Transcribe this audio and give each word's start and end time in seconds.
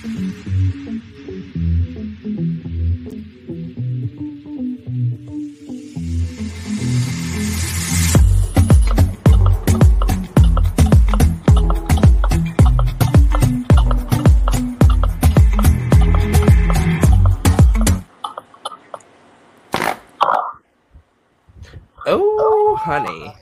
Oh, 0.00 0.04
honey. 22.80 23.34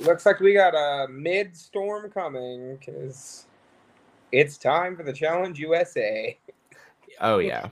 Looks 0.00 0.26
like 0.26 0.40
we 0.40 0.52
got 0.52 0.74
a 0.74 1.08
mid 1.08 1.56
storm 1.56 2.10
coming 2.10 2.76
because 2.76 3.46
it's 4.34 4.58
time 4.58 4.96
for 4.96 5.02
the 5.02 5.12
Challenge 5.12 5.58
USA. 5.58 6.38
Oh, 7.20 7.38
yeah. 7.38 7.68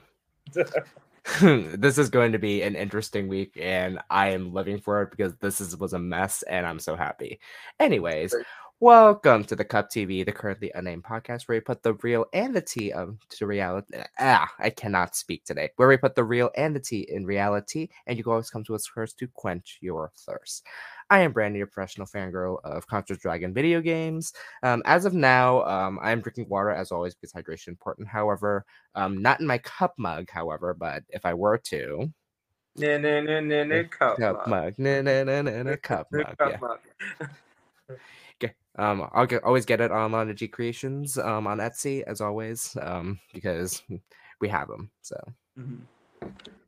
this 1.41 1.97
is 1.97 2.09
going 2.09 2.31
to 2.31 2.39
be 2.39 2.61
an 2.61 2.77
interesting 2.77 3.27
week, 3.27 3.57
and 3.61 3.99
I 4.09 4.29
am 4.29 4.53
living 4.53 4.79
for 4.79 5.01
it 5.01 5.11
because 5.11 5.35
this 5.35 5.59
is, 5.59 5.75
was 5.75 5.91
a 5.91 5.99
mess, 5.99 6.43
and 6.43 6.65
I'm 6.65 6.79
so 6.79 6.95
happy. 6.95 7.41
Anyways. 7.77 8.33
Welcome 8.83 9.45
to 9.45 9.55
the 9.55 9.63
Cup 9.63 9.89
TV, 9.89 10.25
the 10.25 10.33
currently 10.33 10.69
unnamed 10.75 11.05
podcast 11.05 11.47
where 11.47 11.55
we 11.55 11.61
put 11.61 11.83
the 11.83 11.93
real 11.93 12.25
and 12.33 12.53
the 12.53 12.59
tea 12.59 12.91
of 12.91 13.17
to 13.29 13.47
reality. 13.47 13.97
Ah, 14.19 14.51
I 14.59 14.71
cannot 14.71 15.15
speak 15.15 15.45
today. 15.45 15.69
Where 15.77 15.87
we 15.87 15.95
put 15.95 16.15
the 16.15 16.25
real 16.25 16.51
and 16.57 16.75
the 16.75 16.81
tea 16.81 17.07
in 17.09 17.25
reality, 17.25 17.87
and 18.07 18.17
you 18.17 18.25
can 18.25 18.33
always 18.33 18.49
come 18.49 18.65
to 18.65 18.75
us 18.75 18.85
first 18.85 19.17
to 19.19 19.29
quench 19.29 19.77
your 19.79 20.11
thirst. 20.17 20.67
I 21.09 21.21
am 21.21 21.31
Brandon, 21.31 21.61
a 21.61 21.65
professional 21.65 22.07
fangirl 22.07 22.57
of 22.65 22.85
Contra 22.85 23.15
Dragon 23.15 23.53
video 23.53 23.79
games. 23.79 24.33
Um, 24.63 24.83
as 24.85 25.05
of 25.05 25.13
now, 25.13 25.63
um, 25.63 25.97
I 26.01 26.11
am 26.11 26.19
drinking 26.19 26.49
water 26.49 26.71
as 26.71 26.91
always 26.91 27.15
because 27.15 27.31
hydration 27.31 27.53
is 27.53 27.67
important. 27.69 28.09
However, 28.09 28.65
um, 28.95 29.21
not 29.21 29.39
in 29.39 29.47
my 29.47 29.59
cup 29.59 29.93
mug, 29.97 30.29
however, 30.29 30.73
but 30.73 31.03
if 31.07 31.25
I 31.25 31.33
were 31.33 31.57
to, 31.57 32.11
Nah, 32.75 32.97
nah, 32.97 33.21
nah, 33.21 33.39
nah, 33.39 33.63
nah, 33.63 33.83
cup 33.91 34.17
cup 34.19 34.45
mug. 34.49 34.75
cup 35.83 36.07
mug, 36.11 36.37
cup 36.37 36.51
yeah. 36.51 36.57
mug. 36.59 36.79
Um, 38.77 39.07
I'll 39.13 39.27
get, 39.27 39.43
always 39.43 39.65
get 39.65 39.81
it 39.81 39.91
on 39.91 40.35
G 40.35 40.47
Creations 40.47 41.17
um, 41.17 41.45
on 41.47 41.59
Etsy 41.59 42.03
as 42.03 42.21
always 42.21 42.75
um, 42.81 43.19
because 43.33 43.83
we 44.39 44.47
have 44.49 44.67
them. 44.67 44.89
So 45.01 45.15
Mhm. 45.59 45.81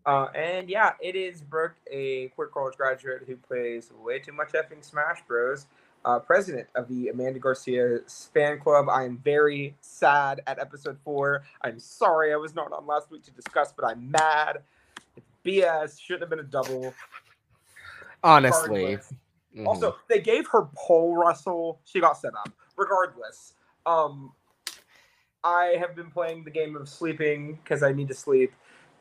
Uh, 0.06 0.28
and 0.36 0.70
yeah, 0.70 0.94
it 1.02 1.16
is 1.16 1.42
Brooke, 1.42 1.76
a 1.90 2.28
queer 2.36 2.48
college 2.48 2.78
graduate 2.78 3.24
who 3.26 3.36
plays 3.36 3.92
way 4.04 4.20
too 4.20 4.34
much 4.34 4.50
effing 4.52 4.84
Smash 4.84 5.24
Bros. 5.28 5.66
Uh, 6.04 6.20
president 6.20 6.68
of 6.76 6.88
the 6.88 7.08
Amanda 7.08 7.40
Garcia 7.40 8.02
fan 8.32 8.60
club. 8.60 8.88
I 8.88 9.06
am 9.06 9.18
very 9.18 9.76
sad 9.82 10.42
at 10.46 10.60
episode 10.60 11.00
four. 11.04 11.42
I'm 11.64 11.80
sorry 11.80 12.32
I 12.32 12.36
was 12.36 12.54
not 12.54 12.72
on 12.72 12.86
last 12.86 13.10
week 13.10 13.24
to 13.24 13.32
discuss, 13.32 13.74
but 13.76 13.84
I'm 13.86 14.12
mad. 14.12 14.60
It's 15.18 15.26
BS. 15.44 16.00
Shouldn't 16.00 16.22
have 16.22 16.30
been 16.30 16.40
a 16.42 16.44
double. 16.44 16.94
honestly, 18.24 18.82
Regardless. 18.86 19.14
Mhm. 19.56 19.68
Also, 19.68 19.96
they 20.08 20.20
gave 20.20 20.48
her 20.48 20.68
pole 20.76 21.16
Russell. 21.16 21.80
She 21.86 22.00
got 22.00 22.18
set 22.18 22.34
up. 22.36 22.50
Regardless, 22.78 23.54
um, 23.86 24.34
I 25.44 25.76
have 25.80 25.96
been 25.96 26.12
playing 26.12 26.44
the 26.44 26.52
game 26.52 26.76
of 26.76 26.90
sleeping 26.90 27.60
because 27.64 27.84
I 27.84 27.94
need 27.94 28.08
to 28.10 28.14
sleep, 28.14 28.52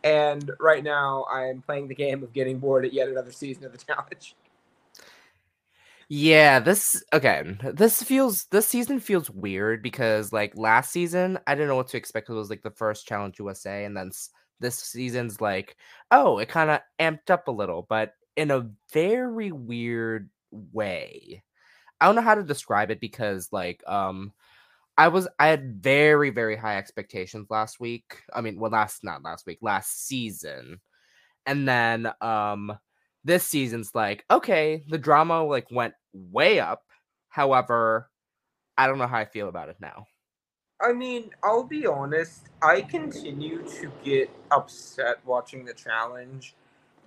and 0.05 0.50
right 0.60 0.84
now 0.84 1.25
I 1.30 1.47
am 1.47 1.62
playing 1.62 1.88
the 1.88 1.94
game 1.94 2.22
of 2.22 2.32
getting 2.32 2.58
bored 2.58 2.84
at 2.84 2.92
yet 2.92 3.08
another 3.08 3.32
season 3.32 3.64
of 3.64 3.72
the 3.72 3.78
challenge. 3.86 4.36
Yeah, 6.08 6.60
this 6.60 7.02
okay. 7.12 7.56
This 7.72 8.02
feels 8.02 8.44
this 8.47 8.66
season 8.66 9.00
feels 9.00 9.30
weird 9.30 9.82
because 9.82 10.32
like 10.32 10.56
last 10.56 10.92
season 10.92 11.38
I 11.47 11.55
didn't 11.55 11.69
know 11.69 11.77
what 11.77 11.88
to 11.88 11.97
expect. 11.97 12.28
it 12.28 12.34
was 12.34 12.50
like 12.50 12.62
the 12.62 12.70
first 12.70 13.06
Challenge 13.08 13.38
USA, 13.38 13.84
and 13.84 13.97
then 13.97 14.10
this 14.60 14.77
season's 14.77 15.41
like 15.41 15.77
oh 16.10 16.38
it 16.38 16.48
kind 16.48 16.70
of 16.70 16.80
amped 17.00 17.30
up 17.30 17.48
a 17.48 17.52
little, 17.52 17.86
but 17.88 18.12
in 18.36 18.50
a 18.50 18.69
very 18.92 19.53
weird 19.53 20.28
way. 20.72 21.42
I 22.00 22.06
don't 22.06 22.16
know 22.16 22.22
how 22.22 22.34
to 22.34 22.42
describe 22.42 22.91
it 22.91 23.00
because 23.00 23.48
like 23.53 23.82
um 23.87 24.32
I 24.97 25.09
was 25.09 25.28
I 25.38 25.48
had 25.48 25.82
very 25.82 26.31
very 26.31 26.56
high 26.56 26.78
expectations 26.78 27.48
last 27.50 27.81
week. 27.81 28.22
I 28.32 28.41
mean, 28.41 28.59
well 28.59 28.70
last 28.70 29.03
not 29.04 29.22
last 29.22 29.47
week, 29.47 29.59
last 29.60 30.06
season. 30.06 30.81
And 31.47 31.69
then 31.69 32.12
um 32.20 32.76
this 33.25 33.44
season's 33.44 33.94
like 33.94 34.25
okay, 34.31 34.84
the 34.88 34.98
drama 34.98 35.44
like 35.44 35.70
went 35.70 35.94
way 36.12 36.60
up. 36.60 36.82
However, 37.28 38.10
I 38.76 38.86
don't 38.86 38.98
know 38.98 39.06
how 39.06 39.19
I 39.19 39.25
feel 39.25 39.48
about 39.48 39.69
it 39.69 39.76
now. 39.81 40.06
I 40.81 40.92
mean, 40.92 41.31
I'll 41.42 41.65
be 41.65 41.86
honest. 41.86 42.48
I 42.62 42.82
continue 42.82 43.62
to 43.81 43.91
get 44.04 44.31
upset 44.50 45.25
watching 45.25 45.65
the 45.65 45.72
challenge 45.72 46.54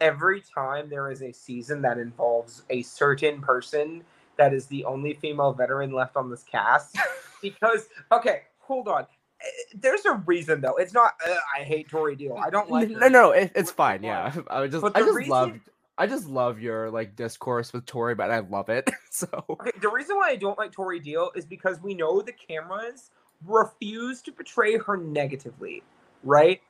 every 0.02 0.42
time 0.42 0.90
there 0.90 1.12
is 1.12 1.22
a 1.22 1.32
season 1.32 1.82
that 1.84 1.98
involves 1.98 2.64
a 2.70 2.82
certain 2.84 3.42
person 3.42 4.04
that 4.38 4.54
is 4.54 4.68
the 4.68 4.86
only 4.86 5.14
female 5.16 5.54
veteran 5.54 5.92
left 5.92 6.16
on 6.16 6.30
this 6.30 6.44
cast. 6.44 6.98
because, 7.42 7.88
okay, 8.12 8.44
hold 8.60 8.88
on. 8.88 9.04
Eh, 9.42 9.46
There's 9.80 10.06
a 10.06 10.14
reason 10.26 10.62
though. 10.62 10.76
It's 10.78 10.94
not. 10.94 11.14
Uh, 11.28 11.36
I 11.58 11.64
hate 11.64 11.90
Tori 11.90 12.16
Deal. 12.16 12.38
I 12.44 12.50
don't 12.50 12.70
like. 12.70 12.90
no, 12.90 13.00
her. 13.00 13.10
no, 13.10 13.32
it, 13.32 13.52
it's 13.56 13.72
fine. 13.72 14.04
Yeah, 14.04 14.34
I 14.50 14.68
just 14.68 14.86
I 14.96 15.00
just 15.02 15.16
reason- 15.16 15.30
love 15.32 15.60
I 16.00 16.06
just 16.06 16.28
love 16.28 16.60
your 16.60 16.92
like 16.92 17.16
discourse 17.16 17.74
with 17.74 17.86
Tori, 17.88 18.14
but 18.14 18.30
I 18.32 18.40
love 18.40 18.70
it. 18.70 18.90
So 19.10 19.28
Okay, 19.50 19.72
the 19.82 19.90
reason 19.90 20.16
why 20.16 20.30
I 20.30 20.36
don't 20.36 20.60
like 20.60 20.72
Tori 20.72 21.00
Deal 21.00 21.32
is 21.36 21.44
because 21.44 21.82
we 21.82 21.96
know 21.96 22.22
the 22.22 22.34
cameras 22.34 23.10
refuse 23.44 24.22
to 24.24 24.32
portray 24.32 24.78
her 24.78 24.96
negatively, 24.96 25.82
right? 26.24 26.62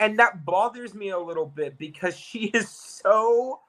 And 0.00 0.18
that 0.18 0.44
bothers 0.44 0.94
me 0.94 1.10
a 1.10 1.18
little 1.18 1.46
bit 1.46 1.78
because 1.78 2.16
she 2.16 2.46
is 2.54 2.68
so 2.68 3.60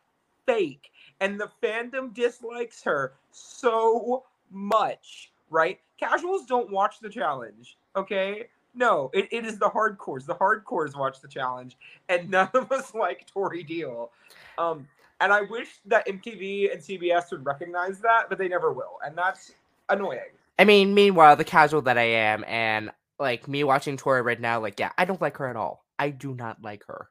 fake 0.46 0.92
and 1.20 1.40
the 1.40 1.50
fandom 1.62 2.14
dislikes 2.14 2.84
her 2.84 3.14
so 3.32 4.24
much, 4.52 5.32
right? 5.50 5.80
Casuals 5.98 6.46
don't 6.46 6.70
watch 6.70 7.00
the 7.00 7.10
challenge, 7.10 7.78
okay? 7.96 8.48
No, 8.76 9.10
it, 9.14 9.28
it 9.32 9.46
is 9.46 9.58
the 9.60 9.70
hardcores. 9.70 10.26
The 10.26 10.36
hardcores 10.36 10.98
watch 10.98 11.22
the 11.22 11.28
challenge, 11.28 11.78
and 12.10 12.30
none 12.32 12.50
of 12.54 12.72
us 12.72 12.94
like 12.94 13.28
Tori 13.28 13.64
Deal. 13.64 14.12
Um, 14.58 14.88
and 15.22 15.32
I 15.32 15.42
wish 15.42 15.70
that 15.86 16.06
MTV 16.08 16.74
and 16.74 16.82
CBS 16.82 17.32
would 17.32 17.46
recognize 17.46 18.00
that, 18.00 18.24
but 18.30 18.38
they 18.38 18.48
never 18.48 18.74
will. 18.74 19.00
And 19.06 19.18
that's 19.18 19.54
annoying. 19.90 20.20
I 20.60 20.66
mean, 20.66 20.94
meanwhile, 20.94 21.36
the 21.36 21.46
casual 21.46 21.82
that 21.84 21.98
I 21.98 22.04
am, 22.04 22.44
and 22.48 22.92
like 23.20 23.48
me 23.48 23.64
watching 23.64 23.96
Tori 23.96 24.22
right 24.22 24.40
now, 24.40 24.60
like 24.60 24.80
yeah, 24.80 24.92
I 24.98 25.06
don't 25.06 25.22
like 25.22 25.38
her 25.38 25.48
at 25.48 25.56
all. 25.56 25.83
I 26.00 26.10
do 26.10 26.34
not 26.34 26.62
like 26.62 26.84
her. 26.88 27.10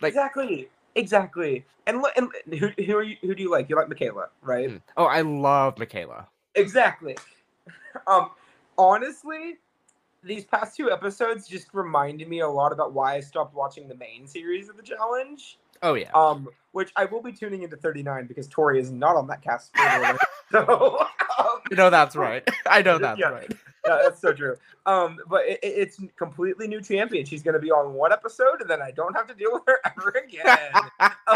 Like- 0.00 0.10
exactly. 0.10 0.68
Exactly. 0.94 1.64
And, 1.86 2.04
and 2.16 2.30
who, 2.58 2.68
who, 2.82 2.96
are 2.96 3.02
you, 3.02 3.16
who 3.22 3.34
do 3.34 3.42
you 3.42 3.50
like? 3.50 3.68
You 3.70 3.76
like 3.76 3.88
Michaela, 3.88 4.28
right? 4.42 4.70
Mm. 4.70 4.82
Oh, 4.96 5.04
I 5.04 5.20
love 5.20 5.78
Michaela. 5.78 6.28
Exactly. 6.54 7.16
Um, 8.06 8.30
honestly, 8.76 9.56
these 10.22 10.44
past 10.44 10.76
two 10.76 10.90
episodes 10.90 11.48
just 11.48 11.68
reminded 11.72 12.28
me 12.28 12.40
a 12.40 12.48
lot 12.48 12.70
about 12.72 12.92
why 12.92 13.14
I 13.14 13.20
stopped 13.20 13.54
watching 13.54 13.88
the 13.88 13.94
main 13.96 14.26
series 14.26 14.68
of 14.68 14.76
the 14.76 14.82
challenge. 14.82 15.58
Oh 15.82 15.94
yeah. 15.94 16.10
Um, 16.14 16.48
which 16.72 16.92
I 16.96 17.06
will 17.06 17.22
be 17.22 17.32
tuning 17.32 17.62
into 17.62 17.76
39 17.76 18.26
because 18.26 18.46
Tori 18.46 18.78
is 18.78 18.90
not 18.90 19.16
on 19.16 19.26
that 19.28 19.42
cast. 19.42 19.72
so, 20.52 21.06
um, 21.38 21.46
You 21.70 21.76
know 21.76 21.90
that's 21.90 22.14
right. 22.14 22.46
I 22.66 22.82
know 22.82 22.98
that's 22.98 23.18
Yeah. 23.18 23.30
right. 23.30 23.52
Yeah, 23.88 23.98
that's 24.02 24.20
so 24.20 24.32
true. 24.32 24.56
Um, 24.86 25.18
but 25.28 25.46
it, 25.46 25.58
it- 25.62 25.74
it's 25.78 26.00
completely 26.16 26.68
new 26.68 26.80
champion. 26.80 27.24
She's 27.24 27.42
going 27.42 27.54
to 27.54 27.60
be 27.60 27.70
on 27.70 27.94
one 27.94 28.12
episode, 28.12 28.60
and 28.60 28.68
then 28.70 28.82
I 28.82 28.90
don't 28.90 29.16
have 29.16 29.26
to 29.28 29.34
deal 29.34 29.52
with 29.52 29.62
her 29.66 29.80
ever 29.84 30.10
again. 30.10 30.72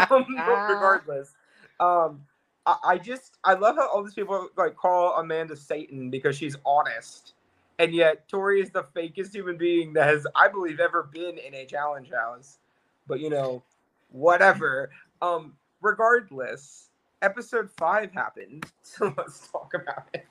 um, 0.09 0.25
regardless, 0.37 1.33
um, 1.79 2.21
I, 2.65 2.75
I 2.85 2.97
just 2.97 3.37
I 3.43 3.53
love 3.53 3.75
how 3.75 3.89
all 3.89 4.03
these 4.03 4.13
people 4.13 4.49
like 4.57 4.75
call 4.75 5.17
Amanda 5.17 5.55
Satan 5.55 6.09
because 6.09 6.37
she's 6.37 6.55
honest, 6.65 7.33
and 7.79 7.93
yet 7.93 8.27
Tori 8.29 8.61
is 8.61 8.69
the 8.71 8.83
fakest 8.95 9.33
human 9.33 9.57
being 9.57 9.93
that 9.93 10.07
has 10.07 10.25
I 10.35 10.47
believe 10.47 10.79
ever 10.79 11.03
been 11.11 11.37
in 11.37 11.53
a 11.55 11.65
challenge 11.65 12.09
house. 12.11 12.59
But 13.07 13.19
you 13.19 13.29
know, 13.29 13.63
whatever. 14.11 14.91
Um, 15.21 15.53
regardless, 15.81 16.89
episode 17.21 17.69
five 17.77 18.11
happened, 18.11 18.65
so 18.81 19.13
let's 19.17 19.47
talk 19.49 19.73
about 19.73 20.07
it. 20.13 20.25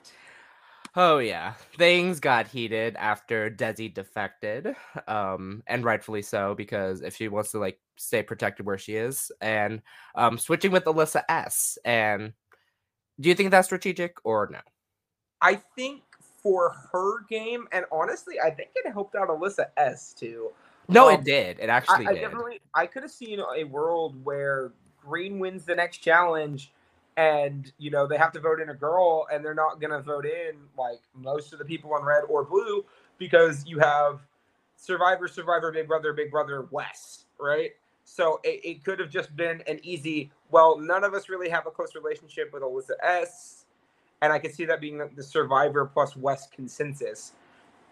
Oh 0.94 1.18
yeah, 1.18 1.54
things 1.78 2.20
got 2.20 2.46
heated 2.46 2.96
after 2.96 3.50
Desi 3.50 3.92
defected, 3.92 4.76
um, 5.08 5.62
and 5.66 5.84
rightfully 5.84 6.20
so 6.20 6.54
because 6.54 7.00
if 7.00 7.16
she 7.16 7.28
wants 7.28 7.50
to 7.52 7.58
like 7.58 7.80
stay 7.96 8.22
protected 8.22 8.66
where 8.66 8.76
she 8.76 8.96
is, 8.96 9.32
and 9.40 9.80
um, 10.14 10.36
switching 10.36 10.70
with 10.70 10.84
Alyssa 10.84 11.22
S. 11.30 11.78
And 11.86 12.34
do 13.18 13.30
you 13.30 13.34
think 13.34 13.50
that's 13.50 13.68
strategic 13.68 14.16
or 14.24 14.50
no? 14.52 14.58
I 15.40 15.54
think 15.76 16.02
for 16.42 16.74
her 16.92 17.22
game, 17.24 17.68
and 17.72 17.86
honestly, 17.90 18.38
I 18.38 18.50
think 18.50 18.70
it 18.74 18.92
helped 18.92 19.14
out 19.14 19.28
Alyssa 19.28 19.66
S 19.78 20.12
too. 20.12 20.50
No, 20.88 21.08
Um, 21.08 21.14
it 21.14 21.24
did. 21.24 21.58
It 21.58 21.70
actually 21.70 22.06
I 22.06 22.12
did. 22.12 22.22
definitely, 22.22 22.60
I 22.74 22.86
could 22.86 23.02
have 23.02 23.12
seen 23.12 23.40
a 23.40 23.64
world 23.64 24.22
where 24.24 24.72
Green 25.02 25.38
wins 25.38 25.64
the 25.64 25.74
next 25.74 25.98
challenge, 25.98 26.70
and 27.16 27.72
you 27.78 27.90
know 27.90 28.06
they 28.06 28.16
have 28.16 28.32
to 28.32 28.40
vote 28.40 28.60
in 28.60 28.70
a 28.70 28.74
girl 28.74 29.26
and 29.32 29.44
they're 29.44 29.54
not 29.54 29.80
going 29.80 29.90
to 29.90 30.00
vote 30.00 30.24
in 30.24 30.56
like 30.78 31.00
most 31.14 31.52
of 31.52 31.58
the 31.58 31.64
people 31.64 31.92
on 31.94 32.04
red 32.04 32.22
or 32.28 32.44
blue 32.44 32.84
because 33.18 33.66
you 33.66 33.78
have 33.78 34.20
survivor 34.76 35.28
survivor 35.28 35.70
big 35.70 35.86
brother 35.86 36.12
big 36.12 36.30
brother 36.30 36.66
wes 36.70 37.24
right? 37.38 37.72
So 38.04 38.40
it, 38.44 38.60
it 38.64 38.84
could 38.84 38.98
have 39.00 39.10
just 39.10 39.34
been 39.36 39.62
an 39.66 39.80
easy 39.82 40.30
well 40.50 40.78
none 40.78 41.04
of 41.04 41.14
us 41.14 41.28
really 41.28 41.48
have 41.48 41.66
a 41.66 41.70
close 41.70 41.94
relationship 41.94 42.52
with 42.52 42.62
alyssa 42.62 42.96
s 43.02 43.66
and 44.22 44.32
i 44.32 44.38
could 44.38 44.54
see 44.54 44.64
that 44.64 44.80
being 44.80 45.02
the, 45.14 45.22
survivor 45.22 45.84
plus 45.84 46.16
wes 46.16 46.46
consensus 46.48 47.32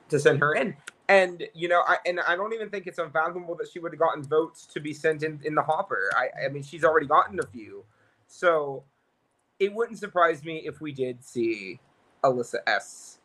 to 0.09 0.19
send 0.19 0.41
her 0.41 0.55
in. 0.55 0.77
And 1.09 1.45
you 1.55 1.69
know 1.69 1.83
i 1.87 1.97
and 2.07 2.21
i 2.21 2.37
don't 2.37 2.53
even 2.53 2.71
think 2.71 2.87
it's 2.87 2.99
unfathomable 2.99 3.55
that 3.57 3.69
she 3.71 3.81
would 3.81 3.93
have 3.93 4.01
gotten 4.01 4.23
votes 4.23 4.67
to 4.67 4.81
be 4.81 4.95
sent 4.95 5.23
in 5.23 5.41
in 5.45 5.55
the 5.55 5.63
hopper. 5.63 6.11
I 6.17 6.47
i 6.47 6.49
mean 6.49 6.63
she's 6.63 6.85
already 6.85 7.07
gotten 7.07 7.39
a 7.41 7.47
few. 7.47 7.85
So 8.29 8.85
it 9.61 9.73
wouldn't 9.73 9.99
surprise 9.99 10.43
me 10.43 10.63
if 10.65 10.81
we 10.81 10.91
did 10.91 11.23
see 11.25 11.79
Alyssa 12.25 12.57
S 12.67 13.19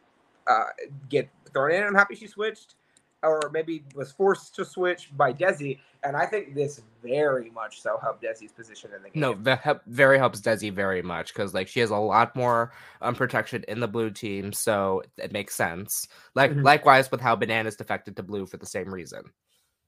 uh, 0.47 0.65
get 1.09 1.29
thrown 1.51 1.71
in. 1.71 1.83
I'm 1.83 1.95
happy 1.95 2.15
she 2.15 2.27
switched, 2.27 2.75
or 3.23 3.49
maybe 3.51 3.83
was 3.95 4.11
forced 4.11 4.53
to 4.55 4.65
switch 4.65 5.09
by 5.17 5.33
Desi. 5.33 5.79
And 6.03 6.15
I 6.15 6.25
think 6.27 6.53
this 6.53 6.81
very 7.01 7.49
much 7.49 7.81
so 7.81 7.97
helped 7.99 8.21
Desi's 8.21 8.51
position 8.51 8.91
in 8.95 9.01
the 9.01 9.09
game. 9.09 9.21
No, 9.21 9.33
that 9.43 9.61
help, 9.61 9.81
very 9.87 10.19
helps 10.19 10.41
Desi 10.41 10.71
very 10.71 11.01
much 11.01 11.33
because 11.33 11.53
like 11.53 11.67
she 11.67 11.79
has 11.79 11.89
a 11.89 11.97
lot 11.97 12.35
more 12.35 12.73
um, 13.01 13.15
protection 13.15 13.63
in 13.67 13.79
the 13.79 13.87
blue 13.87 14.11
team, 14.11 14.53
so 14.53 15.01
it 15.17 15.31
makes 15.31 15.55
sense. 15.55 16.07
Like 16.35 16.51
Mhm. 16.51 16.63
likewise 16.63 17.09
with 17.09 17.21
how 17.21 17.35
Bananas 17.35 17.75
defected 17.77 18.17
to 18.17 18.23
blue 18.23 18.45
for 18.45 18.57
the 18.57 18.67
same 18.67 18.93
reason. 18.93 19.23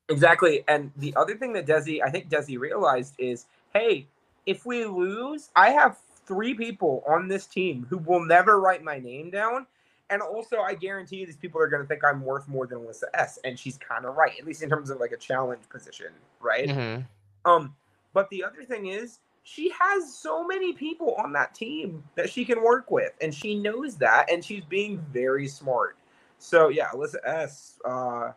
Exactly. 0.09 0.63
And 0.69 0.91
the 0.95 1.13
other 1.17 1.35
thing 1.35 1.51
that 1.53 1.67
Desi, 1.67 2.01
I 2.01 2.09
think 2.09 2.29
Desi 2.29 2.57
realized 2.57 3.15
is, 3.19 3.45
hey, 3.73 4.07
if 4.45 4.65
we 4.65 4.85
lose, 4.85 5.49
I 5.55 5.71
have 5.71 5.97
three 6.27 6.53
people 6.53 7.03
on 7.07 7.27
this 7.27 7.45
team 7.45 7.85
who 7.89 7.97
will 7.97 8.23
never 8.25 8.59
write 8.59 8.83
my 8.83 8.99
name 8.99 9.29
down. 9.29 9.65
And 10.09 10.21
also, 10.21 10.59
I 10.59 10.73
guarantee 10.73 11.25
these 11.25 11.35
people 11.35 11.61
are 11.61 11.67
going 11.67 11.81
to 11.81 11.87
think 11.87 12.03
I'm 12.03 12.21
worth 12.21 12.47
more 12.47 12.65
than 12.65 12.79
Alyssa 12.79 13.03
S. 13.13 13.39
And 13.43 13.59
she's 13.59 13.77
kind 13.77 14.05
of 14.05 14.15
right, 14.15 14.33
at 14.39 14.45
least 14.45 14.63
in 14.63 14.69
terms 14.69 14.89
of 14.89 14.99
like 14.99 15.11
a 15.11 15.17
challenge 15.17 15.67
position, 15.69 16.11
right? 16.39 16.69
Mhm. 16.69 17.05
Um, 17.43 17.75
but 18.13 18.29
the 18.29 18.43
other 18.43 18.63
thing 18.63 18.87
is, 18.87 19.19
she 19.43 19.71
has 19.79 20.13
so 20.13 20.45
many 20.45 20.73
people 20.73 21.15
on 21.15 21.31
that 21.33 21.55
team 21.55 22.03
that 22.15 22.29
she 22.29 22.43
can 22.43 22.61
work 22.61 22.91
with, 22.91 23.13
and 23.21 23.33
she 23.33 23.55
knows 23.55 23.95
that, 23.97 24.29
and 24.29 24.43
she's 24.43 24.65
being 24.65 24.97
very 25.11 25.47
smart. 25.47 25.97
So 26.37 26.67
yeah, 26.69 26.89
Alyssa 26.89 27.25
S. 27.25 27.79
Uh, 27.85 28.31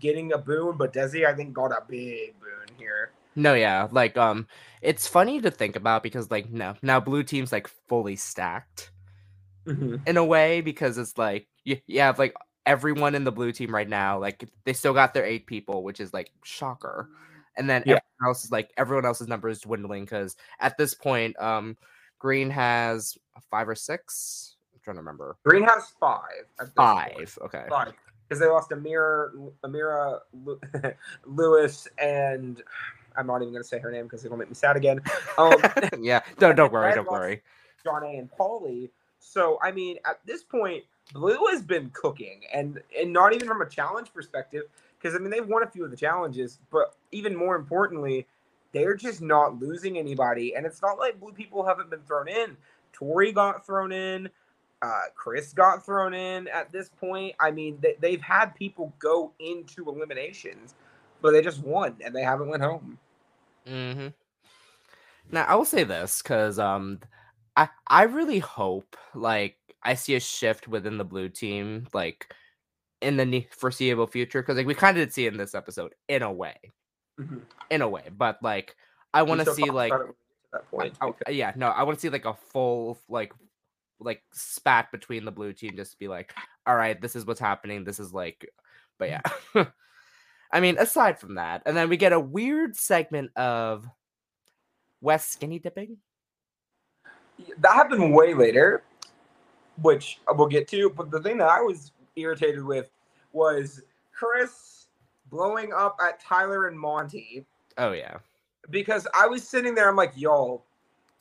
getting 0.00 0.32
a 0.32 0.38
boon, 0.38 0.76
but 0.76 0.92
Desi 0.92 1.26
I 1.26 1.34
think 1.34 1.52
got 1.52 1.70
a 1.70 1.82
big 1.86 2.38
boon 2.40 2.76
here. 2.78 3.10
No, 3.38 3.54
yeah, 3.54 3.86
like 3.92 4.16
um, 4.16 4.46
it's 4.82 5.06
funny 5.06 5.40
to 5.40 5.50
think 5.50 5.76
about 5.76 6.02
because 6.02 6.30
like 6.30 6.50
no, 6.50 6.74
now 6.82 6.98
blue 6.98 7.22
team's 7.22 7.52
like 7.52 7.68
fully 7.88 8.16
stacked 8.16 8.90
in 10.06 10.16
a 10.16 10.24
way 10.24 10.60
because 10.60 10.96
it's 10.98 11.16
like 11.18 11.46
you, 11.62 11.76
you 11.86 12.00
have 12.00 12.18
like 12.18 12.34
everyone 12.66 13.14
in 13.14 13.24
the 13.24 13.30
blue 13.32 13.52
team 13.52 13.72
right 13.74 13.88
now, 13.88 14.18
like 14.18 14.48
they 14.64 14.72
still 14.72 14.92
got 14.94 15.14
their 15.14 15.24
eight 15.24 15.46
people, 15.46 15.82
which 15.84 16.00
is 16.00 16.12
like 16.12 16.30
shocker. 16.42 17.08
And 17.56 17.68
then 17.68 17.82
Yeah. 17.86 17.96
everyone 17.96 18.28
else 18.30 18.44
is 18.44 18.50
like 18.50 18.70
everyone 18.76 19.04
else's 19.04 19.28
number 19.28 19.48
is 19.48 19.60
dwindling 19.60 20.04
because 20.04 20.36
at 20.58 20.76
this 20.78 20.94
point, 20.94 21.38
um, 21.40 21.76
Green 22.18 22.50
has 22.50 23.16
five 23.50 23.68
or 23.68 23.74
six. 23.74 24.56
I'm 24.74 24.80
trying 24.82 24.96
to 24.96 25.00
remember. 25.00 25.36
Green 25.44 25.62
has 25.64 25.92
five. 26.00 26.46
this 26.58 26.70
point. 26.70 26.76
Five. 26.76 27.38
Okay. 27.42 27.64
Five. 27.68 27.92
Because 28.28 28.40
they 28.40 28.46
lost 28.46 28.70
Amira, 28.70 29.30
Amira 29.64 30.20
Lewis, 31.26 31.88
and 31.98 32.62
I'm 33.18 33.26
not 33.26 33.42
even 33.42 33.52
going 33.52 33.62
to 33.62 33.68
say 33.68 33.78
her 33.78 33.90
name 33.90 34.04
because 34.04 34.24
it'll 34.24 34.36
make 34.36 34.48
me 34.48 34.54
sad 34.54 34.76
again. 34.76 35.00
Um, 35.36 35.54
yeah. 36.00 36.20
Don't 36.38 36.56
don't 36.56 36.72
worry. 36.72 36.94
Don't 36.94 37.10
worry. 37.10 37.42
John 37.84 38.04
A. 38.04 38.18
and 38.18 38.30
Paulie. 38.30 38.90
So 39.18 39.58
I 39.62 39.72
mean, 39.72 39.98
at 40.06 40.20
this 40.24 40.42
point, 40.42 40.84
Blue 41.12 41.46
has 41.50 41.62
been 41.62 41.90
cooking, 41.92 42.42
and 42.52 42.80
and 42.98 43.12
not 43.12 43.32
even 43.32 43.48
from 43.48 43.62
a 43.62 43.68
challenge 43.68 44.12
perspective, 44.12 44.64
because 44.98 45.14
I 45.14 45.18
mean 45.18 45.30
they've 45.30 45.46
won 45.46 45.62
a 45.62 45.66
few 45.66 45.84
of 45.84 45.90
the 45.90 45.96
challenges, 45.96 46.58
but 46.70 46.94
even 47.12 47.34
more 47.34 47.56
importantly, 47.56 48.26
they're 48.72 48.94
just 48.94 49.20
not 49.20 49.58
losing 49.60 49.98
anybody, 49.98 50.54
and 50.54 50.66
it's 50.66 50.82
not 50.82 50.98
like 50.98 51.18
Blue 51.20 51.32
people 51.32 51.64
haven't 51.64 51.90
been 51.90 52.02
thrown 52.02 52.28
in. 52.28 52.56
Tori 52.92 53.32
got 53.32 53.64
thrown 53.64 53.92
in. 53.92 54.28
Uh, 54.80 55.00
Chris 55.14 55.52
got 55.52 55.84
thrown 55.84 56.14
in 56.14 56.46
at 56.48 56.70
this 56.70 56.88
point. 56.88 57.34
I 57.40 57.50
mean, 57.50 57.78
they, 57.80 57.96
they've 58.00 58.20
had 58.20 58.54
people 58.54 58.92
go 59.00 59.32
into 59.40 59.88
eliminations, 59.88 60.74
but 61.20 61.32
they 61.32 61.42
just 61.42 61.60
won 61.64 61.96
and 62.04 62.14
they 62.14 62.22
haven't 62.22 62.48
went 62.48 62.62
home. 62.62 62.98
Hmm 63.68 64.08
Now 65.30 65.44
I 65.44 65.54
will 65.54 65.64
say 65.64 65.84
this 65.84 66.22
because 66.22 66.58
um, 66.58 67.00
I 67.56 67.68
I 67.86 68.04
really 68.04 68.38
hope 68.38 68.96
like 69.14 69.56
I 69.82 69.94
see 69.94 70.14
a 70.14 70.20
shift 70.20 70.68
within 70.68 70.98
the 70.98 71.04
blue 71.04 71.28
team 71.28 71.86
like 71.92 72.34
in 73.00 73.16
the 73.16 73.46
foreseeable 73.50 74.06
future 74.06 74.42
because 74.42 74.56
like 74.56 74.66
we 74.66 74.74
kind 74.74 74.96
of 74.96 75.02
did 75.02 75.12
see 75.12 75.26
it 75.26 75.32
in 75.32 75.38
this 75.38 75.54
episode 75.54 75.94
in 76.08 76.22
a 76.22 76.32
way, 76.32 76.56
in 77.70 77.82
a 77.82 77.88
way, 77.88 78.04
but 78.16 78.38
like 78.42 78.74
I 79.14 79.22
want 79.22 79.40
to 79.40 79.46
see 79.54 79.70
like 79.70 79.92
about 79.92 80.08
it 80.08 80.08
at 80.08 80.14
that 80.52 80.70
point. 80.70 80.94
I- 81.00 81.12
I- 81.26 81.30
yeah 81.30 81.52
no 81.56 81.68
I 81.68 81.82
want 81.82 81.98
to 81.98 82.00
see 82.00 82.08
like 82.08 82.24
a 82.24 82.34
full 82.34 82.98
like 83.08 83.32
like 84.00 84.22
spat 84.32 84.90
between 84.92 85.24
the 85.24 85.32
blue 85.32 85.52
team 85.52 85.74
just 85.76 85.92
to 85.92 85.98
be 85.98 86.08
like 86.08 86.32
all 86.66 86.76
right 86.76 87.00
this 87.00 87.16
is 87.16 87.26
what's 87.26 87.40
happening 87.40 87.84
this 87.84 87.98
is 87.98 88.12
like 88.12 88.48
but 88.98 89.08
yeah 89.08 89.20
I 90.52 90.60
mean 90.60 90.78
aside 90.78 91.18
from 91.18 91.34
that 91.34 91.62
and 91.66 91.76
then 91.76 91.88
we 91.88 91.96
get 91.96 92.12
a 92.12 92.20
weird 92.20 92.76
segment 92.76 93.36
of 93.36 93.86
Wes 95.00 95.26
skinny 95.26 95.58
dipping 95.58 95.98
that 97.58 97.74
happened 97.74 98.14
way 98.14 98.34
later, 98.34 98.82
which 99.82 100.20
we'll 100.34 100.48
get 100.48 100.68
to. 100.68 100.90
But 100.90 101.10
the 101.10 101.20
thing 101.22 101.38
that 101.38 101.48
I 101.48 101.60
was 101.60 101.92
irritated 102.16 102.64
with 102.64 102.90
was 103.32 103.82
Chris 104.12 104.86
blowing 105.30 105.72
up 105.72 105.96
at 106.02 106.20
Tyler 106.20 106.66
and 106.66 106.78
Monte 106.78 107.44
oh 107.76 107.92
yeah 107.92 108.16
because 108.70 109.06
I 109.14 109.26
was 109.26 109.46
sitting 109.46 109.74
there. 109.74 109.88
I'm 109.88 109.96
like, 109.96 110.12
y'all, 110.16 110.64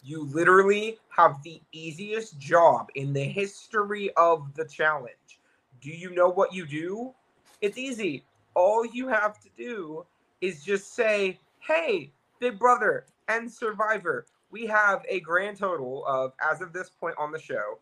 you 0.04 0.26
literally 0.26 0.98
have 1.10 1.42
the 1.44 1.62
easiest 1.72 2.40
job 2.40 2.88
in 2.96 3.14
the 3.14 3.24
history 3.24 4.10
of 4.18 4.54
the 4.56 4.66
challenge. 4.66 5.40
Do 5.82 5.90
you 5.90 6.10
know 6.12 6.30
what 6.30 6.54
you 6.54 6.66
do? 6.66 7.14
It's 7.62 7.78
easy. 7.78 8.24
All 8.58 8.84
you 8.84 9.08
have 9.08 9.40
to 9.42 9.50
do 9.56 10.04
is 10.42 10.64
just 10.64 10.96
say, 10.96 11.40
hey, 11.60 12.12
Big 12.40 12.58
Brother 12.58 13.06
and 13.28 13.52
Survivor, 13.52 14.26
we 14.50 14.66
have 14.66 15.06
a 15.08 15.20
grand 15.20 15.60
total 15.60 16.04
of, 16.08 16.34
as 16.42 16.62
of 16.62 16.74
this 16.74 16.90
point 16.90 17.14
on 17.20 17.32
the 17.32 17.40
show, 17.40 17.78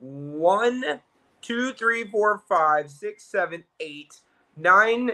one, 0.00 1.00
two, 1.40 1.72
three, 1.72 2.02
four, 2.02 2.42
five, 2.48 2.90
six, 2.90 3.22
seven, 3.22 3.62
eight, 3.78 4.18
nine, 4.56 5.12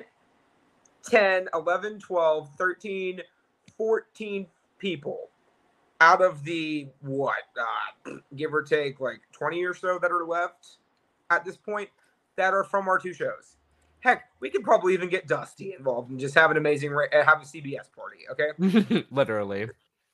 10, 1.06 1.49
11, 1.52 1.99
12, 1.99 2.49
13, 2.56 3.20
14 3.76 4.46
people 4.78 5.28
out 6.00 6.23
of 6.23 6.42
the 6.44 6.88
what 7.02 7.34
uh, 8.06 8.12
give 8.37 8.54
or 8.54 8.62
take 8.62 9.00
like 9.00 9.20
20 9.32 9.62
or 9.64 9.75
so 9.75 9.99
that 9.99 10.11
are 10.11 10.25
left 10.25 10.78
at 11.28 11.44
this 11.44 11.58
point 11.58 11.90
that 12.37 12.54
are 12.54 12.64
from 12.64 12.88
our 12.88 12.99
two 12.99 13.12
shows 13.12 13.56
heck 14.04 14.25
we 14.38 14.50
could 14.50 14.62
probably 14.62 14.94
even 14.94 15.08
get 15.08 15.26
dusty 15.26 15.75
involved 15.76 16.11
and 16.11 16.20
just 16.20 16.34
have 16.34 16.50
an 16.50 16.56
amazing 16.56 16.90
ra- 16.90 17.06
uh, 17.12 17.25
have 17.25 17.40
a 17.40 17.44
cbs 17.44 17.90
party 17.96 18.18
okay? 18.30 19.04
Literally. 19.11 19.68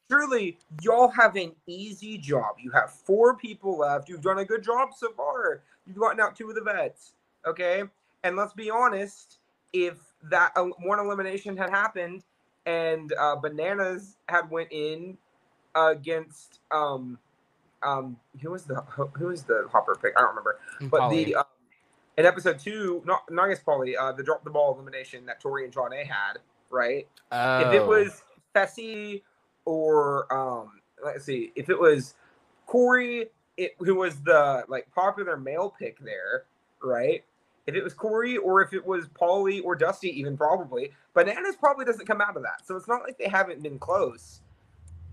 Truly 0.09 0.59
y'all 0.81 1.09
have 1.09 1.37
an 1.37 1.53
easy 1.67 2.17
job. 2.17 2.57
You 2.59 2.71
have 2.71 2.91
four 2.91 3.37
people 3.37 3.79
left. 3.79 4.09
You've 4.09 4.23
done 4.23 4.39
a 4.39 4.45
good 4.45 4.63
job 4.63 4.91
so 4.97 5.13
far. 5.13 5.63
You've 5.87 5.99
gotten 5.99 6.21
out 6.21 6.37
two 6.37 6.49
of 6.49 6.55
the 6.55 6.63
vets 6.63 7.13
okay? 7.47 7.83
And 8.23 8.37
let's 8.37 8.53
be 8.53 8.71
honest 8.71 9.39
if 9.73 9.99
that 10.31 10.53
uh, 10.57 10.65
one 10.83 10.99
elimination 10.99 11.57
had 11.57 11.71
happened 11.71 12.23
and 12.67 13.13
uh, 13.19 13.37
bananas 13.37 14.17
had 14.29 14.51
went 14.51 14.69
in 14.71 15.17
against 15.77 16.59
um 16.73 17.17
um 17.85 18.17
who 18.43 18.51
was 18.51 18.65
the 18.65 18.75
who 19.17 19.27
was 19.27 19.45
the 19.45 19.67
hopper 19.71 19.97
pick? 20.01 20.13
I 20.17 20.21
don't 20.21 20.31
remember. 20.31 20.59
But 20.81 21.03
Paulie. 21.03 21.27
the 21.27 21.37
in 22.21 22.27
episode 22.27 22.59
two 22.59 23.03
not, 23.05 23.23
not 23.31 23.49
guess 23.49 23.63
Paulie, 23.63 23.95
uh 23.99 24.13
the 24.13 24.23
drop 24.23 24.45
the 24.45 24.51
ball 24.51 24.75
elimination 24.75 25.27
that 25.27 25.41
tori 25.41 25.65
and 25.65 25.73
john 25.73 25.93
a 25.93 26.05
had 26.05 26.39
right 26.71 27.07
if 27.59 27.73
it 27.73 27.83
Oh. 27.83 27.89
was 27.89 28.23
Fessy 28.55 29.23
or 29.65 30.33
um 30.33 30.81
let's 31.05 31.25
see, 31.25 31.53
if 31.57 31.69
it 31.71 31.79
was 31.79 32.15
Cory 32.67 33.27
it, 33.57 33.75
who 33.79 33.97
was 33.97 34.21
the 34.21 34.65
like 34.69 34.93
popular 34.95 35.37
male 35.37 35.75
pick 35.79 35.99
there, 36.01 36.45
right? 36.83 37.25
If 37.67 37.75
it 37.75 37.85
was 37.85 37.95
Cory 37.95 38.37
or 38.37 38.63
if 38.63 38.73
it 38.73 38.85
was 38.85 39.09
Paulie 39.09 39.63
or 39.63 39.77
Dusty, 39.77 40.09
even 40.19 40.37
probably, 40.37 40.93
Bananas 41.15 41.57
probably 41.57 41.85
doesn't 41.85 42.07
come 42.07 42.21
out 42.21 42.37
of 42.37 42.43
that. 42.43 42.67
So 42.67 42.77
it's 42.77 42.89
not 42.89 43.03
like 43.03 43.19
they 43.19 43.29
haven't 43.29 43.63
been 43.63 43.79
close. 43.79 44.41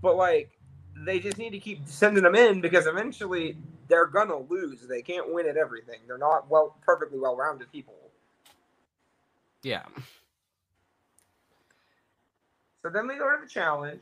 But 0.02 0.16
like 0.16 0.57
they 1.04 1.20
just 1.20 1.38
need 1.38 1.50
to 1.50 1.58
keep 1.58 1.86
sending 1.86 2.22
them 2.22 2.34
in 2.34 2.60
because 2.60 2.86
eventually 2.86 3.56
they're 3.88 4.06
gonna 4.06 4.36
lose. 4.36 4.86
They 4.86 5.02
can't 5.02 5.32
win 5.32 5.48
at 5.48 5.56
everything. 5.56 6.00
They're 6.06 6.18
not 6.18 6.48
well 6.50 6.76
perfectly 6.82 7.18
well 7.18 7.36
rounded 7.36 7.70
people. 7.72 7.94
yeah 9.62 9.84
So 12.82 12.90
then 12.90 13.06
we 13.08 13.16
go 13.16 13.24
to 13.34 13.42
the 13.42 13.48
challenge, 13.48 14.00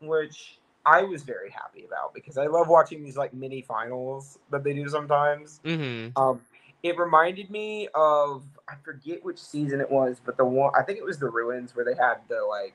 which 0.00 0.58
I 0.86 1.02
was 1.02 1.22
very 1.22 1.50
happy 1.50 1.84
about 1.84 2.14
because 2.14 2.36
I 2.38 2.46
love 2.46 2.68
watching 2.68 3.02
these 3.02 3.16
like 3.16 3.32
mini 3.32 3.62
finals 3.62 4.38
that 4.50 4.64
they 4.64 4.74
do 4.74 4.88
sometimes. 4.88 5.60
Mm-hmm. 5.64 6.20
Um, 6.20 6.40
it 6.82 6.98
reminded 6.98 7.50
me 7.50 7.88
of 7.94 8.44
I 8.68 8.74
forget 8.82 9.24
which 9.24 9.38
season 9.38 9.80
it 9.80 9.90
was, 9.90 10.20
but 10.24 10.36
the 10.36 10.44
one 10.44 10.72
I 10.78 10.82
think 10.82 10.98
it 10.98 11.04
was 11.04 11.18
the 11.18 11.30
ruins 11.30 11.74
where 11.74 11.84
they 11.84 11.94
had 11.94 12.16
the 12.28 12.44
like 12.48 12.74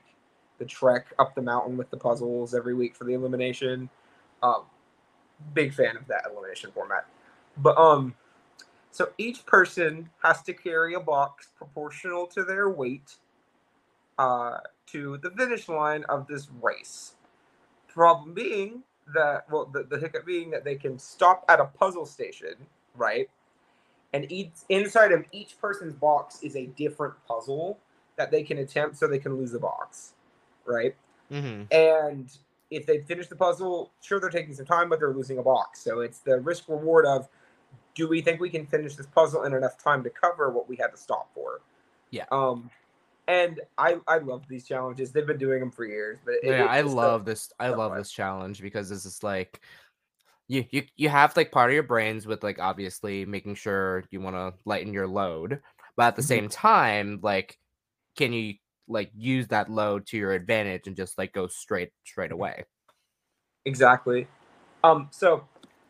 the 0.60 0.64
trek 0.66 1.06
up 1.18 1.34
the 1.34 1.42
mountain 1.42 1.76
with 1.76 1.90
the 1.90 1.96
puzzles 1.96 2.54
every 2.54 2.74
week 2.74 2.94
for 2.94 3.02
the 3.02 3.14
elimination. 3.14 3.88
Um, 4.44 4.62
big 5.54 5.74
fan 5.74 5.96
of 5.96 6.06
that 6.06 6.22
elimination 6.30 6.70
format. 6.70 7.06
But 7.56 7.76
um, 7.76 8.14
so 8.92 9.08
each 9.18 9.44
person 9.46 10.10
has 10.22 10.42
to 10.42 10.52
carry 10.52 10.94
a 10.94 11.00
box 11.00 11.48
proportional 11.56 12.26
to 12.28 12.44
their 12.44 12.68
weight 12.68 13.14
uh, 14.18 14.58
to 14.88 15.18
the 15.22 15.30
finish 15.30 15.68
line 15.68 16.04
of 16.04 16.26
this 16.28 16.48
race. 16.62 17.14
Problem 17.88 18.34
being 18.34 18.82
that 19.14 19.50
well, 19.50 19.66
the, 19.66 19.84
the 19.84 19.98
hiccup 19.98 20.26
being 20.26 20.50
that 20.50 20.64
they 20.64 20.76
can 20.76 20.98
stop 20.98 21.44
at 21.48 21.58
a 21.58 21.64
puzzle 21.64 22.06
station, 22.06 22.54
right? 22.94 23.28
And 24.12 24.30
each 24.30 24.52
inside 24.68 25.12
of 25.12 25.24
each 25.32 25.58
person's 25.60 25.94
box 25.94 26.42
is 26.42 26.54
a 26.54 26.66
different 26.66 27.14
puzzle 27.26 27.78
that 28.16 28.30
they 28.30 28.42
can 28.42 28.58
attempt, 28.58 28.98
so 28.98 29.06
they 29.06 29.18
can 29.18 29.36
lose 29.36 29.52
the 29.52 29.58
box, 29.58 30.12
right? 30.66 30.94
Mm-hmm. 31.30 31.62
And 31.72 32.30
if 32.70 32.86
they 32.86 33.00
finish 33.00 33.26
the 33.28 33.36
puzzle, 33.36 33.92
sure 34.00 34.20
they're 34.20 34.30
taking 34.30 34.54
some 34.54 34.66
time, 34.66 34.88
but 34.88 34.98
they're 34.98 35.12
losing 35.12 35.38
a 35.38 35.42
box. 35.42 35.82
So 35.82 36.00
it's 36.00 36.18
the 36.20 36.40
risk 36.40 36.68
reward 36.68 37.06
of 37.06 37.28
do 37.94 38.08
we 38.08 38.20
think 38.20 38.40
we 38.40 38.50
can 38.50 38.66
finish 38.66 38.94
this 38.94 39.06
puzzle 39.06 39.44
in 39.44 39.54
enough 39.54 39.82
time 39.82 40.02
to 40.04 40.10
cover 40.10 40.50
what 40.50 40.68
we 40.68 40.76
had 40.76 40.88
to 40.88 40.96
stop 40.96 41.30
for? 41.34 41.60
Yeah. 42.10 42.24
Um, 42.30 42.70
and 43.28 43.60
I 43.78 43.98
I 44.08 44.18
love 44.18 44.42
these 44.48 44.66
challenges. 44.66 45.12
They've 45.12 45.26
been 45.26 45.38
doing 45.38 45.60
them 45.60 45.70
for 45.70 45.84
years, 45.84 46.18
but 46.24 46.34
it- 46.42 46.50
yeah, 46.50 46.66
I 46.66 46.80
love 46.80 47.24
this. 47.24 47.52
I 47.60 47.68
love 47.68 47.92
much. 47.92 48.00
this 48.00 48.10
challenge 48.10 48.60
because 48.60 48.88
this 48.88 49.04
is 49.04 49.22
like 49.22 49.60
you 50.48 50.64
you 50.70 50.82
you 50.96 51.08
have 51.08 51.36
like 51.36 51.52
part 51.52 51.70
of 51.70 51.74
your 51.74 51.84
brains 51.84 52.26
with 52.26 52.42
like 52.42 52.58
obviously 52.58 53.24
making 53.24 53.54
sure 53.54 54.04
you 54.10 54.20
want 54.20 54.36
to 54.36 54.52
lighten 54.64 54.92
your 54.92 55.06
load, 55.06 55.60
but 55.96 56.08
at 56.08 56.16
the 56.16 56.22
Mhm. 56.22 56.26
same 56.26 56.48
time, 56.48 57.20
like 57.22 57.56
can 58.16 58.32
you 58.32 58.54
like 58.90 59.10
use 59.16 59.48
that 59.48 59.70
load 59.70 60.06
to 60.08 60.16
your 60.18 60.32
advantage 60.32 60.86
and 60.86 60.96
just 60.96 61.16
like 61.16 61.32
go 61.32 61.46
straight 61.46 61.92
straight 62.04 62.32
away? 62.32 62.64
Exactly. 63.64 64.26
Um, 64.82 65.08
so 65.10 65.44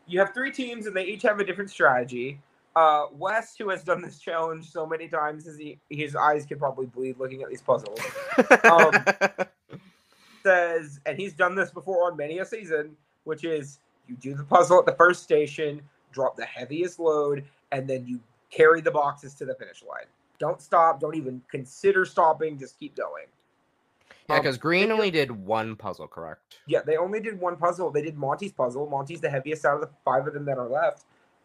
you 0.07 0.19
have 0.19 0.35
three 0.35 0.51
teams, 0.51 0.87
and 0.87 0.95
they 0.95 1.05
each 1.05 1.23
have 1.23 1.41
a 1.41 1.45
different 1.45 1.71
strategy. 1.71 2.41
Uh, 2.77 3.07
Wes, 3.13 3.57
who 3.57 3.69
has 3.69 3.83
done 3.83 4.01
this 4.01 4.19
challenge 4.19 4.71
so 4.71 4.87
many 4.87 5.09
times, 5.09 5.45
his 5.45 5.61
his 5.89 6.15
eyes 6.15 6.47
could 6.47 6.59
probably 6.59 6.87
bleed 6.87 7.19
looking 7.19 7.43
at 7.43 7.49
these 7.49 7.63
puzzles. 7.63 8.01
Um, 8.65 8.93
says, 10.43 11.01
and 11.07 11.19
he's 11.19 11.35
done 11.35 11.55
this 11.55 11.71
before 11.71 12.11
on 12.11 12.17
many 12.17 12.39
a 12.39 12.45
season, 12.45 12.97
which 13.25 13.45
is 13.45 13.79
you 14.09 14.17
do 14.17 14.35
the 14.35 14.45
puzzle 14.45 14.79
at 14.79 14.87
the 14.87 14.95
first 14.95 15.23
station, 15.23 15.83
drop 16.13 16.37
the 16.37 16.45
heaviest 16.45 16.99
load, 16.99 17.45
and 17.73 17.89
then 17.89 18.07
you 18.07 18.21
carry 18.51 18.81
the 18.81 18.91
boxes 18.91 19.35
to 19.35 19.45
the 19.45 19.55
finish 19.55 19.83
line. 19.83 20.07
Don't 20.41 20.61
stop. 20.61 20.99
Don't 20.99 21.15
even 21.15 21.41
consider 21.49 22.05
stopping. 22.05 22.59
Just 22.59 22.81
keep 22.81 22.97
going. 22.97 23.27
yeah, 24.29 24.37
Um, 24.37 24.41
because 24.43 24.59
Green 24.59 24.91
only 24.91 25.13
did 25.13 25.31
one 25.31 25.77
puzzle, 25.77 26.09
correct? 26.09 26.57
Yeah, 26.67 26.81
they 26.81 26.97
only 26.97 27.21
did 27.21 27.39
one 27.39 27.57
puzzle. 27.57 27.91
They 27.91 28.03
did 28.03 28.17
Monte's 28.17 28.51
puzzle. 28.51 28.89
Monte's 28.89 29.21
the 29.21 29.31
heaviest 29.31 29.65
out 29.65 29.75
of 29.75 29.83
the 29.83 29.91
five 30.05 30.27
of 30.27 30.35
them 30.35 30.47
that 30.47 30.59
are 30.59 30.69
left. 30.69 31.05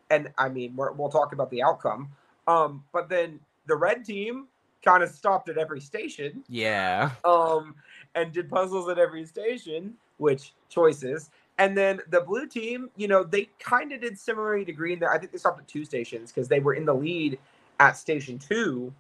And 0.10 0.32
I 0.38 0.50
mean, 0.50 0.75
we're, 0.75 0.94
we'll 0.94 1.10
talk 1.10 1.34
about 1.34 1.52
the 1.52 1.62
outcome. 1.62 2.10
Um, 2.48 2.84
but 2.94 3.10
then 3.10 3.40
the 3.68 3.75
red 3.75 4.06
team 4.06 4.48
kind 4.84 5.04
of 5.04 5.10
stopped 5.10 5.50
at 5.50 5.58
every 5.58 5.82
station 5.82 6.44
Yeah. 6.48 7.12
um, 7.25 7.75
and 8.14 8.32
did 8.32 8.50
puzzles 8.50 8.88
at 8.88 8.98
every 8.98 9.25
station, 9.25 9.96
which 10.18 10.54
choices. 10.70 11.32
And 11.58 11.75
then 11.75 12.02
the 12.10 12.22
blue 12.22 12.48
team, 12.48 12.90
you 12.96 13.08
know, 13.08 13.24
they 13.24 13.50
kind 13.60 13.92
of 13.92 14.02
did 14.02 14.18
similarly 14.18 14.64
to 14.66 14.74
green. 14.74 15.00
There, 15.00 15.12
I 15.12 15.18
think 15.18 15.32
they 15.32 15.38
stopped 15.38 15.60
at 15.60 15.68
two 15.68 15.86
stations 15.86 16.32
because 16.32 16.48
they 16.48 16.60
were 16.60 16.74
in 16.74 16.86
the 16.86 16.94
lead 16.94 17.40
at 17.79 17.98
station 17.98 18.39
two, 18.39 18.94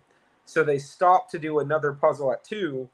so 0.45 0.63
they 0.63 0.77
stopped 0.79 1.31
to 1.31 1.39
do 1.39 1.59
another 1.59 1.93
puzzle 1.93 2.31
at 2.31 2.43
two. 2.43 2.89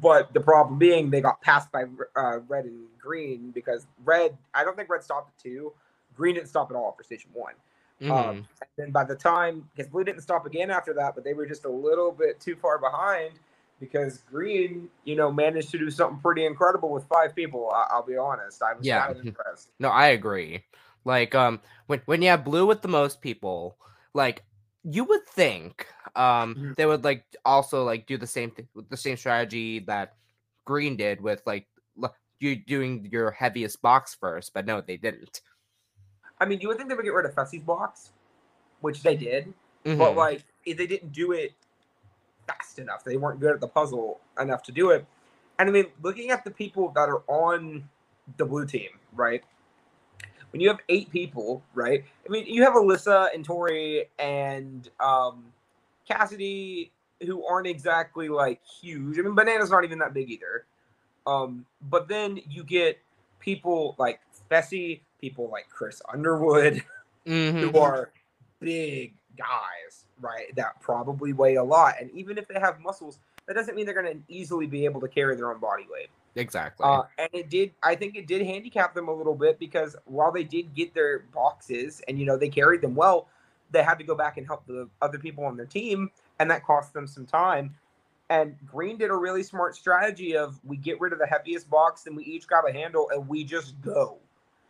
But 0.00 0.32
the 0.32 0.40
problem 0.40 0.78
being, 0.78 1.10
they 1.10 1.20
got 1.20 1.40
passed 1.40 1.72
by 1.72 1.84
uh, 2.16 2.38
red 2.48 2.64
and 2.64 2.86
green 3.00 3.50
because 3.50 3.86
red. 4.04 4.36
I 4.54 4.62
don't 4.64 4.76
think 4.76 4.88
red 4.88 5.02
stopped 5.02 5.30
at 5.36 5.42
two. 5.42 5.72
Green 6.16 6.34
didn't 6.36 6.48
stop 6.48 6.70
at 6.70 6.76
all 6.76 6.92
for 6.92 7.02
station 7.02 7.30
one. 7.32 7.54
Mhm. 8.00 8.10
Um, 8.10 8.36
and 8.60 8.68
then 8.76 8.90
by 8.92 9.04
the 9.04 9.16
time, 9.16 9.68
because 9.74 9.90
blue 9.90 10.04
didn't 10.04 10.22
stop 10.22 10.46
again 10.46 10.70
after 10.70 10.94
that, 10.94 11.14
but 11.14 11.24
they 11.24 11.34
were 11.34 11.46
just 11.46 11.64
a 11.64 11.68
little 11.68 12.12
bit 12.12 12.40
too 12.40 12.56
far 12.56 12.78
behind 12.78 13.32
because 13.80 14.18
green, 14.30 14.88
you 15.04 15.16
know, 15.16 15.32
managed 15.32 15.70
to 15.70 15.78
do 15.78 15.90
something 15.90 16.20
pretty 16.20 16.44
incredible 16.46 16.90
with 16.90 17.04
five 17.06 17.34
people. 17.34 17.70
I- 17.70 17.88
I'll 17.90 18.02
be 18.02 18.16
honest, 18.16 18.62
I 18.62 18.74
was 18.74 18.86
Yeah. 18.86 19.06
kind 19.06 19.18
of 19.18 19.26
impressed. 19.26 19.70
No, 19.80 19.88
I 19.88 20.08
agree. 20.08 20.64
Like 21.04 21.34
um 21.34 21.60
when 21.86 22.00
when 22.04 22.22
you 22.22 22.28
have 22.28 22.44
blue 22.44 22.66
with 22.66 22.82
the 22.82 22.88
most 22.88 23.20
people, 23.22 23.76
like 24.14 24.44
you 24.84 25.04
would 25.04 25.26
think 25.28 25.86
um 26.16 26.56
Mhm. 26.56 26.76
they 26.76 26.86
would 26.86 27.04
like 27.04 27.24
also 27.44 27.84
like 27.84 28.06
do 28.06 28.16
the 28.16 28.26
same 28.26 28.50
thing 28.50 28.66
the 28.88 28.96
same 28.96 29.16
strategy 29.16 29.80
that 29.80 30.16
green 30.64 30.96
did 30.96 31.20
with 31.20 31.42
like 31.46 31.66
you 32.40 32.56
doing 32.56 33.06
your 33.12 33.30
heaviest 33.30 33.82
box 33.82 34.16
first, 34.18 34.54
but 34.54 34.66
no, 34.66 34.80
they 34.80 34.96
didn't. 34.96 35.42
I 36.40 36.46
mean, 36.46 36.60
you 36.60 36.68
would 36.68 36.78
think 36.78 36.88
they 36.88 36.94
would 36.94 37.04
get 37.04 37.12
rid 37.12 37.26
of 37.26 37.34
Fessy's 37.34 37.62
box, 37.62 38.12
which 38.80 39.02
they 39.02 39.14
did, 39.14 39.52
but 39.84 40.14
Mhm. 40.14 40.16
like 40.16 40.42
if 40.64 40.78
they 40.78 40.86
didn't 40.86 41.12
do 41.12 41.32
it 41.32 41.52
fast 42.46 42.78
enough. 42.78 43.04
They 43.04 43.16
weren't 43.16 43.40
good 43.40 43.54
at 43.54 43.60
the 43.60 43.68
puzzle 43.68 44.20
enough 44.40 44.62
to 44.64 44.72
do 44.72 44.90
it. 44.90 45.04
And 45.58 45.68
I 45.68 45.72
mean, 45.72 45.86
looking 46.02 46.30
at 46.30 46.44
the 46.44 46.50
people 46.50 46.90
that 46.94 47.08
are 47.08 47.22
on 47.28 47.88
the 48.36 48.44
blue 48.46 48.66
team, 48.66 48.88
right? 49.12 49.44
When 50.52 50.60
you 50.60 50.68
have 50.68 50.78
eight 50.88 51.10
people, 51.10 51.62
right? 51.74 52.04
I 52.26 52.28
mean, 52.30 52.46
you 52.46 52.62
have 52.64 52.74
Alyssa 52.74 53.28
and 53.34 53.44
Tori 53.44 54.06
and 54.18 54.88
um, 54.98 55.44
Cassidy, 56.08 56.90
who 57.24 57.44
aren't 57.46 57.66
exactly 57.66 58.28
like 58.28 58.60
huge. 58.64 59.18
I 59.18 59.22
mean, 59.22 59.34
Banana's 59.36 59.70
not 59.70 59.84
even 59.84 59.98
that 60.00 60.12
big 60.14 60.30
either. 60.30 60.64
Um, 61.26 61.66
but 61.88 62.08
then 62.08 62.40
you 62.48 62.64
get 62.64 62.98
people 63.38 63.94
like 63.98 64.20
Fessy, 64.50 65.00
people 65.20 65.48
like 65.50 65.68
Chris 65.70 66.02
Underwood, 66.12 66.82
Mhm. 67.26 67.60
who 67.72 67.78
are 67.78 68.10
big 68.58 69.14
guys, 69.36 70.06
right? 70.20 70.54
That 70.56 70.80
probably 70.80 71.32
weigh 71.32 71.56
a 71.56 71.64
lot. 71.64 71.94
And 72.00 72.10
even 72.12 72.38
if 72.38 72.48
they 72.48 72.58
have 72.58 72.80
muscles, 72.80 73.18
that 73.46 73.54
doesn't 73.54 73.74
mean 73.76 73.84
they're 73.86 74.00
going 74.02 74.16
to 74.18 74.22
easily 74.32 74.66
be 74.66 74.84
able 74.84 75.00
to 75.00 75.08
carry 75.08 75.36
their 75.36 75.52
own 75.52 75.60
body 75.60 75.86
weight. 75.90 76.08
Exactly. 76.36 76.84
Uh, 76.84 77.02
and 77.18 77.28
it 77.32 77.50
did, 77.50 77.72
I 77.82 77.94
think 77.94 78.16
it 78.16 78.26
did 78.26 78.46
handicap 78.46 78.94
them 78.94 79.08
a 79.08 79.14
little 79.14 79.34
bit 79.34 79.58
because 79.58 79.96
while 80.04 80.32
they 80.32 80.44
did 80.44 80.74
get 80.74 80.94
their 80.94 81.20
boxes 81.34 82.02
and, 82.08 82.18
you 82.18 82.26
know, 82.26 82.36
they 82.36 82.48
carried 82.48 82.80
them 82.80 82.94
well, 82.94 83.28
they 83.70 83.82
had 83.82 83.98
to 83.98 84.04
go 84.04 84.14
back 84.14 84.36
and 84.36 84.46
help 84.46 84.66
the 84.66 84.88
other 85.00 85.18
people 85.18 85.44
on 85.44 85.56
their 85.56 85.66
team. 85.66 86.10
And 86.38 86.50
that 86.50 86.64
cost 86.64 86.92
them 86.92 87.06
some 87.06 87.26
time. 87.26 87.74
And 88.30 88.56
Green 88.66 88.96
did 88.96 89.10
a 89.10 89.16
really 89.16 89.42
smart 89.42 89.74
strategy 89.74 90.36
of 90.36 90.58
we 90.64 90.76
get 90.76 91.00
rid 91.00 91.12
of 91.12 91.18
the 91.18 91.26
heaviest 91.26 91.68
box 91.68 92.06
and 92.06 92.16
we 92.16 92.24
each 92.24 92.46
grab 92.46 92.64
a 92.68 92.72
handle 92.72 93.10
and 93.10 93.28
we 93.28 93.44
just 93.44 93.80
go 93.82 94.18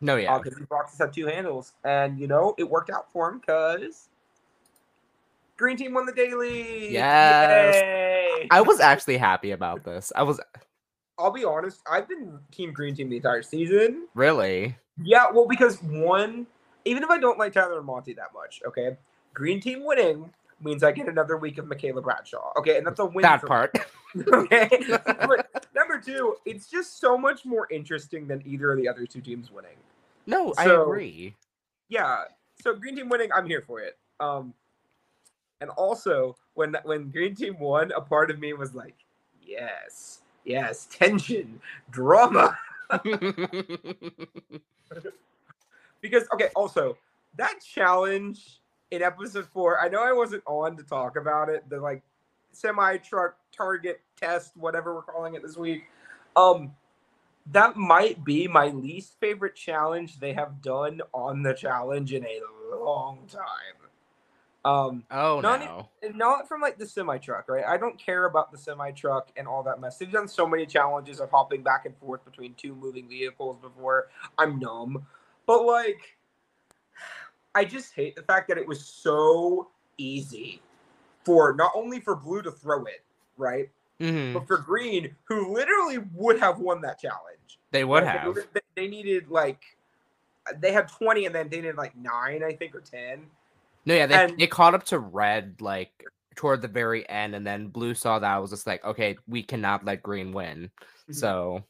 no, 0.01 0.17
yeah. 0.17 0.39
because 0.39 0.57
these 0.57 0.67
boxes 0.67 0.99
have 0.99 1.13
two 1.13 1.27
handles, 1.27 1.75
and 1.85 2.19
you 2.19 2.27
know 2.27 2.55
it 2.59 2.65
worked 2.65 2.91
out 2.91 3.13
for 3.13 3.29
him 3.29 3.39
because 3.39 4.09
green 5.57 5.77
team 5.77 5.93
won 5.93 6.07
the 6.07 6.13
daily. 6.13 6.93
Yes. 6.93 7.75
Yay! 7.75 8.49
I 8.51 8.63
was 8.63 8.81
actually 8.81 9.19
happy 9.19 9.51
about 9.51 9.85
this. 9.85 10.11
I 10.17 10.23
was 10.23 10.41
I'll 11.21 11.31
be 11.31 11.45
honest. 11.45 11.81
I've 11.91 12.09
been 12.09 12.39
team 12.51 12.73
green 12.73 12.95
team 12.95 13.11
the 13.11 13.17
entire 13.17 13.43
season. 13.43 14.07
really 14.15 14.77
Yeah, 15.03 15.31
well, 15.33 15.47
because 15.47 15.83
one, 15.83 16.47
even 16.85 17.03
if 17.03 17.11
I 17.11 17.19
don't 17.19 17.39
like 17.39 17.53
Tyler 17.53 17.79
and 17.79 17.87
Monte 17.87 18.15
that 18.15 18.33
much, 18.35 18.61
okay, 18.67 18.97
green 19.35 19.61
team 19.61 19.85
winning 19.85 20.31
means 20.63 20.83
I 20.83 20.93
get 20.93 21.09
another 21.09 21.37
week 21.37 21.59
of 21.59 21.67
Michaela 21.67 22.03
Bradshaw. 22.03 22.53
Okay, 22.59 22.77
and 22.77 22.87
that's 22.87 23.01
a 23.01 23.07
win. 23.07 23.23
that 23.23 23.45
part. 23.45 23.77
okay. 24.33 24.69
but 25.07 25.67
number 25.73 26.01
two, 26.01 26.35
it's 26.45 26.69
just 26.69 26.99
so 26.99 27.17
much 27.17 27.45
more 27.45 27.69
interesting 27.71 28.27
than 28.27 28.43
either 28.45 28.73
of 28.73 28.79
the 28.79 28.89
other 28.89 29.07
two 29.07 29.21
teams 29.21 29.53
winning. 29.53 29.77
no, 30.27 30.53
I 30.59 30.65
agree. 30.65 31.37
yeah 31.89 32.25
so 32.63 32.75
green 32.75 32.97
team 32.97 33.09
winning 33.09 33.31
i'm 33.33 33.47
here 33.47 33.63
for 33.63 33.81
it 33.81 33.99
um 34.21 34.55
and 35.61 35.71
also 35.71 36.37
when 36.55 36.77
when 36.85 37.11
green 37.11 37.35
team 37.35 37.59
won 37.59 37.93
a 37.93 38.01
part 38.01 38.31
of 38.31 38.39
me 38.39 38.53
was 38.53 38.75
like 38.75 38.97
yes 39.43 40.21
yes 40.45 40.87
tension 40.91 41.61
drama. 41.91 42.59
Because 46.01 46.25
okay 46.33 46.49
also 46.57 46.97
that 47.37 47.61
challenge 47.61 48.61
in 48.91 49.03
episode 49.03 49.47
four 49.53 49.79
i 49.81 49.89
know 49.89 50.03
i 50.03 50.13
wasn't 50.13 50.43
on 50.47 50.77
to 50.77 50.83
talk 50.83 51.17
about 51.17 51.49
it 51.49 51.69
the 51.69 51.79
like 51.79 52.03
semi 52.53 52.97
truck 52.97 53.37
target 53.53 54.01
test 54.17 54.57
whatever 54.57 54.95
we're 54.95 55.03
calling 55.03 55.35
it 55.35 55.43
this 55.43 55.57
week. 55.57 55.85
Um 56.37 56.73
that 57.53 57.77
might 57.77 58.25
be 58.25 58.47
my 58.47 58.69
least 58.69 59.17
favorite 59.21 59.57
challenge 59.57 60.19
they 60.21 60.33
have 60.33 60.63
done 60.63 61.01
on 61.13 61.43
the 61.43 61.55
challenge 61.55 62.13
in 62.13 62.25
a 62.25 62.77
long 62.77 63.21
time 63.29 63.80
Um, 64.65 65.05
Oh 65.11 65.41
Not 65.41 65.61
no. 65.61 65.89
not 66.15 66.49
from 66.49 66.61
like 66.61 66.79
the 66.79 66.87
semi 66.87 67.19
truck, 67.19 67.49
right? 67.49 67.65
I 67.65 67.77
don't 67.77 67.99
care 67.99 68.27
about 68.27 68.53
the 68.53 68.59
semi 68.59 68.91
truck 68.93 69.31
and 69.37 69.47
all 69.47 69.63
that 69.63 69.81
mess. 69.81 69.99
They've 69.99 70.11
done 70.11 70.29
so 70.29 70.47
many 70.47 70.67
challenges 70.67 71.21
of 71.21 71.31
hopping 71.31 71.63
back 71.63 71.87
and 71.87 71.97
forth 71.99 72.25
between 72.25 72.55
two 72.55 72.75
moving 72.75 73.09
vehicles 73.09 73.59
before. 73.61 74.09
I'm 74.39 74.59
numb, 74.59 75.07
but 75.47 75.65
like, 75.65 76.17
I 77.55 77.65
just 77.65 77.95
hate 77.95 78.17
the 78.17 78.23
fact 78.23 78.49
that 78.49 78.59
it 78.59 78.67
was 78.67 78.85
so 78.85 79.71
easy 79.99 80.63
for 81.25 81.55
not 81.55 81.73
only 81.75 82.01
for 82.01 82.17
Blue 82.17 82.43
to 82.43 82.51
throw 82.51 82.85
it, 82.85 83.03
right, 83.37 83.69
Mhm. 84.01 84.33
but 84.33 84.47
for 84.47 84.59
Green, 84.59 85.15
who 85.25 85.53
literally 85.53 85.99
would 86.15 86.39
have 86.39 86.59
won 86.61 86.81
that 86.83 86.99
challenge. 86.99 87.59
They 87.73 87.85
would 87.85 88.05
Like, 88.05 88.13
have. 88.13 88.35
They, 88.53 88.61
they 88.75 88.89
needed 88.89 89.29
like 89.29 89.63
they 90.57 90.73
had 90.73 90.89
20 90.89 91.27
and 91.27 91.35
then 91.35 91.49
they 91.49 91.57
needed 91.57 91.77
like 91.77 91.95
nine, 91.97 92.43
I 92.43 92.55
think, 92.55 92.75
or 92.75 92.81
10. 92.81 93.31
No, 93.87 93.95
yeah, 93.95 94.07
they, 94.07 94.15
and- 94.15 94.39
they 94.39 94.47
caught 94.47 94.75
up 94.75 94.85
to 94.87 94.99
red 94.99 95.57
like 95.61 96.05
toward 96.37 96.63
the 96.63 96.69
very 96.69 97.09
end, 97.09 97.35
and 97.35 97.47
then 97.47 97.69
blue 97.69 97.95
saw 97.95 98.19
that 98.19 98.37
was 98.39 98.51
just 98.51 98.67
like, 98.67 98.85
okay, 98.85 99.17
we 99.27 99.43
cannot 99.43 99.85
let 99.85 100.03
green 100.03 100.33
win. 100.33 100.71
Mhm. 101.09 101.15
So, 101.15 101.65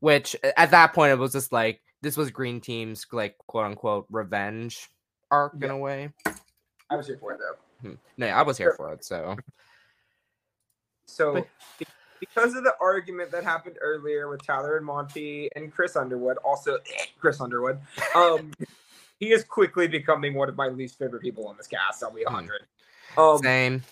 which 0.00 0.36
at 0.56 0.70
that 0.72 0.92
point 0.92 1.12
it 1.12 1.18
was 1.18 1.32
just 1.32 1.52
like 1.52 1.80
this 2.02 2.16
was 2.16 2.30
green 2.30 2.60
team's 2.60 3.06
like 3.12 3.36
quote 3.46 3.66
unquote 3.66 4.06
revenge 4.10 4.88
arc 5.30 5.54
in 5.62 5.70
a 5.70 5.76
way. 5.78 6.10
I 6.88 6.96
was 6.96 7.06
here 7.06 7.18
for 7.18 7.32
it 7.32 7.38
though. 7.40 7.88
Hmm. 7.88 7.94
No, 8.16 8.26
yeah, 8.26 8.38
I 8.38 8.42
was 8.42 8.58
here 8.58 8.74
for 8.76 8.92
it. 8.92 9.04
So 9.04 9.36
So, 11.06 11.34
But- 11.34 11.48
because 12.20 12.54
of 12.54 12.64
the 12.64 12.74
argument 12.80 13.30
that 13.32 13.42
happened 13.44 13.76
earlier 13.80 14.28
with 14.28 14.44
Tyler 14.46 14.76
and 14.76 14.84
Monte 14.84 15.48
and 15.56 15.72
Chris 15.72 15.96
Underwood, 15.96 16.36
also 16.44 16.78
Chris 17.18 17.40
Underwood, 17.40 17.80
um, 18.14 18.52
he 19.20 19.30
is 19.32 19.44
quickly 19.44 19.86
becoming 19.86 20.34
one 20.34 20.48
of 20.48 20.56
my 20.56 20.66
least 20.68 20.98
favorite 20.98 21.22
people 21.22 21.46
on 21.46 21.56
this 21.56 21.66
cast. 21.68 22.02
I'll 22.02 22.10
be 22.10 22.22
Hmm. 22.26 22.34
100. 22.34 22.62
Um, 23.16 23.38
same. 23.38 23.82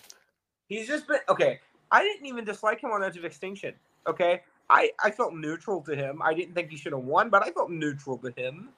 he's 0.67 0.87
just 0.87 1.07
been 1.07 1.19
okay. 1.29 1.59
I 1.91 2.03
didn't 2.03 2.25
even 2.25 2.43
dislike 2.45 2.81
him 2.81 2.91
on 2.91 3.03
Edge 3.03 3.17
of 3.17 3.25
Extinction. 3.25 3.73
Okay, 4.07 4.41
I 4.69 4.91
I 5.03 5.11
felt 5.11 5.33
neutral 5.33 5.81
to 5.83 5.95
him. 5.95 6.21
I 6.21 6.33
didn't 6.33 6.53
think 6.55 6.69
he 6.69 6.77
should 6.77 6.93
have 6.93 7.03
won, 7.03 7.29
but 7.29 7.43
I 7.43 7.51
felt 7.51 7.69
neutral 7.71 8.17
to 8.19 8.31
him. 8.35 8.69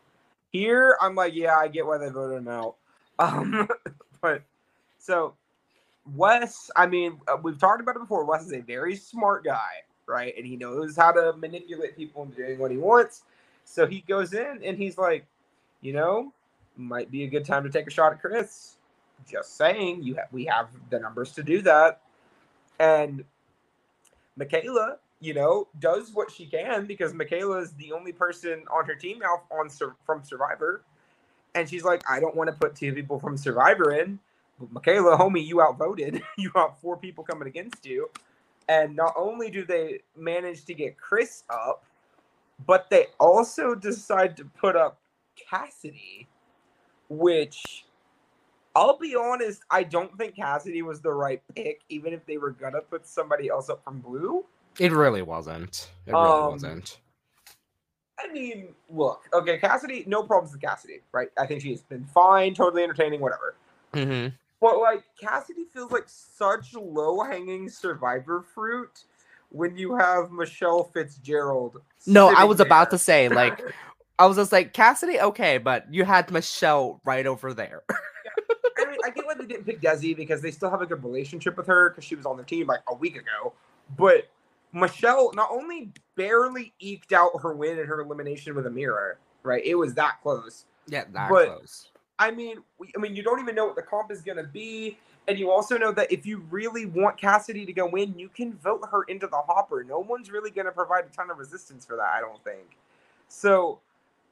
Here, 0.52 0.98
I'm 1.02 1.16
like, 1.16 1.34
yeah, 1.34 1.56
I 1.56 1.68
get 1.70 1.86
why 1.86 1.98
they 1.98 2.10
voted 2.10 2.38
him 2.38 2.48
out. 2.48 2.76
Um, 3.20 3.68
but 4.22 4.42
so 4.98 5.36
Wes, 6.16 6.72
I 6.76 6.88
mean, 6.88 7.20
uh, 7.28 7.38
we've 7.44 7.60
talked 7.60 7.80
about 7.82 7.96
it 7.96 8.00
before. 8.00 8.26
Wes 8.26 8.44
is 8.46 8.54
a 8.54 8.62
very 8.62 8.96
smart 8.96 9.44
guy, 9.44 9.84
right? 10.08 10.34
And 10.36 10.44
he 10.46 10.58
knows 10.58 10.96
how 10.96 11.12
to 11.12 11.34
manipulate 11.38 11.96
people 11.96 12.24
into 12.24 12.38
doing 12.38 12.58
what 12.58 12.72
he 12.72 12.78
wants. 12.78 13.22
So 13.64 13.86
he 13.86 14.02
goes 14.08 14.34
in 14.34 14.62
and 14.64 14.76
he's 14.76 14.98
like, 14.98 15.28
you 15.82 15.94
know, 15.94 16.34
might 16.78 17.12
be 17.12 17.24
a 17.24 17.28
good 17.28 17.46
time 17.46 17.64
to 17.64 17.70
take 17.70 17.88
a 17.88 17.92
shot 17.92 18.14
at 18.14 18.22
Chris. 18.22 18.78
Just 19.30 19.58
saying, 19.58 20.02
you 20.04 20.16
have 20.16 20.28
we 20.32 20.46
have 20.46 20.70
the 20.90 21.00
numbers 21.00 21.32
to 21.34 21.44
do 21.44 21.62
that. 21.62 22.02
And 22.80 23.24
Michaela, 24.36 24.98
you 25.20 25.34
know, 25.34 25.68
does 25.80 26.12
what 26.14 26.32
she 26.32 26.46
can 26.48 26.86
because 26.86 27.14
Michaela 27.14 27.60
is 27.60 27.74
the 27.74 27.92
only 27.92 28.12
person 28.12 28.64
on 28.74 28.86
her 28.86 28.96
team 28.96 29.20
now 29.20 29.44
on 29.52 29.70
from 30.06 30.24
Survivor. 30.24 30.82
And 31.54 31.70
she's 31.70 31.84
like, 31.84 32.02
I 32.10 32.20
don't 32.20 32.36
want 32.36 32.50
to 32.50 32.56
put 32.56 32.76
two 32.76 32.94
people 32.94 33.20
from 33.20 33.38
Survivor 33.38 33.92
in. 33.92 34.20
But 34.60 34.72
Michaela, 34.72 35.18
homie, 35.18 35.46
you 35.46 35.62
outvoted. 35.62 36.24
you 36.38 36.50
got 36.52 36.80
four 36.82 36.98
people 36.98 37.24
coming 37.24 37.48
against 37.48 37.86
you. 37.86 38.10
And 38.68 38.96
not 38.96 39.14
only 39.18 39.52
do 39.52 39.66
they 39.66 40.00
manage 40.18 40.66
to 40.66 40.74
get 40.74 40.98
Chris 40.98 41.44
up, 41.50 41.84
but 42.66 42.90
they 42.90 43.08
also 43.20 43.76
decide 43.76 44.38
to 44.38 44.46
put 44.46 44.76
up 44.76 45.00
Cassidy, 45.36 46.28
which 47.12 47.86
I'll 48.74 48.98
be 48.98 49.16
honest, 49.16 49.64
I 49.70 49.84
don't 49.84 50.18
think 50.18 50.36
Cassidy 50.36 50.82
was 50.82 51.02
the 51.02 51.12
right 51.12 51.42
pick, 51.56 51.82
even 51.90 52.14
if 52.14 52.26
they 52.26 52.38
were 52.38 52.52
gonna 52.52 52.80
put 52.82 53.06
somebody 53.06 53.50
else 53.50 53.70
up 53.70 53.84
from 53.84 54.00
blue. 54.00 54.46
It 54.80 54.94
really 54.94 55.22
wasn't. 55.22 55.92
It 56.08 56.14
really 56.14 56.24
Um, 56.26 56.52
wasn't. 56.52 57.00
I 58.18 58.32
mean, 58.32 58.74
look, 58.90 59.28
okay, 59.34 59.58
Cassidy, 59.58 60.06
no 60.08 60.24
problems 60.24 60.54
with 60.54 60.62
Cassidy, 60.62 61.02
right? 61.12 61.30
I 61.38 61.46
think 61.46 61.62
she's 61.62 61.82
been 61.82 62.06
fine, 62.06 62.54
totally 62.54 62.84
entertaining, 62.84 63.20
whatever. 63.20 63.56
hmm 63.94 64.28
But 64.62 64.80
like 64.80 65.04
Cassidy 65.20 65.66
feels 65.66 65.92
like 65.92 66.08
such 66.08 66.74
low 66.74 67.22
hanging 67.24 67.68
survivor 67.68 68.42
fruit 68.42 69.04
when 69.50 69.76
you 69.76 69.96
have 69.96 70.32
Michele 70.32 70.86
Fitzgerald. 70.86 71.82
No, 72.08 72.28
I 72.28 72.32
sitting 72.32 72.48
was 72.48 72.60
about 72.62 72.92
to 72.92 72.98
say 72.98 73.28
like 73.28 73.60
I 74.20 74.26
was 74.28 74.38
just 74.38 74.52
like 74.52 74.74
Cassidy, 74.74 75.20
okay, 75.20 75.58
but 75.58 75.92
you 75.94 76.04
had 76.06 76.30
Michele 76.32 77.00
right 77.06 77.26
over 77.26 77.54
there. 77.54 77.82
I 77.90 78.86
mean, 78.86 78.98
I 79.04 79.10
get 79.10 79.26
why 79.26 79.34
they 79.34 79.46
didn't 79.46 79.66
pick 79.66 79.82
Desi 79.82 80.16
because 80.16 80.42
they 80.42 80.52
still 80.52 80.70
have 80.70 80.82
a 80.82 80.86
good 80.86 81.04
relationship 81.04 81.58
with 81.58 81.68
her 81.68 81.90
because 81.90 82.04
she 82.04 82.16
was 82.16 82.26
on 82.26 82.38
the 82.38 82.44
team 82.44 82.68
like 82.68 82.82
a 82.90 82.94
week 82.96 83.16
ago. 83.16 83.54
But 83.98 84.30
Michele 84.74 85.32
not 85.34 85.50
only 85.52 85.92
barely 86.16 86.74
eked 86.80 87.14
out 87.14 87.32
her 87.42 87.54
win 87.54 87.80
and 87.80 87.88
her 87.88 88.02
elimination 88.02 88.56
with 88.56 88.66
Amira, 88.66 89.14
right? 89.44 89.64
It 89.66 89.76
was 89.76 89.94
that 89.96 90.22
close. 90.22 90.66
yeah, 90.88 91.04
that 91.14 91.30
But- 91.30 91.48
close. 91.48 91.88
I 92.20 92.30
mean, 92.30 92.58
we, 92.78 92.92
I 92.96 93.00
mean, 93.00 93.16
you 93.16 93.24
don't 93.24 93.40
even 93.40 93.56
know 93.56 93.66
what 93.66 93.76
the 93.76 93.82
comp 93.82 94.12
is 94.12 94.22
gonna 94.22 94.44
be, 94.44 94.96
and 95.28 95.40
you 95.40 95.50
also 95.50 95.76
know 95.80 95.92
that 95.94 96.12
if 96.12 96.24
you 96.24 96.46
really 96.52 96.86
want 96.86 97.18
Cassidy 97.18 97.66
to 97.66 97.74
go 97.74 97.88
in, 97.96 98.14
you 98.20 98.30
can 98.30 98.54
vote 98.60 98.88
her 98.92 99.02
into 99.04 99.26
the 99.26 99.38
hopper. 99.38 99.84
No 99.84 99.98
one's 99.98 100.30
really 100.30 100.52
gonna 100.52 100.72
provide 100.72 101.06
a 101.06 101.10
ton 101.16 101.32
of 101.32 101.40
resistance 101.40 101.84
for 101.84 101.96
that, 101.96 102.12
I 102.14 102.20
don't 102.20 102.44
think. 102.44 102.78
So, 103.28 103.80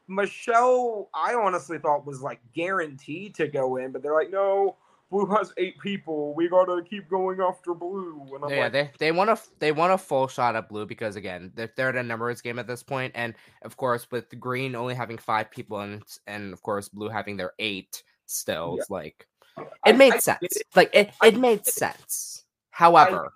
Michele, 0.10 1.10
I 1.14 1.36
honestly 1.36 1.78
thought 1.78 2.06
was 2.06 2.22
like 2.22 2.40
guaranteed 2.54 3.36
to 3.36 3.48
go 3.48 3.78
in, 3.78 3.92
but 3.92 4.02
they're 4.02 4.14
like, 4.16 4.32
no, 4.32 4.76
Blue 5.12 5.26
has 5.28 5.54
eight 5.58 5.80
people. 5.80 6.34
We 6.36 6.50
gotta 6.50 6.84
keep 6.88 7.10
going 7.10 7.40
after 7.42 7.74
Blue. 7.74 8.26
And 8.36 8.44
I'm 8.44 8.50
yeah, 8.52 8.64
like, 8.64 8.72
they 8.74 8.92
they 9.00 9.12
want 9.12 9.30
a 9.30 9.40
they 9.60 9.72
want 9.72 9.94
a 9.94 9.98
full 9.98 10.28
shot 10.28 10.56
at 10.56 10.70
blue 10.70 10.86
because 10.86 11.16
again 11.16 11.52
they're, 11.56 11.72
they're 11.76 11.90
at 11.90 11.96
a 11.96 12.04
numbers 12.04 12.42
game 12.42 12.60
at 12.60 12.68
this 12.68 12.84
point, 12.84 13.12
and 13.16 13.34
of 13.64 13.76
course 13.78 14.08
with 14.12 14.38
green 14.40 14.76
only 14.76 14.94
having 14.94 15.18
five 15.18 15.50
people 15.50 15.80
and 15.80 16.04
and 16.28 16.54
of 16.54 16.62
course 16.64 16.90
blue 16.90 17.10
having 17.10 17.38
their 17.38 17.54
eight 17.60 18.04
still, 18.28 18.76
Yeah. 18.78 18.84
like 18.90 19.28
I- 19.58 19.90
it 19.90 19.98
made 19.98 20.14
I 20.14 20.18
sense. 20.20 20.40
it. 20.44 20.64
Like 20.76 20.90
it 20.94 21.12
I 21.22 21.28
it 21.30 21.38
made 21.40 21.66
sense. 21.66 22.44
However, 22.72 23.32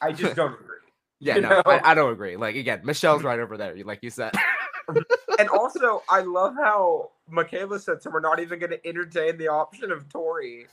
I 0.00 0.12
just 0.12 0.36
don't 0.36 0.52
agree. 0.60 0.76
yeah, 1.18 1.34
you 1.36 1.40
no. 1.42 1.62
I, 1.66 1.90
I 1.90 1.94
don't 1.94 2.12
agree. 2.12 2.36
Like 2.36 2.54
again, 2.54 2.82
Michele's 2.84 3.24
right 3.24 3.40
over 3.40 3.56
there, 3.56 3.76
like 3.84 3.98
you 4.02 4.10
said. 4.10 4.32
and 5.38 5.48
also, 5.48 6.02
I 6.08 6.20
love 6.20 6.54
how 6.54 7.10
Michaela 7.28 7.78
said, 7.78 8.02
"So 8.02 8.10
we're 8.10 8.20
not 8.20 8.40
even 8.40 8.58
going 8.58 8.70
to 8.70 8.86
entertain 8.86 9.36
the 9.36 9.48
option 9.48 9.90
of 9.90 10.08
Tori." 10.08 10.66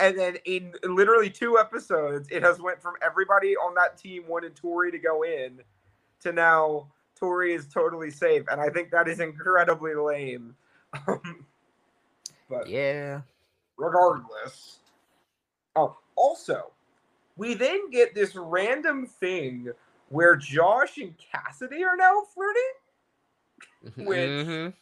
And 0.00 0.16
then 0.16 0.36
in 0.44 0.74
literally 0.84 1.28
two 1.28 1.58
episodes, 1.58 2.28
it 2.30 2.42
has 2.42 2.60
went 2.60 2.80
from 2.80 2.94
everybody 3.02 3.56
on 3.56 3.74
that 3.74 3.98
team 3.98 4.24
wanted 4.28 4.54
Tori 4.54 4.92
to 4.92 4.98
go 4.98 5.22
in 5.22 5.60
to 6.20 6.32
now 6.32 6.88
Tori 7.16 7.52
is 7.52 7.66
totally 7.66 8.10
safe, 8.10 8.44
and 8.50 8.60
I 8.60 8.68
think 8.68 8.90
that 8.92 9.08
is 9.08 9.20
incredibly 9.20 9.94
lame. 9.94 10.54
But 12.48 12.68
yeah. 12.68 13.20
regardless. 13.76 14.78
Oh, 15.76 15.96
also, 16.16 16.72
we 17.36 17.54
then 17.54 17.90
get 17.90 18.14
this 18.14 18.34
random 18.34 19.06
thing 19.06 19.68
where 20.08 20.34
Josh 20.34 20.98
and 20.98 21.14
Cassidy 21.18 21.84
are 21.84 21.96
now 21.96 22.22
flirting. 22.34 22.62
Which- 23.96 24.46
Mhm. 24.46 24.74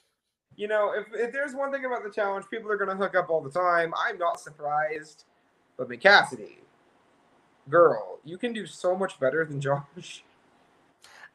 You 0.59 0.68
know, 0.68 0.92
if, 0.92 1.06
if 1.12 1.32
there's 1.32 1.54
one 1.54 1.70
thing 1.70 1.85
about 1.85 2.02
the 2.02 2.11
challenge, 2.11 2.46
people 2.50 2.70
are 2.72 2.78
going 2.78 2.88
to 2.88 2.96
hook 2.96 3.14
up 3.14 3.28
all 3.28 3.42
the 3.42 3.50
time. 3.50 3.92
I'm 3.98 4.16
not 4.16 4.40
surprised. 4.40 5.24
But 5.76 5.85
I 5.85 5.88
mean, 5.88 6.00
Cassidy, 6.00 6.59
girl, 7.68 8.20
you 8.24 8.38
can 8.38 8.54
do 8.54 8.64
so 8.64 8.96
much 8.96 9.20
better 9.20 9.44
than 9.44 9.61
Josh. 9.61 10.24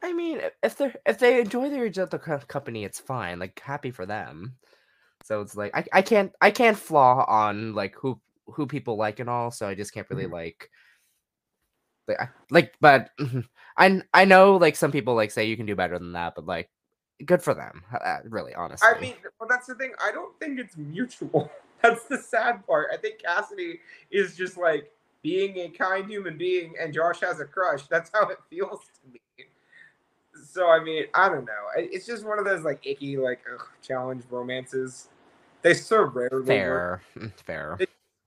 I 0.02 0.14
mean, 0.14 0.42
if 0.64 0.76
they 0.78 0.92
if 1.06 1.20
they 1.20 1.40
enjoy 1.40 1.70
their 1.70 1.90
co- 1.92 2.40
company, 2.48 2.84
it's 2.84 3.00
fine. 3.00 3.38
Like 3.38 3.60
happy 3.60 3.92
for 3.92 4.08
them. 4.08 4.56
So 5.24 5.42
it's 5.42 5.56
like 5.56 5.76
I, 5.78 5.86
I 5.94 6.02
can't 6.02 6.32
I 6.42 6.50
can't 6.50 6.78
flaw 6.78 7.24
on 7.28 7.76
like 7.76 7.94
who 7.96 8.20
who 8.48 8.66
people 8.66 8.96
like 8.98 9.20
and 9.20 9.30
all. 9.30 9.52
So 9.52 9.68
I 9.68 9.76
just 9.76 9.94
can't 9.94 10.10
really 10.10 10.26
Mhm. 10.26 10.32
like. 10.32 10.72
Like, 12.08 12.30
like, 12.50 12.74
but 12.82 13.12
I 13.78 14.02
I 14.12 14.26
know 14.26 14.58
like 14.58 14.76
some 14.76 14.92
people 14.92 15.14
like 15.14 15.30
say 15.30 15.46
you 15.46 15.56
can 15.58 15.68
do 15.68 15.76
better 15.76 16.00
than 16.00 16.14
that, 16.14 16.34
but 16.36 16.48
like, 16.48 16.72
good 17.26 17.42
for 17.42 17.54
them. 17.54 17.84
uh, 17.94 18.18
Really, 18.26 18.54
honestly. 18.54 18.88
I 18.88 19.00
mean, 19.00 19.16
well, 19.40 19.48
that's 19.50 19.68
the 19.68 19.76
thing. 19.76 19.94
I 20.04 20.12
don't 20.12 20.38
think 20.40 20.60
it's 20.60 20.78
mutual. 20.78 21.52
That's 21.82 22.04
the 22.04 22.20
sad 22.20 22.64
part. 22.68 22.90
I 22.94 22.98
think 22.98 23.24
Cassidy 23.24 23.80
is 24.12 24.38
just 24.38 24.56
like 24.56 24.92
being 25.24 25.58
a 25.58 25.70
kind 25.70 26.08
human 26.08 26.38
being, 26.38 26.76
and 26.80 26.94
Josh 26.94 27.22
has 27.22 27.40
a 27.40 27.46
crush. 27.46 27.88
That's 27.88 28.12
how 28.14 28.30
it 28.30 28.38
feels 28.52 28.82
to 28.82 29.12
me. 29.12 29.20
So 30.44 30.70
I 30.70 30.84
mean, 30.84 31.06
I 31.16 31.28
don't 31.28 31.46
know. 31.46 31.52
It's 31.76 32.06
just 32.06 32.24
one 32.24 32.38
of 32.38 32.46
those 32.46 32.64
like 32.64 32.86
icky, 32.86 33.18
like 33.18 33.40
ugh, 33.52 33.66
challenge 33.82 34.24
romances. 34.30 35.08
They 35.64 35.74
so 35.74 36.04
rarely 36.04 36.38
work. 36.38 36.46
fair, 36.46 37.02
mm, 37.18 37.32
fair. 37.46 37.78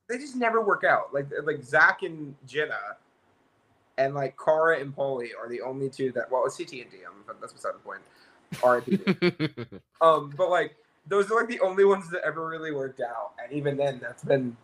They 0.08 0.18
just 0.18 0.34
never 0.36 0.60
work 0.60 0.82
out. 0.84 1.14
Like 1.14 1.26
like 1.44 1.62
Zach 1.62 2.02
and 2.02 2.34
Jenna, 2.46 2.96
and 3.98 4.14
like 4.14 4.36
Cara 4.42 4.80
and 4.80 4.94
Paulie 4.94 5.30
are 5.38 5.48
the 5.48 5.60
only 5.60 5.88
two 5.88 6.12
that. 6.12 6.30
Well, 6.30 6.44
it's 6.46 6.56
CT 6.56 6.72
and 6.72 6.90
Diem, 6.90 7.22
but 7.26 7.40
that's 7.40 7.52
beside 7.52 7.74
the 7.74 7.78
point. 7.78 8.00
R.I.P. 8.62 8.98
Um, 10.00 10.34
but 10.36 10.50
like 10.50 10.76
those 11.06 11.30
are 11.30 11.36
like 11.40 11.48
the 11.48 11.60
only 11.60 11.84
ones 11.84 12.10
that 12.10 12.22
ever 12.24 12.46
really 12.46 12.72
worked 12.72 13.00
out, 13.00 13.32
and 13.42 13.52
even 13.52 13.76
then, 13.76 13.98
that's 14.00 14.24
been 14.24 14.56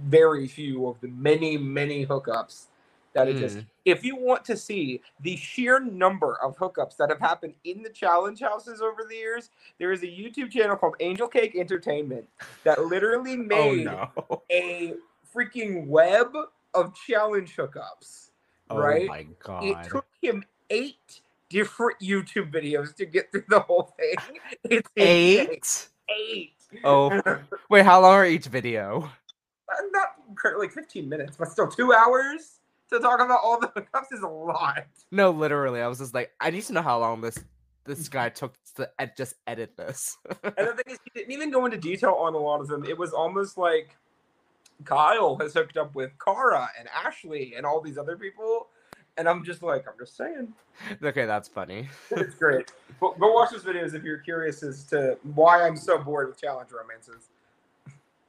very 0.00 0.46
few 0.46 0.86
of 0.86 1.00
the 1.00 1.08
many, 1.08 1.56
many 1.56 2.06
hookups 2.06 2.66
that 3.14 3.26
Mm. 3.26 3.30
exist. 3.30 3.58
If 3.84 4.04
you 4.04 4.16
want 4.16 4.44
to 4.46 4.56
see 4.56 5.00
the 5.22 5.36
sheer 5.36 5.80
number 5.80 6.38
of 6.42 6.56
hookups 6.58 6.96
that 6.98 7.08
have 7.10 7.20
happened 7.20 7.54
in 7.64 7.82
the 7.82 7.88
challenge 7.90 8.40
houses 8.40 8.80
over 8.80 9.04
the 9.08 9.16
years, 9.16 9.50
there 9.78 9.92
is 9.92 10.02
a 10.02 10.06
YouTube 10.06 10.50
channel 10.50 10.76
called 10.76 10.94
Angel 11.00 11.26
Cake 11.26 11.56
Entertainment 11.56 12.28
that 12.64 12.84
literally 12.84 13.36
Oh 13.52 13.72
made 13.72 13.84
no! 13.84 14.10
a 14.50 14.94
freaking 15.34 15.86
web 15.86 16.32
of 16.74 16.94
challenge 16.94 17.56
hookups. 17.56 18.30
Right? 18.70 18.78
Oh 18.78 18.78
right? 18.78 19.08
my 19.08 19.26
god. 19.42 19.64
It 19.64 19.90
took 19.90 20.06
him 20.20 20.44
eight 20.70 21.22
different 21.48 21.98
YouTube 22.00 22.52
videos 22.52 22.94
to 22.96 23.06
get 23.06 23.30
through 23.30 23.44
the 23.48 23.60
whole 23.60 23.94
thing. 23.98 24.14
It's 24.64 24.88
insane. 24.96 25.48
Eight? 25.50 25.88
Eight. 26.10 26.52
Oh 26.84 27.20
wait, 27.70 27.84
how 27.84 28.00
long 28.00 28.12
are 28.14 28.26
each 28.26 28.46
video? 28.46 29.10
not 29.92 30.08
cur- 30.34 30.58
like 30.58 30.72
15 30.72 31.08
minutes, 31.08 31.36
but 31.36 31.48
still 31.48 31.68
two 31.68 31.92
hours 31.92 32.60
to 32.90 32.98
talk 32.98 33.20
about 33.20 33.40
all 33.42 33.60
the 33.60 33.68
hookups 33.68 34.12
is 34.12 34.22
a 34.22 34.28
lot. 34.28 34.86
No, 35.10 35.30
literally, 35.30 35.80
I 35.80 35.86
was 35.88 35.98
just 35.98 36.14
like, 36.14 36.32
I 36.40 36.50
need 36.50 36.62
to 36.64 36.72
know 36.72 36.82
how 36.82 36.98
long 36.98 37.20
this 37.20 37.38
this 37.84 38.08
guy 38.08 38.28
took 38.28 38.54
to 38.76 38.88
ed- 38.98 39.16
just 39.16 39.34
edit 39.46 39.76
this. 39.76 40.16
And 40.42 40.54
the 40.68 40.72
thing 40.74 40.94
is, 40.94 40.98
he 41.04 41.10
didn't 41.14 41.32
even 41.32 41.50
go 41.50 41.64
into 41.64 41.78
detail 41.78 42.12
on 42.12 42.34
a 42.34 42.38
lot 42.38 42.60
of 42.60 42.68
them. 42.68 42.84
It 42.84 42.96
was 42.96 43.12
almost 43.12 43.56
like 43.58 43.96
Kyle 44.84 45.36
has 45.36 45.54
hooked 45.54 45.76
up 45.76 45.94
with 45.94 46.12
Cara 46.24 46.68
and 46.78 46.88
Ashley 46.94 47.54
and 47.56 47.64
all 47.66 47.80
these 47.80 47.98
other 47.98 48.16
people. 48.16 48.68
And 49.18 49.28
I'm 49.28 49.44
just 49.44 49.62
like, 49.62 49.84
I'm 49.88 49.94
just 49.98 50.16
saying. 50.16 50.52
okay, 51.02 51.26
that's 51.26 51.48
funny. 51.48 51.88
It's 52.12 52.36
great. 52.36 52.72
But 53.00 53.18
go 53.18 53.32
watch 53.32 53.50
those 53.50 53.64
videos 53.64 53.94
if 53.94 54.04
you're 54.04 54.18
curious 54.18 54.62
as 54.62 54.84
to 54.84 55.18
why 55.34 55.66
I'm 55.66 55.76
so 55.76 55.98
bored 55.98 56.28
with 56.28 56.40
challenge 56.40 56.70
romances. 56.72 57.28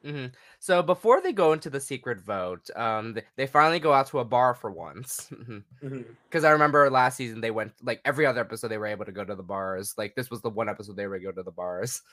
hmm 0.04 0.28
So 0.60 0.82
before 0.82 1.22
they 1.22 1.32
go 1.32 1.54
into 1.54 1.70
the 1.70 1.80
secret 1.80 2.20
vote, 2.20 2.70
um, 2.76 3.14
they, 3.14 3.24
they 3.36 3.48
finally 3.48 3.80
go 3.80 3.94
out 3.94 4.08
to 4.08 4.20
a 4.20 4.26
bar 4.26 4.54
for 4.56 4.72
once. 4.72 5.32
Because 5.82 6.44
I 6.44 6.52
remember 6.52 6.90
last 6.92 7.18
season 7.18 7.42
they 7.42 7.50
went 7.50 7.74
like 7.82 8.02
every 8.06 8.26
other 8.28 8.42
episode 8.42 8.68
they 8.68 8.78
were 8.78 8.86
able 8.86 9.06
to 9.06 9.12
go 9.12 9.26
to 9.26 9.34
the 9.34 9.42
bars. 9.42 9.96
Like 9.98 10.14
this 10.14 10.30
was 10.30 10.42
the 10.42 10.50
one 10.50 10.70
episode 10.70 10.96
they 10.96 11.08
were 11.08 11.16
able 11.16 11.32
to 11.32 11.32
go 11.32 11.42
to 11.42 11.44
the 11.44 11.52
bars, 11.52 12.04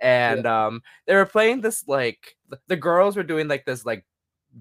and 0.00 0.46
um, 0.46 0.80
they 1.06 1.14
were 1.14 1.26
playing 1.26 1.60
this 1.60 1.86
like 1.86 2.36
the, 2.48 2.58
the 2.68 2.76
girls 2.76 3.16
were 3.16 3.22
doing 3.22 3.48
like 3.48 3.66
this 3.66 3.84
like 3.84 4.06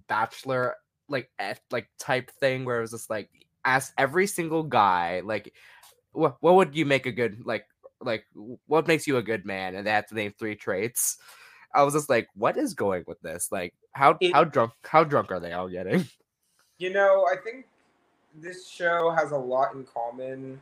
bachelor 0.08 0.76
like 1.08 1.30
F, 1.40 1.62
like 1.72 1.90
type 2.00 2.32
thing 2.40 2.66
where 2.66 2.80
it 2.80 2.82
was 2.82 2.92
just 2.92 3.10
like 3.10 3.30
ask 3.66 3.94
every 3.98 4.28
single 4.28 4.64
guy 4.64 5.22
like 5.26 5.54
what 6.12 6.38
what 6.40 6.56
would 6.56 6.76
you 6.76 6.86
make 6.86 7.06
a 7.06 7.12
good 7.12 7.46
like 7.46 7.66
like 8.02 8.26
what 8.68 8.88
makes 8.88 9.08
you 9.08 9.18
a 9.18 9.24
good 9.24 9.46
man 9.46 9.76
and 9.76 9.86
they 9.86 9.92
had 9.92 10.08
to 10.08 10.16
name 10.16 10.34
three 10.38 10.56
traits. 10.56 11.18
I 11.74 11.84
was 11.84 11.94
just 11.94 12.10
like, 12.10 12.30
what 12.36 12.56
is 12.56 12.74
going 12.74 13.04
with 13.06 13.20
this? 13.22 13.52
Like, 13.52 13.74
how 13.92 14.18
It- 14.22 14.32
how 14.34 14.46
drunk 14.46 14.72
how 14.84 15.04
drunk 15.04 15.32
are 15.32 15.40
they 15.40 15.52
all 15.54 15.68
getting? 15.70 16.06
You 16.78 16.92
know, 16.92 17.26
I 17.32 17.38
think 17.42 17.68
this 18.36 18.68
show 18.68 19.10
has 19.12 19.32
a 19.32 19.38
lot 19.38 19.74
in 19.76 19.86
common 19.86 20.60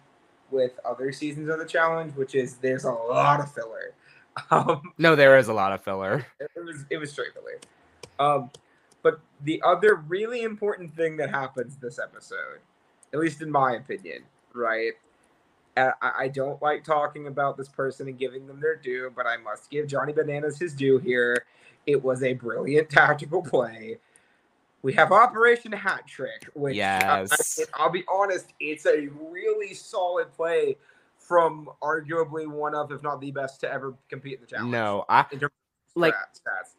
with 0.51 0.73
other 0.85 1.11
seasons 1.11 1.49
of 1.49 1.57
the 1.57 1.65
challenge, 1.65 2.15
which 2.15 2.35
is 2.35 2.57
there's 2.57 2.83
a 2.85 2.91
lot 2.91 3.39
of 3.39 3.51
filler. 3.51 3.93
Um, 4.51 4.93
No, 4.99 5.15
there 5.15 5.37
is 5.39 5.47
a 5.47 5.53
lot 5.53 5.71
of 5.73 5.83
filler. 5.83 6.25
it 6.39 6.49
was 6.63 6.85
it 6.91 6.97
was 6.97 7.11
straight 7.11 7.33
filler. 7.33 7.59
Um, 8.19 8.51
but 9.01 9.19
the 9.41 9.59
other 9.65 9.95
really 10.07 10.43
important 10.43 10.95
thing 10.95 11.17
that 11.17 11.29
happens 11.31 11.77
this 11.77 11.97
episode, 11.99 12.59
at 13.13 13.19
least 13.19 13.41
in 13.41 13.51
my 13.51 13.73
opinion, 13.73 14.23
right? 14.53 14.93
I, 15.77 15.91
I 16.01 16.27
don't 16.27 16.61
like 16.61 16.83
talking 16.83 17.27
about 17.27 17.57
this 17.57 17.69
person 17.69 18.07
and 18.07 18.17
giving 18.17 18.45
them 18.47 18.59
their 18.59 18.75
due, 18.75 19.11
but 19.15 19.25
I 19.25 19.37
must 19.37 19.69
give 19.69 19.87
Johnny 19.87 20.13
Bananas 20.13 20.59
his 20.59 20.73
due 20.73 20.97
here. 20.99 21.45
It 21.85 22.01
was 22.01 22.23
a 22.23 22.33
brilliant 22.33 22.89
tactical 22.89 23.41
play. 23.41 23.97
We 24.81 24.93
have 24.93 25.11
Operation 25.11 25.71
Hat 25.71 26.05
Trick, 26.05 26.45
which 26.53 26.75
Yes. 26.75 27.59
I, 27.73 27.83
will 27.83 27.91
be 27.91 28.03
honest, 28.11 28.53
it's 28.59 28.85
a 28.85 29.07
really 29.31 29.73
solid 29.73 30.31
play 30.33 30.77
from 31.17 31.69
arguably 31.81 32.47
one 32.47 32.75
of, 32.75 32.91
if 32.91 33.01
not 33.01 33.21
the 33.21 33.31
best, 33.31 33.61
to 33.61 33.71
ever 33.71 33.95
compete 34.09 34.35
in 34.35 34.41
the 34.41 34.47
challenge. 34.47 34.71
No, 34.71 35.05
I 35.07 35.25
in 35.31 35.39
terms 35.39 35.53
of 35.95 36.01
like 36.01 36.13
stats. 36.13 36.75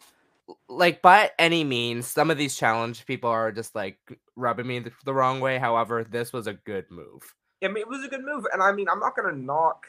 Like 0.68 1.02
by 1.02 1.30
any 1.38 1.64
means, 1.64 2.06
some 2.06 2.30
of 2.30 2.38
these 2.38 2.56
challenge 2.56 3.06
people 3.06 3.30
are 3.30 3.52
just 3.52 3.74
like 3.74 3.98
rubbing 4.36 4.66
me 4.66 4.84
the, 5.04 5.14
wrong 5.14 5.40
way. 5.40 5.58
However, 5.58 6.04
this 6.04 6.32
was 6.32 6.46
a 6.46 6.54
good 6.54 6.90
move. 6.90 7.34
I 7.62 7.68
mean, 7.68 7.78
it 7.78 7.88
was 7.88 8.04
a 8.04 8.08
good 8.08 8.24
move, 8.24 8.44
and 8.52 8.62
I 8.62 8.72
mean, 8.72 8.88
I'm 8.88 9.00
not 9.00 9.16
gonna 9.16 9.32
knock. 9.32 9.86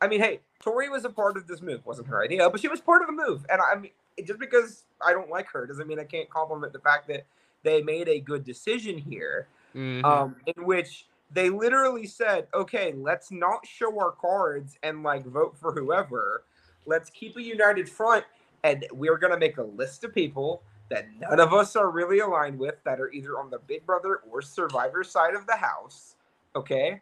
I 0.00 0.08
mean, 0.08 0.20
hey, 0.20 0.40
Tori 0.60 0.88
was 0.88 1.04
a 1.04 1.10
part 1.10 1.36
of 1.36 1.46
this 1.46 1.60
move. 1.60 1.84
wasn't 1.84 2.08
her 2.08 2.22
idea, 2.22 2.48
but 2.48 2.60
she 2.60 2.68
was 2.68 2.80
part 2.80 3.02
of 3.02 3.08
the 3.08 3.12
move. 3.12 3.44
And 3.50 3.60
I 3.60 3.78
mean, 3.78 3.92
just 4.24 4.38
because 4.38 4.84
I 5.04 5.12
don't 5.12 5.30
like 5.30 5.48
her 5.48 5.66
doesn't 5.66 5.86
mean 5.86 5.98
I 5.98 6.04
can't 6.04 6.28
compliment 6.30 6.72
the 6.72 6.78
fact 6.80 7.06
that 7.08 7.24
they 7.62 7.82
made 7.82 8.08
a 8.08 8.18
good 8.18 8.44
decision 8.44 8.98
here, 8.98 9.46
Mhm. 9.74 10.04
um, 10.04 10.36
in 10.46 10.64
which 10.64 11.06
they 11.30 11.50
literally 11.50 12.06
said, 12.06 12.48
"Okay, 12.52 12.92
let's 12.94 13.30
not 13.30 13.66
show 13.66 13.98
our 14.00 14.12
cards 14.12 14.78
and 14.82 15.02
like 15.02 15.24
vote 15.24 15.56
for 15.56 15.72
whoever. 15.72 16.44
Let's 16.86 17.10
keep 17.10 17.36
a 17.36 17.42
united 17.42 17.88
front, 17.88 18.24
and 18.64 18.86
we're 18.92 19.18
gonna 19.18 19.38
make 19.38 19.58
a 19.58 19.62
list 19.62 20.04
of 20.04 20.14
people." 20.14 20.62
That 20.88 21.06
none 21.18 21.40
of 21.40 21.54
us 21.54 21.74
are 21.74 21.90
really 21.90 22.18
aligned 22.18 22.58
with 22.58 22.74
that 22.84 23.00
are 23.00 23.10
either 23.12 23.38
on 23.38 23.48
the 23.48 23.60
Big 23.60 23.86
Brother 23.86 24.16
or 24.30 24.42
Survivor 24.42 25.02
side 25.02 25.34
of 25.34 25.46
the 25.46 25.56
house 25.56 26.16
okay? 26.56 27.00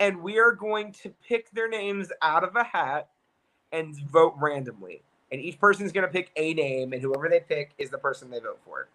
And 0.00 0.22
we 0.22 0.38
are 0.38 0.52
going 0.52 0.92
to 0.92 1.10
pick 1.26 1.50
their 1.50 1.68
names 1.68 2.12
out 2.22 2.44
of 2.44 2.54
a 2.56 2.64
hat 2.64 3.08
and 3.72 3.96
vote 4.10 4.34
randomly. 4.36 5.02
And 5.32 5.40
each 5.40 5.58
person's 5.58 5.92
going 5.92 6.06
to 6.06 6.12
pick 6.12 6.30
a 6.36 6.54
name, 6.54 6.92
and 6.92 7.02
whoever 7.02 7.28
they 7.28 7.40
pick 7.40 7.72
is 7.78 7.90
the 7.90 7.98
person 7.98 8.30
they 8.30 8.38
vote 8.38 8.60
for, 8.64 8.88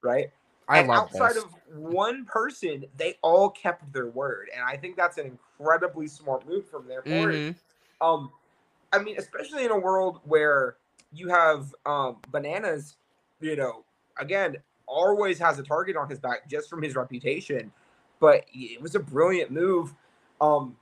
right? 0.00 0.30
I 0.68 0.80
and 0.80 0.88
love 0.88 1.02
outside 1.02 1.34
this. 1.34 1.44
of 1.44 1.54
one 1.74 2.24
person, 2.24 2.86
they 2.96 3.18
all 3.22 3.50
kept 3.50 3.92
their 3.92 4.06
word, 4.06 4.48
and 4.54 4.64
I 4.64 4.76
think 4.76 4.96
that's 4.96 5.18
an 5.18 5.26
incredibly 5.26 6.06
smart 6.08 6.48
move 6.48 6.66
from 6.68 6.88
their 6.88 7.02
part. 7.02 7.34
Mhm. 7.34 7.54
Um, 8.00 8.32
I 8.92 8.98
mean, 8.98 9.18
especially 9.18 9.64
in 9.64 9.70
a 9.70 9.78
world 9.78 10.20
where 10.24 10.78
you 11.16 11.28
have 11.28 11.74
um 11.86 12.18
bananas, 12.30 12.96
you 13.40 13.56
know, 13.56 13.84
again, 14.18 14.56
always 14.86 15.38
has 15.38 15.58
a 15.58 15.62
target 15.64 15.96
on 15.96 16.08
his 16.10 16.20
back 16.20 16.48
just 16.48 16.70
from 16.70 16.82
his 16.82 16.96
reputation. 16.96 17.72
But 18.20 18.44
it 18.52 18.82
was 18.82 18.94
a 18.94 19.00
brilliant 19.00 19.50
move. 19.50 19.94
Um, 20.40 20.76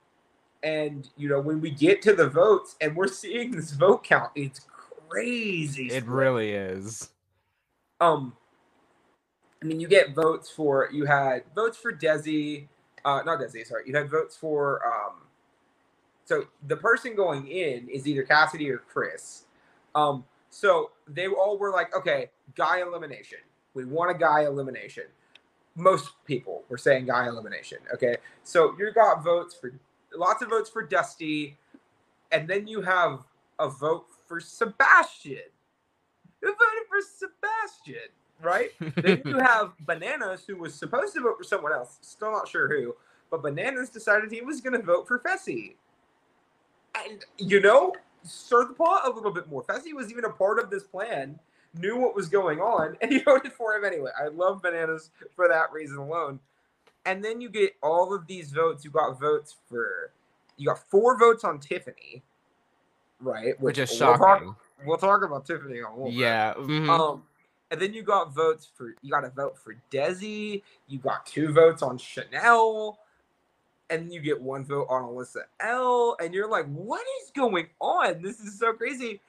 and 0.62 1.08
you 1.16 1.28
know, 1.28 1.40
when 1.40 1.60
we 1.60 1.70
get 1.70 2.02
to 2.02 2.14
the 2.14 2.28
votes 2.28 2.76
and 2.80 2.96
we're 2.96 3.08
seeing 3.08 3.52
this 3.52 3.72
vote 3.72 4.04
count, 4.04 4.32
it's 4.34 4.60
crazy. 5.10 5.88
It 5.88 6.04
split. 6.04 6.06
really 6.06 6.52
is. 6.52 7.10
um 8.00 8.34
I 9.62 9.66
mean 9.66 9.80
you 9.80 9.88
get 9.88 10.14
votes 10.14 10.50
for 10.50 10.88
you 10.92 11.06
had 11.06 11.44
votes 11.54 11.78
for 11.78 11.92
Desi, 11.92 12.68
uh 13.04 13.22
not 13.26 13.40
Desi, 13.40 13.66
sorry. 13.66 13.84
You 13.86 13.96
had 13.96 14.10
votes 14.10 14.36
for 14.36 14.86
um 14.86 15.14
so 16.24 16.44
the 16.68 16.76
person 16.76 17.16
going 17.16 17.46
in 17.48 17.88
is 17.88 18.06
either 18.08 18.22
Cassidy 18.24 18.70
or 18.70 18.78
Chris. 18.78 19.43
Um 19.94 20.24
so 20.50 20.92
they 21.08 21.26
all 21.26 21.58
were 21.58 21.72
like, 21.72 21.94
okay, 21.96 22.30
guy 22.54 22.80
elimination. 22.80 23.38
We 23.74 23.84
want 23.84 24.10
a 24.12 24.14
guy 24.14 24.44
elimination. 24.44 25.04
Most 25.74 26.12
people 26.24 26.62
were 26.68 26.78
saying 26.78 27.06
guy 27.06 27.26
elimination. 27.26 27.78
Okay. 27.92 28.18
So 28.44 28.76
you 28.78 28.92
got 28.92 29.24
votes 29.24 29.54
for 29.54 29.72
lots 30.14 30.42
of 30.42 30.50
votes 30.50 30.70
for 30.70 30.82
Dusty, 30.86 31.56
and 32.30 32.48
then 32.48 32.66
you 32.66 32.82
have 32.82 33.24
a 33.58 33.68
vote 33.68 34.06
for 34.26 34.40
Sebastian. 34.40 35.38
Who 36.40 36.48
voted 36.48 36.88
for 36.88 37.00
Sebastian, 37.00 38.10
right? 38.42 38.70
then 39.02 39.22
you 39.24 39.38
have 39.38 39.72
Bananas, 39.80 40.44
who 40.46 40.56
was 40.56 40.74
supposed 40.74 41.14
to 41.14 41.20
vote 41.20 41.38
for 41.38 41.44
someone 41.44 41.72
else, 41.72 41.98
still 42.02 42.32
not 42.32 42.48
sure 42.48 42.68
who, 42.68 42.94
but 43.30 43.42
Bananas 43.42 43.88
decided 43.90 44.30
he 44.30 44.42
was 44.42 44.60
going 44.60 44.78
to 44.78 44.84
vote 44.84 45.08
for 45.08 45.18
Fessy. 45.18 45.74
And, 46.94 47.24
you 47.38 47.60
know, 47.60 47.92
stir 48.24 48.66
the 48.66 48.74
pot 48.74 49.02
a 49.06 49.10
little 49.10 49.30
bit 49.32 49.48
more. 49.48 49.62
Fessy 49.64 49.92
was 49.94 50.10
even 50.10 50.24
a 50.24 50.30
part 50.30 50.58
of 50.58 50.70
this 50.70 50.82
plan, 50.84 51.38
knew 51.78 51.96
what 51.96 52.14
was 52.14 52.28
going 52.28 52.60
on, 52.60 52.96
and 53.02 53.12
he 53.12 53.18
voted 53.18 53.52
for 53.52 53.74
him 53.74 53.84
anyway. 53.84 54.10
I 54.18 54.28
love 54.28 54.62
Bananas 54.62 55.10
for 55.36 55.48
that 55.48 55.72
reason 55.72 55.98
alone. 55.98 56.40
And 57.06 57.22
then 57.22 57.40
you 57.40 57.50
get 57.50 57.74
all 57.82 58.14
of 58.14 58.26
these 58.26 58.50
votes. 58.50 58.84
You 58.84 58.90
got 58.90 59.20
votes 59.20 59.56
for, 59.68 60.10
you 60.56 60.66
got 60.68 60.78
four 60.90 61.18
votes 61.18 61.44
on 61.44 61.60
Tiffany, 61.60 62.22
right? 63.20 63.60
Which 63.60 63.78
is 63.78 63.90
we'll 63.90 64.16
talk- 64.16 64.18
shocking. 64.18 64.56
We'll 64.86 64.98
talk 64.98 65.22
about 65.24 65.46
Tiffany 65.46 65.80
little 65.80 66.04
bit. 66.06 66.14
Yeah. 66.14 66.54
mhm. 66.54 66.88
Um, 66.88 67.22
and 67.70 67.80
then 67.80 67.94
you 67.94 68.02
got 68.02 68.34
votes 68.34 68.68
for 68.74 68.94
you 69.02 69.10
got 69.10 69.24
a 69.24 69.30
vote 69.30 69.56
for 69.58 69.76
Desi. 69.90 70.62
You 70.86 70.98
got 70.98 71.26
two 71.26 71.52
votes 71.52 71.82
on 71.82 71.96
Chanel, 71.98 72.98
and 73.94 74.12
you 74.12 74.20
get 74.20 74.40
one 74.40 74.64
vote 74.64 74.86
on 74.88 75.02
Alyssa 75.02 75.42
L. 75.60 76.16
And 76.20 76.34
you're 76.34 76.48
like, 76.48 76.66
what 76.66 77.04
is 77.22 77.30
going 77.30 77.68
on? 77.80 78.22
This 78.22 78.40
is 78.40 78.58
so 78.58 78.72
crazy. 78.72 79.20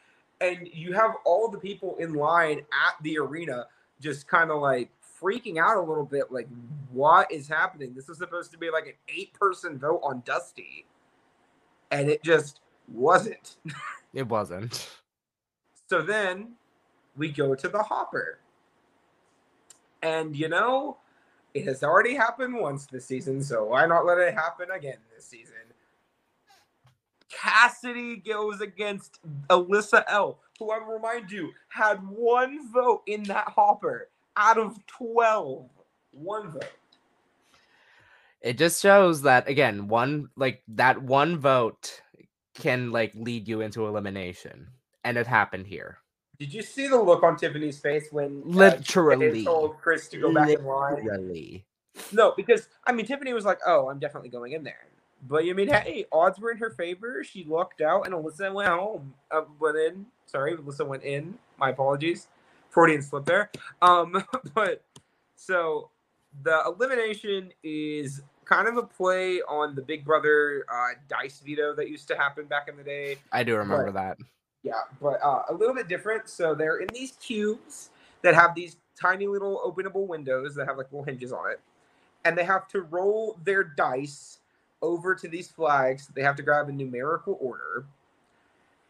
And 0.42 0.68
you 0.74 0.94
have 0.94 1.12
all 1.24 1.50
the 1.50 1.58
people 1.58 1.96
in 1.98 2.14
line 2.14 2.60
at 2.60 3.02
the 3.04 3.18
arena 3.18 3.68
just 4.02 4.28
kind 4.28 4.52
of 4.52 4.62
like 4.62 4.90
freaking 5.22 5.58
out 5.58 5.78
a 5.78 5.82
little 5.82 6.06
bit, 6.06 6.32
like, 6.32 6.48
what 6.92 7.32
is 7.32 7.48
happening? 7.48 7.94
This 7.94 8.10
is 8.10 8.18
supposed 8.18 8.52
to 8.52 8.58
be 8.58 8.70
like 8.70 8.88
an 8.88 8.94
eight 9.08 9.34
person 9.34 9.78
vote 9.78 10.02
on 10.04 10.22
Dusty. 10.26 10.86
And 11.92 12.10
it 12.10 12.24
just 12.24 12.60
wasn't. 12.88 13.58
It 14.14 14.30
wasn't. 14.30 14.90
So 15.90 16.02
then 16.02 16.54
we 17.18 17.30
go 17.30 17.54
to 17.54 17.68
the 17.68 17.84
hopper. 17.84 18.40
And 20.02 20.38
you 20.38 20.48
know, 20.48 21.00
it 21.56 21.66
has 21.66 21.84
already 21.84 22.14
happened 22.14 22.54
once 22.54 22.86
this 22.86 23.06
season, 23.06 23.42
so 23.42 23.64
why 23.64 23.86
not 23.86 24.06
let 24.06 24.18
it 24.18 24.34
happen 24.34 24.70
again 24.72 24.98
this 25.16 25.26
season? 25.26 25.56
Cassidy 27.32 28.18
goes 28.18 28.60
against 28.60 29.20
Alyssa 29.50 30.04
L, 30.10 30.40
who 30.60 30.72
I 30.72 30.78
remind 30.86 31.32
you 31.32 31.52
had 31.70 32.06
one 32.06 32.72
vote 32.72 33.04
in 33.08 33.24
that 33.24 33.48
hopper 33.48 34.10
out 34.36 34.58
of 34.58 34.78
12. 34.88 35.70
One 36.12 36.52
vote. 36.52 36.66
It 38.42 38.58
just 38.58 38.82
shows 38.82 39.22
that 39.22 39.48
again, 39.48 39.88
one 39.88 40.30
like 40.36 40.62
that 40.68 41.02
one 41.02 41.38
vote 41.40 42.02
can 42.54 42.92
like 42.92 43.14
lead 43.16 43.48
you 43.48 43.62
into 43.62 43.88
elimination. 43.88 44.68
And 45.06 45.18
it 45.18 45.28
happened 45.28 45.68
here. 45.68 46.00
Did 46.40 46.54
you 46.54 46.62
see 46.62 46.88
the 46.88 47.00
look 47.00 47.24
on 47.24 47.38
Tiffany's 47.38 47.80
face 47.80 48.08
when 48.12 48.44
uh, 48.46 48.50
literally 48.50 49.44
told 49.46 49.78
Chris 49.80 50.08
to 50.10 50.18
go 50.18 50.34
back 50.34 50.50
in 50.50 50.66
line? 50.66 50.96
Literally. 51.06 51.66
No, 52.12 52.34
because 52.36 52.68
I 52.86 52.92
mean 52.92 53.06
Tiffany 53.06 53.34
was 53.34 53.46
like, 53.46 53.60
"Oh, 53.66 53.90
I'm 53.90 54.00
definitely 54.00 54.30
going 54.30 54.52
in 54.54 54.64
there." 54.64 54.88
But 55.28 55.46
you 55.46 55.56
mean, 55.56 55.70
hey, 55.70 56.06
odds 56.12 56.40
were 56.40 56.52
in 56.52 56.58
her 56.58 56.70
favor. 56.70 57.24
She 57.24 57.46
lucked 57.46 57.82
out, 57.82 58.06
and 58.06 58.14
Alyssa 58.14 58.54
went 58.54 58.70
home. 58.70 59.14
Uh, 59.32 59.42
went 59.60 59.78
in. 59.78 60.06
Sorry, 60.26 60.56
Alyssa 60.56 60.86
went 60.86 61.04
in. 61.04 61.38
My 61.58 61.70
apologies. 61.70 62.28
Freudian 62.70 63.02
slip 63.02 63.26
there. 63.26 63.50
Um, 63.82 64.24
but 64.54 64.84
so 65.36 65.90
the 66.44 66.62
elimination 66.66 67.52
is 67.64 68.22
kind 68.44 68.68
of 68.68 68.78
a 68.78 68.84
play 68.84 69.42
on 69.42 69.74
the 69.74 69.82
Big 69.82 70.04
Brother 70.06 70.66
uh, 70.72 70.90
dice 71.08 71.42
veto 71.44 71.74
that 71.76 71.90
used 71.90 72.08
to 72.10 72.16
happen 72.16 72.46
back 72.46 72.68
in 72.68 72.76
the 72.78 72.84
day. 72.84 73.18
I 73.32 73.44
do 73.44 73.56
remember 73.56 73.92
But- 73.92 73.94
that. 73.94 74.18
Yeah, 74.66 74.82
but 75.00 75.24
uh, 75.24 75.44
a 75.50 75.54
little 75.54 75.76
bit 75.76 75.88
different. 75.88 76.28
So 76.28 76.56
they're 76.56 76.80
in 76.80 76.88
these 76.92 77.12
cubes 77.22 77.92
that 78.24 78.34
have 78.34 78.56
these 78.56 78.78
tiny 79.00 79.28
little 79.28 79.62
openable 79.64 80.08
windows 80.08 80.56
that 80.56 80.68
have 80.68 80.78
like 80.78 80.92
little 80.92 81.06
hinges 81.06 81.32
on 81.32 81.52
it, 81.52 81.60
and 82.26 82.36
they 82.36 82.44
have 82.44 82.68
to 82.70 82.82
roll 82.82 83.38
their 83.46 83.64
dice 83.64 84.40
over 84.82 85.14
to 85.14 85.28
these 85.28 85.50
flags. 85.50 86.08
They 86.16 86.24
have 86.24 86.36
to 86.38 86.44
grab 86.44 86.68
a 86.68 86.72
numerical 86.72 87.38
order, 87.40 87.86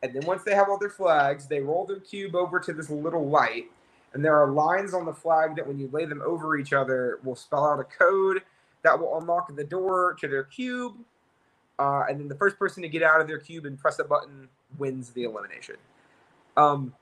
and 0.02 0.14
then 0.14 0.26
once 0.26 0.44
they 0.44 0.56
have 0.56 0.70
all 0.70 0.80
their 0.80 0.90
flags, 0.90 1.46
they 1.48 1.60
roll 1.60 1.86
their 1.86 2.00
cube 2.00 2.36
over 2.36 2.58
to 2.62 2.72
this 2.72 2.90
little 2.90 3.28
light, 3.28 3.66
and 4.14 4.24
there 4.24 4.42
are 4.42 4.52
lines 4.52 4.94
on 4.94 5.06
the 5.06 5.14
flag 5.14 5.58
that 5.58 5.68
when 5.68 5.78
you 5.78 5.90
lay 5.92 6.06
them 6.06 6.22
over 6.26 6.56
each 6.58 6.72
other 6.72 7.20
will 7.26 7.36
spell 7.36 7.66
out 7.66 7.82
a 7.82 7.84
code 7.84 8.44
that 8.84 8.98
will 8.98 9.18
unlock 9.18 9.54
the 9.54 9.64
door 9.66 10.16
to 10.22 10.30
their 10.30 10.44
cube. 10.46 10.94
Uh, 11.80 12.04
and 12.10 12.20
then 12.20 12.28
the 12.28 12.36
first 12.36 12.58
person 12.58 12.82
to 12.84 12.90
get 12.90 13.04
out 13.04 13.20
of 13.22 13.28
their 13.28 13.40
cube 13.40 13.66
and 13.66 13.78
press 13.78 14.00
a 14.00 14.04
button 14.04 14.48
wins 14.78 15.10
the 15.12 15.24
elimination. 15.24 15.76
Um, 16.58 16.94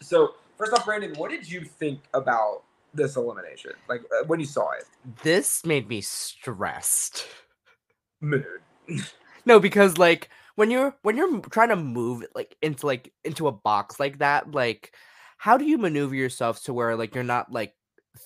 so 0.00 0.34
first 0.56 0.72
off, 0.72 0.84
Brandon, 0.84 1.12
what 1.16 1.30
did 1.30 1.50
you 1.50 1.64
think 1.64 2.00
about 2.14 2.62
this 2.94 3.16
elimination? 3.16 3.72
Like 3.88 4.02
uh, 4.04 4.24
when 4.26 4.40
you 4.40 4.46
saw 4.46 4.70
it, 4.72 4.84
This 5.22 5.64
made 5.66 5.88
me 5.88 6.00
stressed. 6.00 7.26
mood. 8.20 8.46
No, 9.46 9.60
because 9.60 9.98
like 9.98 10.30
when 10.54 10.70
you're 10.70 10.96
when 11.02 11.18
you're 11.18 11.40
trying 11.40 11.68
to 11.68 11.76
move 11.76 12.24
like 12.34 12.56
into 12.62 12.86
like 12.86 13.12
into 13.24 13.46
a 13.46 13.52
box 13.52 14.00
like 14.00 14.18
that, 14.20 14.52
like 14.52 14.94
how 15.36 15.58
do 15.58 15.66
you 15.66 15.76
maneuver 15.76 16.14
yourself 16.14 16.62
to 16.64 16.72
where 16.72 16.96
like 16.96 17.14
you're 17.14 17.24
not 17.24 17.52
like 17.52 17.74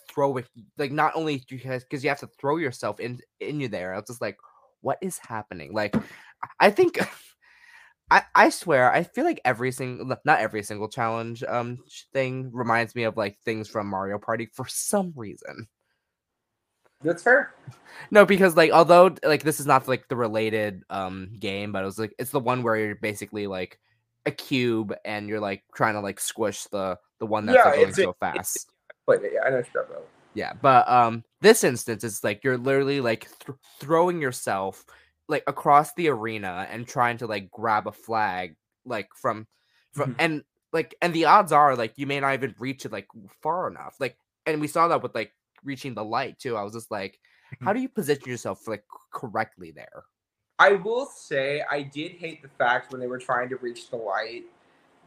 throwing 0.08 0.44
like 0.76 0.92
not 0.92 1.12
only 1.16 1.42
because 1.48 2.04
you 2.04 2.08
have 2.08 2.20
to 2.20 2.28
throw 2.40 2.58
yourself 2.58 3.00
in 3.00 3.18
in 3.40 3.58
you 3.58 3.66
there. 3.66 3.92
I 3.92 3.96
was 3.96 4.06
just 4.06 4.20
like, 4.20 4.36
what 4.80 4.98
is 5.00 5.18
happening? 5.18 5.72
Like, 5.72 5.94
I- 6.60 6.70
think. 6.70 6.98
I, 8.10 8.22
I 8.34 8.48
swear 8.48 8.90
I 8.90 9.02
feel 9.02 9.26
like 9.26 9.38
every 9.44 9.70
single 9.70 10.16
not 10.24 10.40
every 10.40 10.62
single 10.62 10.88
challenge 10.88 11.42
um 11.42 11.76
thing 12.14 12.48
reminds 12.54 12.94
me 12.94 13.02
of 13.02 13.18
like 13.18 13.38
things 13.44 13.68
from 13.68 13.86
Mario 13.86 14.18
Party 14.18 14.48
for 14.54 14.66
some 14.66 15.12
reason. 15.14 15.68
That's 17.02 17.22
fair. 17.22 17.54
No, 18.10 18.24
because 18.24 18.56
like 18.56 18.70
although 18.70 19.14
like 19.22 19.42
this 19.42 19.60
is 19.60 19.66
not 19.66 19.86
like 19.88 20.08
the 20.08 20.16
related 20.16 20.82
um 20.90 21.30
game, 21.38 21.70
but 21.72 21.82
it 21.82 21.86
was 21.86 21.98
like 21.98 22.14
it's 22.18 22.30
the 22.30 22.40
one 22.40 22.62
where 22.62 22.76
you're 22.76 22.94
basically 22.94 23.46
like 23.46 23.78
a 24.26 24.30
cube 24.30 24.94
and 25.04 25.28
you're 25.28 25.40
like 25.40 25.62
trying 25.74 25.94
to 25.94 26.00
like 26.00 26.18
squish 26.18 26.64
the 26.64 26.96
the 27.18 27.26
one 27.26 27.46
that's 27.46 27.56
Yeah, 27.56 27.70
like, 27.70 27.74
going 27.76 27.94
so 27.94 28.16
fast. 28.18 28.70
But 29.06 29.22
yeah, 29.22 29.40
I 29.44 29.50
know 29.50 29.62
you're 29.74 29.82
about. 29.82 30.06
Yeah, 30.34 30.52
but 30.60 30.88
um 30.88 31.24
this 31.40 31.64
instance 31.64 32.04
is 32.04 32.22
like 32.22 32.44
you're 32.44 32.58
literally 32.58 33.00
like 33.00 33.28
th- 33.44 33.58
throwing 33.80 34.20
yourself 34.20 34.84
like 35.28 35.42
across 35.46 35.92
the 35.94 36.08
arena 36.08 36.66
and 36.70 36.86
trying 36.86 37.18
to 37.18 37.26
like 37.26 37.50
grab 37.50 37.86
a 37.86 37.92
flag 37.92 38.56
like 38.84 39.08
from 39.14 39.46
from 39.92 40.12
Mhm. 40.12 40.16
and 40.18 40.44
like 40.72 40.94
and 41.02 41.12
the 41.14 41.24
odds 41.24 41.52
are 41.52 41.76
like 41.76 41.94
you 41.96 42.06
may 42.06 42.20
not 42.20 42.34
even 42.34 42.54
reach 42.58 42.84
it 42.84 42.92
like 42.92 43.08
far 43.42 43.68
enough. 43.68 43.96
Like 44.00 44.16
and 44.46 44.60
we 44.60 44.68
saw 44.68 44.88
that 44.88 45.02
with 45.02 45.14
like 45.14 45.32
reaching 45.64 45.94
the 45.94 46.04
light 46.04 46.38
too. 46.38 46.56
I 46.56 46.62
was 46.62 46.72
just 46.74 46.90
like 46.90 47.18
how 47.62 47.72
do 47.72 47.80
you 47.80 47.88
position 47.88 48.28
yourself 48.28 48.68
like 48.68 48.84
correctly 49.12 49.70
there? 49.70 50.04
I 50.58 50.72
will 50.72 51.06
say 51.06 51.62
I 51.70 51.82
did 51.82 52.12
hate 52.12 52.42
the 52.42 52.48
fact 52.48 52.92
when 52.92 53.00
they 53.00 53.06
were 53.06 53.18
trying 53.18 53.48
to 53.48 53.56
reach 53.56 53.90
the 53.90 53.96
light 53.96 54.44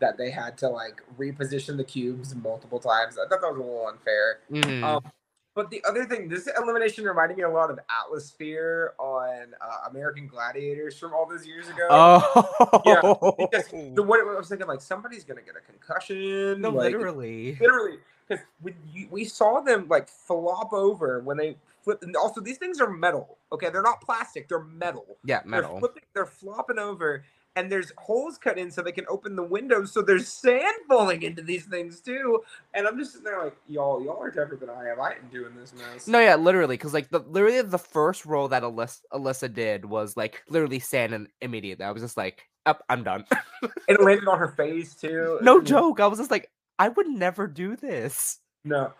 that 0.02 0.18
they 0.18 0.30
had 0.30 0.58
to 0.58 0.68
like 0.68 1.02
reposition 1.18 1.78
the 1.78 1.84
cubes 1.84 2.36
multiple 2.36 2.80
times. 2.80 3.18
I 3.18 3.28
thought 3.30 3.42
that 3.42 3.52
was 3.54 3.58
a 3.58 3.62
little 3.62 3.88
unfair. 3.88 4.40
Mhm. 4.52 4.84
Um, 4.84 5.12
but 5.54 5.70
the 5.70 5.84
other 5.88 6.06
thing, 6.06 6.30
this 6.30 6.48
elimination 6.58 7.04
reminded 7.06 7.36
me 7.38 7.44
a 7.44 7.50
lot 7.50 7.70
of 7.72 7.80
Atlasphere 7.90 8.94
on 8.98 9.54
uh, 9.62 9.90
American 9.90 10.28
Gladiators 10.28 10.98
from 10.98 11.14
all 11.14 11.26
those 11.28 11.46
years 11.46 11.68
ago. 11.68 11.88
oh, 11.90 13.36
because 13.38 13.68
the 13.96 14.02
what 14.04 14.22
I 14.22 14.38
was 14.38 14.50
thinking, 14.50 14.68
like 14.68 14.82
somebody's 14.82 15.24
gonna 15.24 15.42
get 15.42 15.56
a 15.56 15.62
concussion. 15.72 16.62
no, 16.62 16.70
like, 16.70 16.94
literally. 16.94 17.58
literally, 17.60 17.98
because 18.28 18.44
we 18.62 19.08
we 19.12 19.26
saw 19.26 19.60
them 19.62 19.88
like 19.90 20.08
flop 20.08 20.72
over 20.74 21.20
when 21.20 21.38
they 21.38 21.58
flip. 21.84 22.02
And 22.02 22.16
also, 22.16 22.40
these 22.40 22.58
things 22.58 22.80
are 22.80 22.90
metal. 22.90 23.38
Okay, 23.52 23.70
they're 23.70 23.82
not 23.84 24.00
plastic; 24.02 24.48
they're 24.48 24.64
metal. 24.64 25.18
Yeah, 25.26 25.42
They're 25.42 25.62
metal. 25.62 25.80
flipping, 25.80 26.04
they're 26.14 26.26
flopping 26.26 26.80
over, 26.80 27.26
and 27.56 27.72
there's 27.72 27.92
holes 27.98 28.38
cut 28.38 28.58
in 28.58 28.72
so 28.72 28.82
they 28.82 28.92
can 28.92 29.06
open 29.10 29.36
the 29.36 29.44
windows. 29.44 29.92
So 29.92 30.02
there's 30.02 30.28
sand 30.28 30.64
falling 30.88 31.24
into 31.24 31.42
these 31.42 31.66
things 31.66 32.00
too. 32.00 32.42
And 32.74 32.88
I'm 32.88 32.98
just 32.98 33.12
sitting 33.12 33.26
there 33.26 33.44
like, 33.44 33.56
y'all, 33.68 34.04
y'all 34.04 34.22
are 34.22 34.32
tougher 34.32 34.56
than 34.56 34.70
I 34.70 34.90
am. 34.90 35.02
I 35.02 35.14
ain't 35.14 35.32
doing 35.32 35.56
this 35.56 35.74
mess. 35.74 36.08
No, 36.08 36.20
yeah, 36.20 36.36
literally, 36.36 36.76
because 36.76 36.94
like 36.94 37.10
the 37.10 37.20
literally 37.20 37.62
the 37.62 37.78
first 37.78 38.26
roll 38.26 38.48
that 38.50 38.64
Alyssa, 38.64 39.00
Alyssa 39.14 39.54
did 39.54 39.86
was 39.86 40.16
like 40.16 40.44
literally 40.50 40.80
sand 40.80 41.14
and 41.14 41.28
immediately. 41.42 41.86
I 41.86 41.92
was 41.92 42.02
just 42.02 42.18
like, 42.18 42.48
up, 42.66 42.84
I'm 42.90 43.04
done. 43.04 43.26
it 43.88 44.02
landed 44.02 44.28
on 44.28 44.40
her 44.40 44.50
face 44.50 44.96
too. 44.96 45.40
no 45.42 45.62
Mm, 45.62 45.66
joke. 45.66 46.00
I 46.00 46.08
was 46.08 46.20
just 46.20 46.32
like, 46.32 46.50
I 46.80 46.90
would 46.90 47.08
never 47.08 47.48
do 47.48 47.76
this. 47.76 48.40
No. 48.64 48.94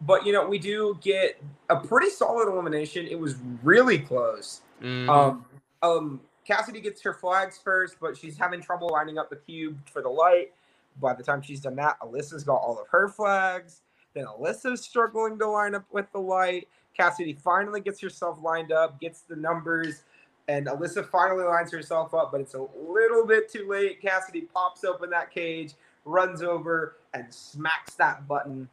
But 0.00 0.26
you 0.26 0.32
know, 0.32 0.46
we 0.46 0.58
do 0.58 0.98
get 1.00 1.40
a 1.70 1.76
pretty 1.76 2.10
solid 2.10 2.48
elimination. 2.48 3.06
It 3.06 3.18
was 3.18 3.36
really 3.62 3.98
close. 3.98 4.62
Mhm. 4.82 5.08
Um, 5.08 5.44
um, 5.82 6.20
Cassidy 6.46 6.80
gets 6.80 7.02
her 7.02 7.14
flags 7.14 7.58
first, 7.58 7.96
but 8.00 8.16
she's 8.16 8.36
having 8.36 8.60
trouble 8.60 8.88
lining 8.90 9.18
up 9.18 9.30
the 9.30 9.36
cube 9.36 9.78
for 9.88 10.02
the 10.02 10.08
light. 10.08 10.52
By 11.00 11.14
the 11.14 11.22
time 11.22 11.40
she's 11.42 11.60
done 11.60 11.76
that, 11.76 11.98
Alyssa's 12.00 12.44
got 12.44 12.56
all 12.56 12.78
of 12.80 12.88
her 12.88 13.08
flags. 13.08 13.82
Then 14.14 14.26
Alyssa's 14.26 14.82
struggling 14.82 15.38
to 15.38 15.46
line 15.46 15.74
up 15.74 15.84
with 15.90 16.10
the 16.12 16.18
light. 16.20 16.68
Cassidy 16.96 17.32
finally 17.32 17.80
gets 17.80 18.00
herself 18.00 18.38
lined 18.42 18.72
up, 18.72 19.00
gets 19.00 19.22
the 19.22 19.36
numbers, 19.36 20.02
and 20.48 20.66
Alyssa 20.66 21.08
finally 21.08 21.44
lines 21.44 21.70
herself 21.70 22.12
up, 22.12 22.32
but 22.32 22.40
it's 22.40 22.54
a 22.54 22.66
little 22.86 23.26
bit 23.26 23.50
too 23.50 23.66
late. 23.68 24.02
Cassidy 24.02 24.42
pops 24.42 24.84
open 24.84 25.08
that 25.10 25.30
cage, 25.30 25.74
runs 26.04 26.42
over, 26.42 26.96
and 27.14 27.32
smacks 27.32 27.94
that 27.94 28.26
button. 28.28 28.68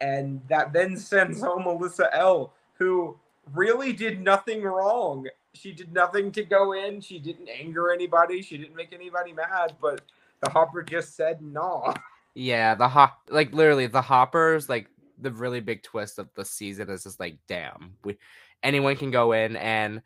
And 0.00 0.40
that 0.48 0.72
then 0.72 0.96
sends 0.96 1.40
home 1.40 1.64
Alyssa 1.64 2.08
L, 2.12 2.52
who 2.74 3.16
really 3.52 3.92
did 3.92 4.20
nothing 4.20 4.62
wrong. 4.62 5.26
She 5.54 5.72
did 5.72 5.92
nothing 5.92 6.30
to 6.32 6.44
go 6.44 6.72
in. 6.72 7.00
She 7.00 7.18
didn't 7.18 7.48
anger 7.48 7.92
anybody. 7.92 8.42
She 8.42 8.58
didn't 8.58 8.76
make 8.76 8.92
anybody 8.92 9.32
mad. 9.32 9.76
But 9.80 10.02
the 10.40 10.50
hopper 10.50 10.82
just 10.82 11.16
said 11.16 11.42
no. 11.42 11.92
yeah, 12.34 12.74
the 12.74 12.88
hop, 12.88 13.22
like 13.30 13.52
literally 13.52 13.86
the 13.86 14.02
hoppers, 14.02 14.68
like 14.68 14.88
the 15.20 15.32
really 15.32 15.60
big 15.60 15.82
twist 15.82 16.18
of 16.18 16.28
the 16.34 16.44
season 16.44 16.90
is 16.90 17.02
just 17.02 17.18
like, 17.18 17.38
damn, 17.48 17.94
we 18.04 18.18
anyone 18.62 18.96
can 18.96 19.10
go 19.10 19.32
in, 19.32 19.56
and 19.56 20.02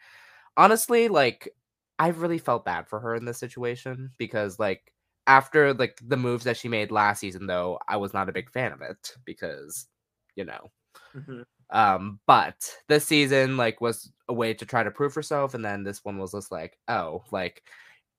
honestly, 0.57 1.09
like 1.09 1.53
I 1.99 2.09
really 2.09 2.39
felt 2.39 2.65
bad 2.65 2.89
for 2.89 3.01
her 3.01 3.15
in 3.15 3.25
this 3.25 3.39
situation 3.39 4.11
because 4.19 4.59
like 4.59 4.93
after 5.27 5.75
like 5.75 5.99
the 6.03 6.17
moves 6.17 6.45
that 6.45 6.57
she 6.57 6.69
made 6.69 6.91
last 6.91 7.21
season, 7.21 7.47
though, 7.47 7.79
I 7.89 7.97
was 7.97 8.15
not 8.15 8.29
a 8.29 8.33
big 8.33 8.51
fan 8.51 8.73
of 8.73 8.81
it 8.81 9.15
because 9.25 9.87
you 10.35 10.45
know 10.45 10.71
mm-hmm. 11.15 11.43
Um, 11.73 12.21
but 12.27 12.71
this 12.89 13.07
season 13.07 13.57
like 13.57 13.81
was 13.81 14.13
a 14.29 14.33
way 14.35 14.55
to 14.55 14.67
try 14.67 14.83
to 14.83 14.91
prove 14.91 15.15
herself, 15.15 15.55
and 15.55 15.65
then 15.65 15.83
this 15.83 16.05
one 16.05 16.19
was 16.19 16.33
just 16.33 16.53
like, 16.53 16.79
oh, 16.89 17.25
like 17.33 17.63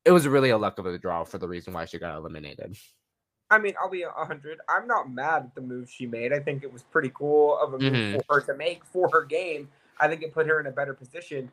it 0.05 0.11
was 0.11 0.27
really 0.27 0.49
a 0.49 0.57
luck 0.57 0.79
of 0.79 0.85
a 0.85 0.97
draw 0.97 1.23
for 1.23 1.37
the 1.37 1.47
reason 1.47 1.73
why 1.73 1.85
she 1.85 1.99
got 1.99 2.17
eliminated. 2.17 2.75
I 3.49 3.59
mean, 3.59 3.75
I'll 3.79 3.89
be 3.89 4.01
a 4.01 4.09
hundred. 4.09 4.59
I'm 4.67 4.87
not 4.87 5.11
mad 5.11 5.43
at 5.43 5.55
the 5.55 5.61
move 5.61 5.89
she 5.89 6.07
made. 6.07 6.33
I 6.33 6.39
think 6.39 6.63
it 6.63 6.73
was 6.73 6.81
pretty 6.83 7.11
cool 7.13 7.57
of 7.59 7.75
a 7.75 7.79
move 7.79 7.93
Mhm. 7.93 8.25
for 8.25 8.35
her 8.35 8.41
to 8.47 8.55
make 8.55 8.83
for 8.83 9.09
her 9.13 9.23
game. 9.23 9.69
I 9.99 10.07
think 10.07 10.23
it 10.23 10.33
put 10.33 10.47
her 10.47 10.59
in 10.59 10.65
a 10.65 10.71
better 10.71 10.93
position. 10.93 11.51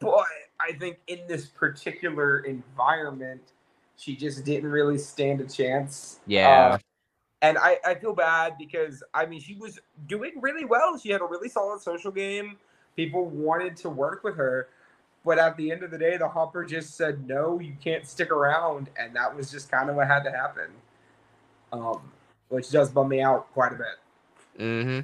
But 0.00 0.24
I 0.58 0.72
think 0.72 0.98
in 1.06 1.20
this 1.28 1.46
particular 1.46 2.40
environment, 2.40 3.42
she 3.96 4.16
just 4.16 4.44
didn't 4.44 4.70
really 4.70 4.98
stand 4.98 5.40
a 5.40 5.46
chance. 5.46 6.18
Yeah. 6.26 6.48
Uh, 6.48 6.78
And 7.42 7.58
I, 7.58 7.78
I 7.84 7.94
feel 7.96 8.14
bad 8.14 8.54
because 8.58 9.02
I 9.12 9.26
mean 9.26 9.40
she 9.40 9.54
was 9.54 9.78
doing 10.06 10.32
really 10.40 10.64
well. 10.64 10.96
She 10.96 11.10
had 11.10 11.20
a 11.20 11.24
really 11.24 11.48
solid 11.48 11.82
social 11.82 12.12
game. 12.12 12.56
People 12.96 13.26
wanted 13.26 13.76
to 13.78 13.90
work 13.90 14.22
with 14.24 14.36
her. 14.36 14.68
But 15.24 15.38
at 15.38 15.56
the 15.56 15.70
end 15.70 15.82
of 15.82 15.90
the 15.90 15.98
day, 15.98 16.16
the 16.16 16.28
Hopper 16.28 16.64
just 16.64 16.96
said, 16.96 17.28
no, 17.28 17.60
you 17.60 17.74
can't 17.82 18.06
stick 18.06 18.30
around. 18.30 18.90
And 18.98 19.14
that 19.14 19.34
was 19.34 19.50
just 19.50 19.70
kind 19.70 19.88
of 19.88 19.96
what 19.96 20.08
had 20.08 20.24
to 20.24 20.30
happen. 20.32 20.68
Um, 21.72 22.00
which 22.48 22.70
does 22.70 22.90
bum 22.90 23.08
me 23.08 23.22
out 23.22 23.50
quite 23.52 23.72
a 23.72 23.76
bit. 23.76 24.60
Mm-hmm. 24.60 25.00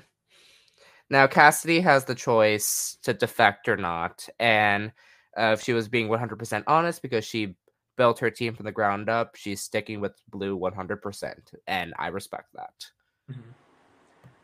Now, 1.10 1.26
Cassidy 1.26 1.80
has 1.80 2.04
the 2.04 2.14
choice 2.14 2.98
to 3.02 3.14
defect 3.14 3.68
or 3.68 3.76
not. 3.76 4.28
And 4.38 4.92
uh, 5.36 5.54
if 5.56 5.62
she 5.62 5.72
was 5.72 5.88
being 5.88 6.08
100% 6.08 6.64
honest 6.66 7.00
because 7.00 7.24
she 7.24 7.54
built 7.98 8.18
her 8.20 8.30
team 8.30 8.54
from 8.54 8.64
the 8.64 8.72
ground 8.72 9.10
up, 9.10 9.36
she's 9.36 9.60
sticking 9.60 10.00
with 10.00 10.14
Blue 10.30 10.58
100%. 10.58 11.34
And 11.66 11.92
I 11.98 12.06
respect 12.06 12.48
that. 12.54 12.86
Mm-hmm. 13.30 13.50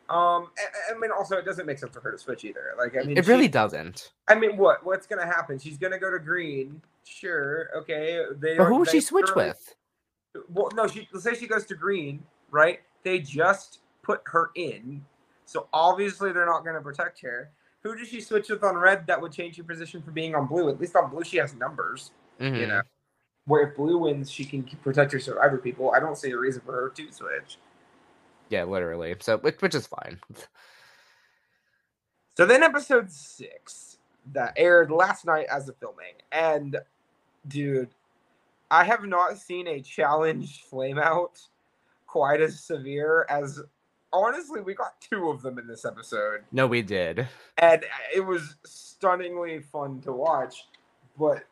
Um, 0.07 0.49
I, 0.59 0.93
I, 0.93 0.99
mean, 0.99 1.09
also, 1.09 1.37
it 1.37 1.45
doesn't 1.45 1.65
make 1.65 1.79
sense 1.79 1.91
for 1.91 2.01
her 2.01 2.11
to 2.11 2.17
switch 2.19 2.45
either. 2.45 2.75
Like, 2.77 2.95
I 2.95 3.03
mean, 3.03 3.17
it 3.17 3.25
really 3.25 3.47
doesn't. 3.47 4.11
I 4.27 4.35
mean, 4.35 4.55
what? 4.55 4.85
What's 4.85 5.07
gonna 5.07 5.25
happen? 5.25 5.57
She's 5.57 5.79
gonna 5.79 5.97
go 5.97 6.11
to 6.11 6.19
green. 6.19 6.79
Sure, 7.05 7.69
okay. 7.75 8.23
They 8.37 8.55
but 8.55 8.65
who 8.65 8.77
will 8.77 8.85
she 8.85 9.01
switch 9.01 9.33
with? 9.35 9.73
Well, 10.53 10.69
no. 10.75 10.85
She 10.85 11.07
let's 11.11 11.23
say 11.23 11.33
she 11.33 11.47
goes 11.47 11.65
to 11.65 11.75
green, 11.75 12.23
right? 12.51 12.81
They 13.01 13.17
just 13.17 13.79
put 14.03 14.21
her 14.25 14.51
in, 14.53 15.03
so 15.45 15.69
obviously 15.73 16.31
they're 16.31 16.45
not 16.45 16.63
gonna 16.63 16.81
protect 16.81 17.19
her. 17.21 17.49
Who 17.81 17.95
does 17.95 18.07
she 18.07 18.21
switch 18.21 18.47
with 18.49 18.63
on 18.63 18.77
red 18.77 19.07
that 19.07 19.19
would 19.19 19.31
change 19.31 19.57
her 19.57 19.63
position 19.63 20.03
from 20.03 20.13
being 20.13 20.35
on 20.35 20.45
blue? 20.45 20.69
At 20.69 20.79
least 20.79 20.95
on 20.95 21.09
blue, 21.09 21.23
she 21.23 21.37
has 21.37 21.55
numbers. 21.55 22.11
Mm-hmm. 22.39 22.55
You 22.55 22.67
know, 22.67 22.81
where 23.45 23.67
if 23.67 23.75
blue 23.75 23.99
wins, 23.99 24.31
she 24.31 24.45
can 24.45 24.63
protect 24.63 25.11
her 25.11 25.19
survivor 25.19 25.57
people. 25.57 25.91
I 25.95 25.99
don't 25.99 26.17
see 26.17 26.31
a 26.31 26.37
reason 26.37 26.61
for 26.65 26.73
her 26.73 26.89
to 26.89 27.11
switch. 27.11 27.57
Yeah, 28.49 28.63
literally. 28.63 29.15
So, 29.19 29.37
which, 29.37 29.61
which 29.61 29.75
is 29.75 29.87
fine. 29.87 30.19
so 32.37 32.45
then, 32.45 32.63
episode 32.63 33.11
six 33.11 33.97
that 34.33 34.53
aired 34.57 34.91
last 34.91 35.25
night 35.25 35.47
as 35.51 35.69
a 35.69 35.73
filming, 35.73 36.13
and 36.31 36.77
dude, 37.47 37.89
I 38.71 38.83
have 38.83 39.05
not 39.05 39.37
seen 39.37 39.67
a 39.67 39.81
challenge 39.81 40.63
flame 40.63 40.97
out 40.97 41.39
quite 42.07 42.41
as 42.41 42.59
severe 42.59 43.25
as 43.29 43.61
honestly, 44.15 44.61
we 44.61 44.73
got 44.73 44.99
two 45.01 45.29
of 45.29 45.41
them 45.41 45.59
in 45.59 45.67
this 45.67 45.85
episode. 45.85 46.43
No, 46.51 46.65
we 46.65 46.81
did. 46.81 47.27
And 47.57 47.83
uh, 47.83 47.87
it 48.15 48.21
was 48.21 48.55
stunningly 48.65 49.59
fun 49.59 50.01
to 50.01 50.13
watch. 50.13 50.67
But 51.19 51.43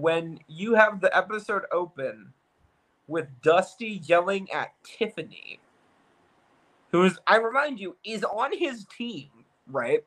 when 0.00 0.40
you 0.48 0.74
have 0.74 1.00
the 1.00 1.14
episode 1.16 1.62
open 1.72 2.32
with 3.06 3.26
Dusty 3.42 4.00
yelling 4.04 4.50
at 4.50 4.72
Tiffany, 4.84 5.60
who's, 6.92 7.18
I 7.26 7.36
remind 7.36 7.80
you, 7.80 7.96
is 8.04 8.24
on 8.24 8.56
his 8.56 8.86
team, 8.86 9.28
right? 9.68 10.04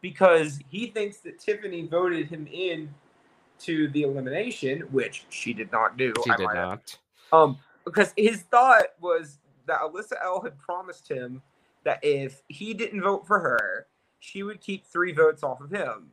Because 0.00 0.58
he 0.68 0.88
thinks 0.88 1.18
that 1.18 1.38
Tiffany 1.38 1.86
voted 1.86 2.28
him 2.28 2.46
in 2.52 2.92
to 3.60 3.88
the 3.88 4.02
elimination, 4.02 4.80
which 4.90 5.24
she 5.28 5.52
did 5.52 5.70
not 5.70 5.96
do. 5.96 6.12
She 6.24 6.30
I 6.30 6.36
did 6.36 6.48
not. 6.52 6.98
Um, 7.32 7.58
because 7.84 8.12
his 8.16 8.42
thought 8.42 8.86
was 9.00 9.38
that 9.66 9.80
Alyssa 9.80 10.14
L 10.22 10.40
had 10.42 10.58
promised 10.58 11.08
him 11.08 11.40
that 11.84 12.00
if 12.02 12.42
he 12.48 12.74
didn't 12.74 13.02
vote 13.02 13.26
for 13.26 13.38
her, 13.38 13.86
she 14.20 14.42
would 14.42 14.60
keep 14.60 14.84
three 14.86 15.12
votes 15.12 15.42
off 15.42 15.60
of 15.60 15.70
him, 15.70 16.10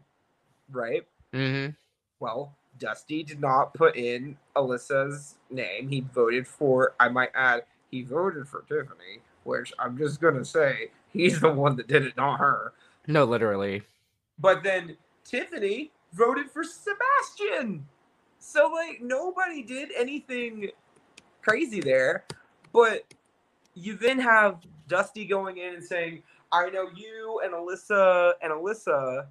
right? 0.72 1.06
Mm-hmm. 1.34 1.74
Well, 2.20 2.56
Dusty 2.80 3.24
did 3.24 3.40
not 3.40 3.74
put 3.74 3.96
in 3.96 4.38
Alyssa's 4.56 5.36
name. 5.50 5.90
He 5.90 6.02
voted 6.02 6.48
for, 6.48 6.94
I 7.00 7.10
might 7.10 7.32
add, 7.36 7.64
he 7.92 8.04
voted 8.04 8.48
for 8.48 8.62
Tiffany, 8.62 9.22
which 9.44 9.74
I'm 9.78 9.98
just 9.98 10.22
gonna 10.22 10.46
say 10.46 10.92
he's 11.12 11.40
the 11.40 11.52
one 11.52 11.76
that 11.78 11.88
did 11.88 12.06
it, 12.06 12.18
not 12.18 12.40
her. 12.40 12.74
No, 13.08 13.26
literally. 13.26 13.84
But 14.40 14.64
then 14.64 14.96
Tiffany 15.24 15.92
voted 16.14 16.50
for 16.50 16.64
Sebastian. 16.64 17.88
So 18.40 18.72
like 18.74 19.02
nobody 19.02 19.64
did 19.64 19.90
anything 19.98 20.70
crazy 21.42 21.82
there. 21.82 22.24
But 22.72 23.14
you 23.74 23.96
then 23.96 24.20
have 24.20 24.60
Dusty 24.88 25.26
going 25.26 25.58
in 25.58 25.76
and 25.76 25.84
saying, 25.84 26.24
I 26.52 26.70
know 26.70 26.90
you 26.96 27.42
and 27.44 27.54
Alyssa 27.54 28.34
and 28.42 28.52
Alyssa 28.52 29.28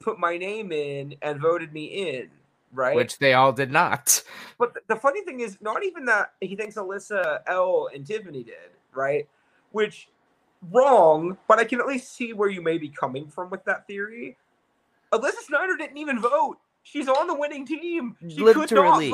put 0.00 0.18
my 0.18 0.36
name 0.36 0.70
in 0.72 1.14
and 1.22 1.40
voted 1.40 1.72
me 1.72 1.84
in, 1.84 2.30
right? 2.74 2.96
Which 2.96 3.18
they 3.18 3.32
all 3.32 3.52
did 3.52 3.70
not. 3.70 4.22
But 4.58 4.74
the 4.88 4.96
funny 4.96 5.22
thing 5.22 5.40
is, 5.40 5.58
not 5.60 5.84
even 5.84 6.04
that 6.06 6.32
he 6.40 6.56
thinks 6.56 6.76
Alyssa, 6.76 7.40
L, 7.46 7.88
and 7.94 8.06
Tiffany 8.06 8.42
did, 8.42 8.70
right? 8.92 9.28
Which 9.72 10.08
wrong, 10.70 11.38
but 11.48 11.58
I 11.58 11.64
can 11.64 11.80
at 11.80 11.86
least 11.86 12.14
see 12.14 12.32
where 12.32 12.48
you 12.48 12.62
may 12.62 12.78
be 12.78 12.88
coming 12.88 13.28
from 13.28 13.50
with 13.50 13.64
that 13.64 13.86
theory. 13.86 14.36
Alyssa 15.12 15.42
Snider 15.46 15.76
didn't 15.76 15.98
even 15.98 16.20
vote. 16.20 16.58
She's 16.82 17.08
on 17.08 17.26
the 17.26 17.34
winning 17.34 17.66
team. 17.66 18.16
She 18.28 18.40
Literally 18.40 19.10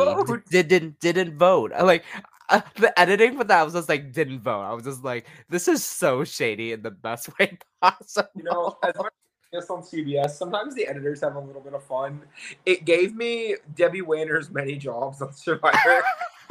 didn't 0.48 0.98
didn't 1.00 1.38
vote. 1.38 1.72
Like 1.80 2.04
uh, 2.48 2.60
the 2.76 2.98
editing 2.98 3.36
for 3.36 3.44
that 3.44 3.62
was 3.62 3.74
just 3.74 3.88
like 3.88 4.12
didn't 4.12 4.40
vote. 4.40 4.62
I 4.62 4.72
was 4.72 4.84
just 4.84 5.04
like, 5.04 5.26
this 5.48 5.68
is 5.68 5.84
so 5.84 6.24
shady 6.24 6.72
in 6.72 6.82
the 6.82 6.90
best 6.90 7.30
way 7.38 7.58
possible. 7.80 8.28
You 8.36 8.44
know, 8.44 8.76
as 8.82 8.94
much 8.96 9.12
as 9.52 9.68
on 9.70 9.82
CBS, 9.82 10.30
sometimes 10.30 10.74
the 10.74 10.86
editors 10.86 11.20
have 11.22 11.34
a 11.36 11.40
little 11.40 11.60
bit 11.60 11.74
of 11.74 11.82
fun. 11.82 12.22
It 12.64 12.84
gave 12.84 13.14
me 13.14 13.56
Debbie 13.74 14.02
Wanner's 14.02 14.50
many 14.50 14.76
jobs 14.76 15.20
on 15.22 15.32
Survivor. 15.32 16.02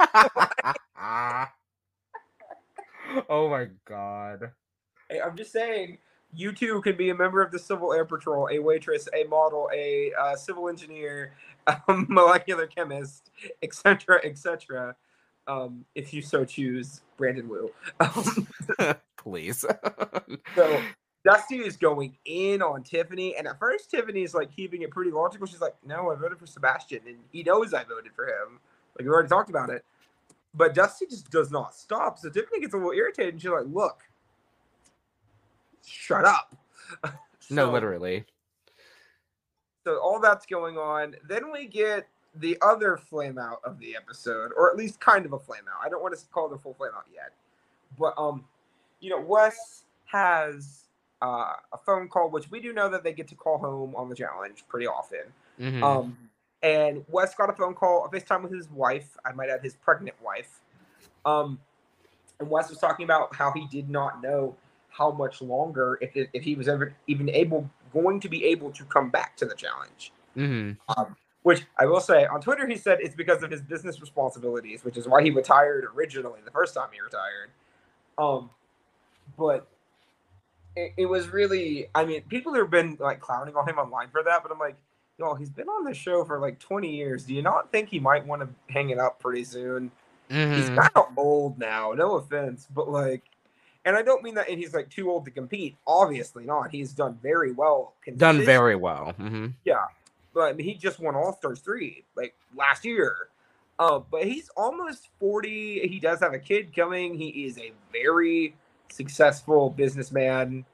oh 3.28 3.48
my 3.48 3.68
god. 3.86 4.52
Hey, 5.08 5.20
I'm 5.20 5.36
just 5.36 5.52
saying 5.52 5.98
you 6.34 6.52
too 6.52 6.80
can 6.82 6.96
be 6.96 7.10
a 7.10 7.14
member 7.14 7.42
of 7.42 7.50
the 7.50 7.58
Civil 7.58 7.92
Air 7.92 8.04
Patrol, 8.04 8.48
a 8.50 8.58
waitress, 8.58 9.08
a 9.14 9.24
model, 9.24 9.70
a 9.74 10.12
uh, 10.20 10.36
civil 10.36 10.68
engineer, 10.68 11.32
a 11.66 11.80
molecular 12.08 12.66
chemist, 12.66 13.30
etc., 13.62 14.20
etc. 14.24 14.94
Um, 15.46 15.86
if 15.94 16.12
you 16.12 16.20
so 16.22 16.44
choose, 16.44 17.00
Brandon 17.16 17.48
Wu. 17.48 17.70
Um, 17.98 18.46
Please. 19.16 19.64
so 20.54 20.82
Dusty 21.24 21.56
is 21.56 21.76
going 21.76 22.16
in 22.24 22.62
on 22.62 22.82
Tiffany, 22.82 23.36
and 23.36 23.46
at 23.46 23.58
first 23.58 23.90
Tiffany 23.90 24.22
is 24.22 24.34
like 24.34 24.54
keeping 24.54 24.82
it 24.82 24.90
pretty 24.90 25.10
logical. 25.10 25.46
She's 25.46 25.60
like, 25.60 25.76
"No, 25.84 26.10
I 26.10 26.14
voted 26.14 26.38
for 26.38 26.46
Sebastian, 26.46 27.00
and 27.06 27.18
he 27.30 27.42
knows 27.42 27.74
I 27.74 27.84
voted 27.84 28.12
for 28.14 28.26
him. 28.26 28.58
Like 28.98 29.04
we 29.04 29.08
already 29.08 29.28
talked 29.28 29.50
about 29.50 29.70
it." 29.70 29.84
But 30.54 30.74
Dusty 30.74 31.06
just 31.06 31.30
does 31.30 31.50
not 31.50 31.74
stop. 31.74 32.18
So 32.18 32.30
Tiffany 32.30 32.60
gets 32.60 32.74
a 32.74 32.76
little 32.76 32.92
irritated, 32.92 33.34
and 33.34 33.42
she's 33.42 33.50
like, 33.50 33.66
"Look, 33.66 34.02
shut 35.84 36.24
up. 36.24 36.56
so, 37.04 37.54
no, 37.54 37.70
literally. 37.70 38.24
So 39.84 39.98
all 39.98 40.20
that's 40.20 40.46
going 40.46 40.76
on. 40.76 41.16
Then 41.28 41.52
we 41.52 41.66
get 41.66 42.08
the 42.34 42.56
other 42.62 42.96
flame 42.96 43.38
out 43.38 43.60
of 43.64 43.78
the 43.78 43.96
episode, 43.96 44.52
or 44.56 44.70
at 44.70 44.76
least 44.76 45.00
kind 45.00 45.26
of 45.26 45.32
a 45.32 45.38
flame 45.38 45.62
out. 45.68 45.84
I 45.84 45.88
don't 45.88 46.02
want 46.02 46.16
to 46.16 46.24
call 46.26 46.50
it 46.50 46.54
a 46.54 46.58
full 46.58 46.74
flame 46.74 46.92
out 46.96 47.06
yet. 47.12 47.32
But 47.98 48.14
um, 48.16 48.44
you 49.00 49.10
know, 49.10 49.20
Wes 49.20 49.84
has 50.06 50.79
uh, 51.22 51.52
a 51.72 51.78
phone 51.84 52.08
call, 52.08 52.30
which 52.30 52.50
we 52.50 52.60
do 52.60 52.72
know 52.72 52.88
that 52.88 53.04
they 53.04 53.12
get 53.12 53.28
to 53.28 53.34
call 53.34 53.58
home 53.58 53.94
on 53.96 54.08
the 54.08 54.14
challenge 54.14 54.64
pretty 54.68 54.86
often. 54.86 55.20
Mm-hmm. 55.60 55.82
Um, 55.82 56.16
and 56.62 57.04
Wes 57.08 57.34
got 57.34 57.50
a 57.50 57.52
phone 57.52 57.74
call, 57.74 58.04
a 58.04 58.08
FaceTime 58.08 58.42
with 58.42 58.52
his 58.52 58.70
wife. 58.70 59.16
I 59.24 59.32
might 59.32 59.48
add 59.48 59.62
his 59.62 59.74
pregnant 59.74 60.16
wife. 60.22 60.60
Um, 61.24 61.58
and 62.38 62.50
Wes 62.50 62.70
was 62.70 62.78
talking 62.78 63.04
about 63.04 63.34
how 63.34 63.52
he 63.52 63.66
did 63.66 63.88
not 63.88 64.22
know 64.22 64.56
how 64.88 65.10
much 65.10 65.40
longer 65.40 65.98
if 66.00 66.16
it, 66.16 66.28
if 66.32 66.42
he 66.42 66.54
was 66.54 66.68
ever 66.68 66.94
even 67.06 67.28
able 67.30 67.68
going 67.92 68.20
to 68.20 68.28
be 68.28 68.44
able 68.44 68.70
to 68.72 68.84
come 68.84 69.10
back 69.10 69.36
to 69.36 69.46
the 69.46 69.54
challenge. 69.54 70.12
Mm-hmm. 70.36 70.72
Um, 70.98 71.16
which 71.42 71.64
I 71.78 71.86
will 71.86 72.00
say 72.00 72.26
on 72.26 72.40
Twitter, 72.40 72.66
he 72.66 72.76
said 72.76 72.98
it's 73.00 73.14
because 73.14 73.42
of 73.42 73.50
his 73.50 73.62
business 73.62 74.00
responsibilities, 74.00 74.84
which 74.84 74.96
is 74.96 75.08
why 75.08 75.22
he 75.22 75.30
retired 75.30 75.86
originally 75.96 76.40
the 76.44 76.50
first 76.50 76.74
time 76.74 76.88
he 76.92 77.00
retired. 77.00 77.50
Um, 78.18 78.50
but 79.38 79.66
it, 80.76 80.92
it 80.96 81.06
was 81.06 81.28
really, 81.28 81.88
I 81.94 82.04
mean, 82.04 82.22
people 82.22 82.54
have 82.54 82.70
been 82.70 82.96
like 83.00 83.20
clowning 83.20 83.56
on 83.56 83.68
him 83.68 83.78
online 83.78 84.08
for 84.10 84.22
that, 84.22 84.42
but 84.42 84.52
I'm 84.52 84.58
like, 84.58 84.76
yo, 85.18 85.34
he's 85.34 85.50
been 85.50 85.68
on 85.68 85.84
the 85.84 85.94
show 85.94 86.24
for 86.24 86.38
like 86.38 86.58
20 86.58 86.94
years. 86.94 87.24
Do 87.24 87.34
you 87.34 87.42
not 87.42 87.70
think 87.72 87.88
he 87.88 87.98
might 87.98 88.26
want 88.26 88.42
to 88.42 88.48
hang 88.72 88.90
it 88.90 88.98
up 88.98 89.20
pretty 89.20 89.44
soon? 89.44 89.90
Mm-hmm. 90.30 90.54
He's 90.54 90.68
kind 90.68 90.90
of 90.94 91.08
old 91.16 91.58
now. 91.58 91.92
No 91.92 92.16
offense, 92.16 92.66
but 92.72 92.88
like 92.88 93.22
and 93.84 93.96
I 93.96 94.02
don't 94.02 94.22
mean 94.22 94.34
that 94.34 94.48
And 94.48 94.58
he's 94.58 94.74
like 94.74 94.90
too 94.90 95.10
old 95.10 95.24
to 95.24 95.30
compete. 95.30 95.76
Obviously 95.86 96.44
not. 96.44 96.70
He's 96.70 96.92
done 96.92 97.18
very 97.22 97.52
well. 97.52 97.94
Done 98.16 98.44
very 98.44 98.76
well. 98.76 99.14
Mm-hmm. 99.18 99.48
Yeah, 99.64 99.84
but 100.34 100.40
I 100.42 100.52
mean, 100.52 100.66
he 100.66 100.74
just 100.74 101.00
won 101.00 101.14
All 101.14 101.32
Stars 101.32 101.60
three 101.60 102.04
like 102.16 102.34
last 102.56 102.84
year. 102.84 103.28
Uh, 103.78 103.98
but 103.98 104.24
he's 104.24 104.50
almost 104.56 105.08
forty. 105.18 105.86
He 105.88 105.98
does 105.98 106.20
have 106.20 106.34
a 106.34 106.38
kid 106.38 106.74
coming. 106.76 107.14
He 107.14 107.28
is 107.44 107.58
a 107.58 107.72
very 107.92 108.54
successful 108.92 109.70
businessman, 109.70 110.64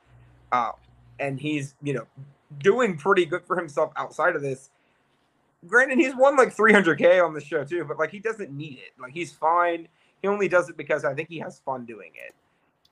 uh, 0.53 0.73
and 1.19 1.41
he's 1.41 1.75
you 1.83 1.95
know 1.95 2.07
doing 2.59 2.97
pretty 2.97 3.25
good 3.25 3.45
for 3.45 3.57
himself 3.57 3.93
outside 3.97 4.37
of 4.37 4.43
this. 4.43 4.71
Granted, 5.67 5.99
he's 5.99 6.15
won 6.15 6.37
like 6.37 6.55
300k 6.55 7.25
on 7.25 7.35
the 7.35 7.41
show 7.41 7.65
too, 7.65 7.85
but 7.85 7.99
like 7.99 8.11
he 8.11 8.19
doesn't 8.19 8.53
need 8.53 8.79
it. 8.79 9.01
Like 9.01 9.13
he's 9.13 9.33
fine 9.33 9.89
He 10.23 10.29
only 10.29 10.49
does 10.49 10.69
it 10.69 10.77
because 10.77 11.05
I 11.05 11.15
think 11.15 11.29
he 11.29 11.39
has 11.41 11.59
fun 11.61 11.85
doing 11.87 12.13
it. 12.15 12.35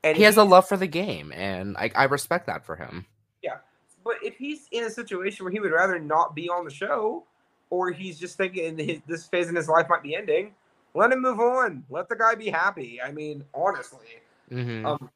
And 0.03 0.17
he 0.17 0.25
has 0.25 0.37
a 0.37 0.45
love 0.45 0.69
for 0.69 0.77
the 0.77 0.87
game, 0.87 1.33
and 1.33 1.77
I, 1.79 1.91
I 1.95 2.05
respect 2.05 2.47
that 2.47 2.65
for 2.67 2.77
him. 2.77 3.07
Yeah, 3.43 3.57
but 4.05 4.17
if 4.23 4.37
he's 4.37 4.69
in 4.71 4.85
a 4.85 4.91
situation 4.91 5.45
where 5.45 5.53
he 5.53 5.61
would 5.61 5.73
rather 5.73 5.99
not 5.99 6.35
be 6.35 6.49
on 6.49 6.65
the 6.65 6.71
show, 6.71 7.25
or 7.71 7.91
he's 7.91 8.19
just 8.19 8.37
thinking 8.37 8.77
his, 8.77 9.01
this 9.07 9.27
phase 9.27 9.49
in 9.49 9.55
his 9.55 9.69
life 9.69 9.87
might 9.89 10.03
be 10.03 10.15
ending, 10.15 10.53
let 10.95 11.11
him 11.11 11.23
move 11.23 11.41
on. 11.41 11.85
Let 11.91 12.09
the 12.09 12.17
guy 12.17 12.35
be 12.35 12.51
happy. 12.51 13.01
I 13.03 13.13
mean, 13.13 13.45
honestly. 13.55 14.07
Mhm. 14.51 14.85
Um, 14.85 15.11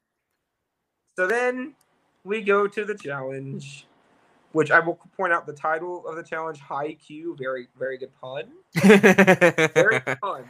so 1.16 1.26
then 1.26 1.74
we 2.24 2.43
go 2.43 2.66
to 2.66 2.85
the 2.85 2.95
challenge, 2.95 3.87
which 4.53 4.70
I 4.70 4.81
will 4.81 4.99
point 5.16 5.33
out 5.33 5.47
the 5.47 5.53
title 5.53 6.07
of 6.07 6.16
the 6.16 6.22
challenge, 6.22 6.61
High 6.61 6.95
Q. 6.95 7.37
Very, 7.39 7.68
very 7.79 7.99
good 7.99 8.12
pun. 8.20 8.53
Very 8.74 10.01
good 10.01 10.18
pun. 10.22 10.45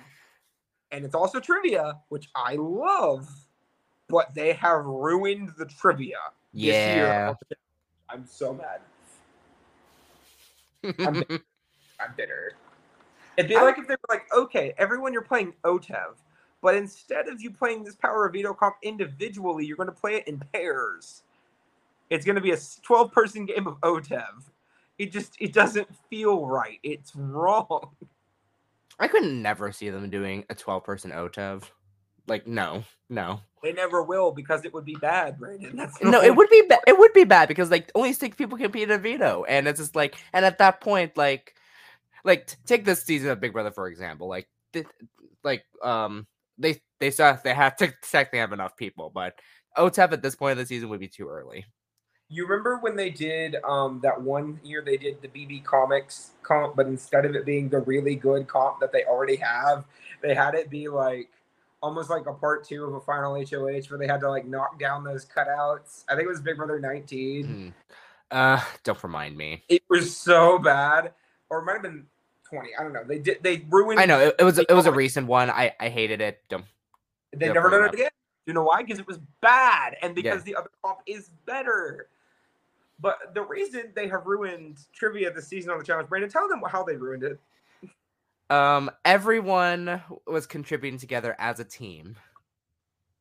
And 0.90 1.04
it's 1.04 1.14
also 1.14 1.40
trivia, 1.40 1.98
which 2.08 2.28
I 2.34 2.54
love, 2.54 3.28
but 4.08 4.34
they 4.34 4.52
have 4.54 4.84
ruined 4.84 5.52
the 5.58 5.66
trivia. 5.66 6.16
this 6.52 6.62
year 6.62 7.06
yeah. 7.06 7.28
on 7.28 7.36
the 7.48 7.54
challenge. 7.54 7.62
I'm 8.08 8.26
so 8.26 8.54
mad. 8.54 8.80
I'm 11.06 11.22
I'm 12.00 12.14
bitter. 12.16 12.52
It'd 13.36 13.48
be 13.48 13.56
I- 13.56 13.62
like 13.62 13.78
if 13.78 13.86
they 13.86 13.94
were 13.94 14.08
like, 14.08 14.26
okay, 14.34 14.74
everyone, 14.78 15.12
you're 15.12 15.22
playing 15.22 15.52
OTEV, 15.64 16.14
but 16.60 16.74
instead 16.74 17.28
of 17.28 17.40
you 17.40 17.50
playing 17.50 17.84
this 17.84 17.94
Power 17.94 18.26
of 18.26 18.32
Veto 18.32 18.52
comp 18.52 18.76
individually, 18.82 19.64
you're 19.64 19.76
going 19.76 19.88
to 19.88 19.92
play 19.92 20.16
it 20.16 20.28
in 20.28 20.42
pairs. 20.52 21.22
It's 22.10 22.24
going 22.24 22.36
to 22.36 22.42
be 22.42 22.52
a 22.52 22.58
12 22.82 23.12
person 23.12 23.44
game 23.44 23.66
of 23.66 23.80
OTEV. 23.80 24.44
It 24.98 25.12
just 25.12 25.36
it 25.40 25.52
doesn't 25.52 25.88
feel 26.10 26.46
right. 26.46 26.78
It's 26.82 27.14
wrong. 27.14 27.90
I 28.98 29.06
could 29.06 29.24
never 29.24 29.70
see 29.70 29.90
them 29.90 30.10
doing 30.10 30.44
a 30.50 30.54
12 30.54 30.82
person 30.82 31.12
OTEV. 31.12 31.62
Like, 32.26 32.46
no, 32.46 32.84
no. 33.08 33.40
They 33.62 33.72
never 33.72 34.02
will 34.02 34.32
because 34.32 34.64
it 34.64 34.74
would 34.74 34.84
be 34.84 34.96
bad, 34.96 35.38
the 35.40 35.90
No, 36.02 36.20
it 36.20 36.34
would 36.34 36.50
be 36.50 36.62
ba- 36.68 36.80
it 36.86 36.98
would 36.98 37.12
be 37.12 37.24
bad 37.24 37.48
because 37.48 37.70
like 37.70 37.90
only 37.94 38.12
six 38.12 38.36
people 38.36 38.58
compete 38.58 38.90
in 38.90 39.00
veto, 39.00 39.44
and 39.44 39.66
it's 39.66 39.80
just 39.80 39.96
like, 39.96 40.16
and 40.32 40.44
at 40.44 40.58
that 40.58 40.80
point, 40.80 41.16
like, 41.16 41.54
like 42.24 42.46
t- 42.46 42.56
take 42.66 42.84
this 42.84 43.02
season 43.02 43.30
of 43.30 43.40
Big 43.40 43.52
Brother 43.52 43.72
for 43.72 43.88
example, 43.88 44.28
like, 44.28 44.48
th- 44.72 44.86
like 45.42 45.64
um 45.82 46.26
they 46.58 46.80
they 47.00 47.10
saw 47.10 47.36
they 47.42 47.54
have 47.54 47.76
to 47.76 47.92
technically 48.02 48.40
have 48.40 48.52
enough 48.52 48.76
people, 48.76 49.10
but 49.14 49.38
OTEV 49.76 50.12
at 50.12 50.22
this 50.22 50.34
point 50.34 50.52
of 50.52 50.58
the 50.58 50.66
season 50.66 50.88
would 50.88 51.00
be 51.00 51.08
too 51.08 51.28
early. 51.28 51.64
You 52.30 52.46
remember 52.46 52.78
when 52.78 52.94
they 52.94 53.08
did 53.08 53.56
um, 53.64 54.00
that 54.02 54.20
one 54.20 54.60
year 54.62 54.82
they 54.84 54.98
did 54.98 55.22
the 55.22 55.28
BB 55.28 55.64
Comics 55.64 56.32
comp, 56.42 56.76
but 56.76 56.86
instead 56.86 57.24
of 57.24 57.34
it 57.34 57.46
being 57.46 57.70
the 57.70 57.80
really 57.80 58.16
good 58.16 58.46
comp 58.46 58.80
that 58.80 58.92
they 58.92 59.04
already 59.04 59.36
have, 59.36 59.86
they 60.22 60.34
had 60.34 60.54
it 60.54 60.68
be 60.68 60.88
like 60.88 61.30
almost 61.80 62.10
like 62.10 62.26
a 62.26 62.32
part 62.34 62.64
two 62.64 62.84
of 62.84 62.94
a 62.94 63.00
final 63.00 63.34
HOH 63.34 63.88
where 63.88 63.98
they 63.98 64.06
had 64.06 64.20
to 64.20 64.28
like 64.28 64.46
knock 64.46 64.78
down 64.78 65.04
those 65.04 65.24
cutouts. 65.24 66.04
I 66.08 66.14
think 66.14 66.26
it 66.26 66.28
was 66.28 66.40
Big 66.40 66.56
Brother 66.56 66.78
19. 66.80 67.46
Hmm. 67.46 67.68
Uh, 68.30 68.60
don't 68.84 69.02
remind 69.02 69.36
me. 69.36 69.64
It 69.70 69.82
was 69.88 70.14
so 70.14 70.58
bad, 70.58 71.12
or 71.48 71.60
it 71.60 71.64
might 71.64 71.74
have 71.74 71.82
been 71.82 72.04
20. 72.48 72.70
I 72.78 72.82
don't 72.82 72.92
know. 72.92 73.04
They 73.04 73.18
did. 73.18 73.38
They 73.42 73.64
ruined. 73.68 74.00
I 74.00 74.06
know 74.06 74.20
it, 74.20 74.36
it 74.38 74.44
was 74.44 74.58
it 74.58 74.72
was 74.72 74.86
a 74.86 74.92
recent 74.92 75.26
one. 75.26 75.50
I 75.50 75.72
I 75.80 75.88
hated 75.88 76.20
it. 76.20 76.40
Don't. 76.48 76.64
They 77.34 77.46
Yeah, 77.46 77.52
never 77.52 77.70
done 77.70 77.84
it 77.84 77.94
again. 77.94 78.10
You 78.46 78.54
know 78.54 78.64
why? 78.64 78.82
Because 78.82 78.98
it 78.98 79.06
was 79.06 79.18
bad, 79.40 79.96
and 80.02 80.16
Yeah. 80.16 80.22
because 80.22 80.42
the 80.42 80.56
other 80.56 80.70
comp 80.82 81.00
is 81.06 81.30
better. 81.44 82.08
But 83.00 83.34
the 83.34 83.42
reason 83.42 83.92
they 83.94 84.08
have 84.08 84.26
ruined 84.26 84.78
trivia 84.92 85.32
this 85.32 85.46
season 85.46 85.70
on 85.70 85.78
the 85.78 85.84
challenge, 85.84 86.08
Brandon, 86.08 86.30
tell 86.30 86.48
them 86.48 86.62
how 86.68 86.82
they 86.82 86.96
ruined 86.96 87.22
it. 87.22 87.38
Um, 88.50 88.90
everyone 89.04 90.02
was 90.26 90.46
contributing 90.46 90.98
together 90.98 91.36
as 91.38 91.60
a 91.60 91.64
team. 91.64 92.16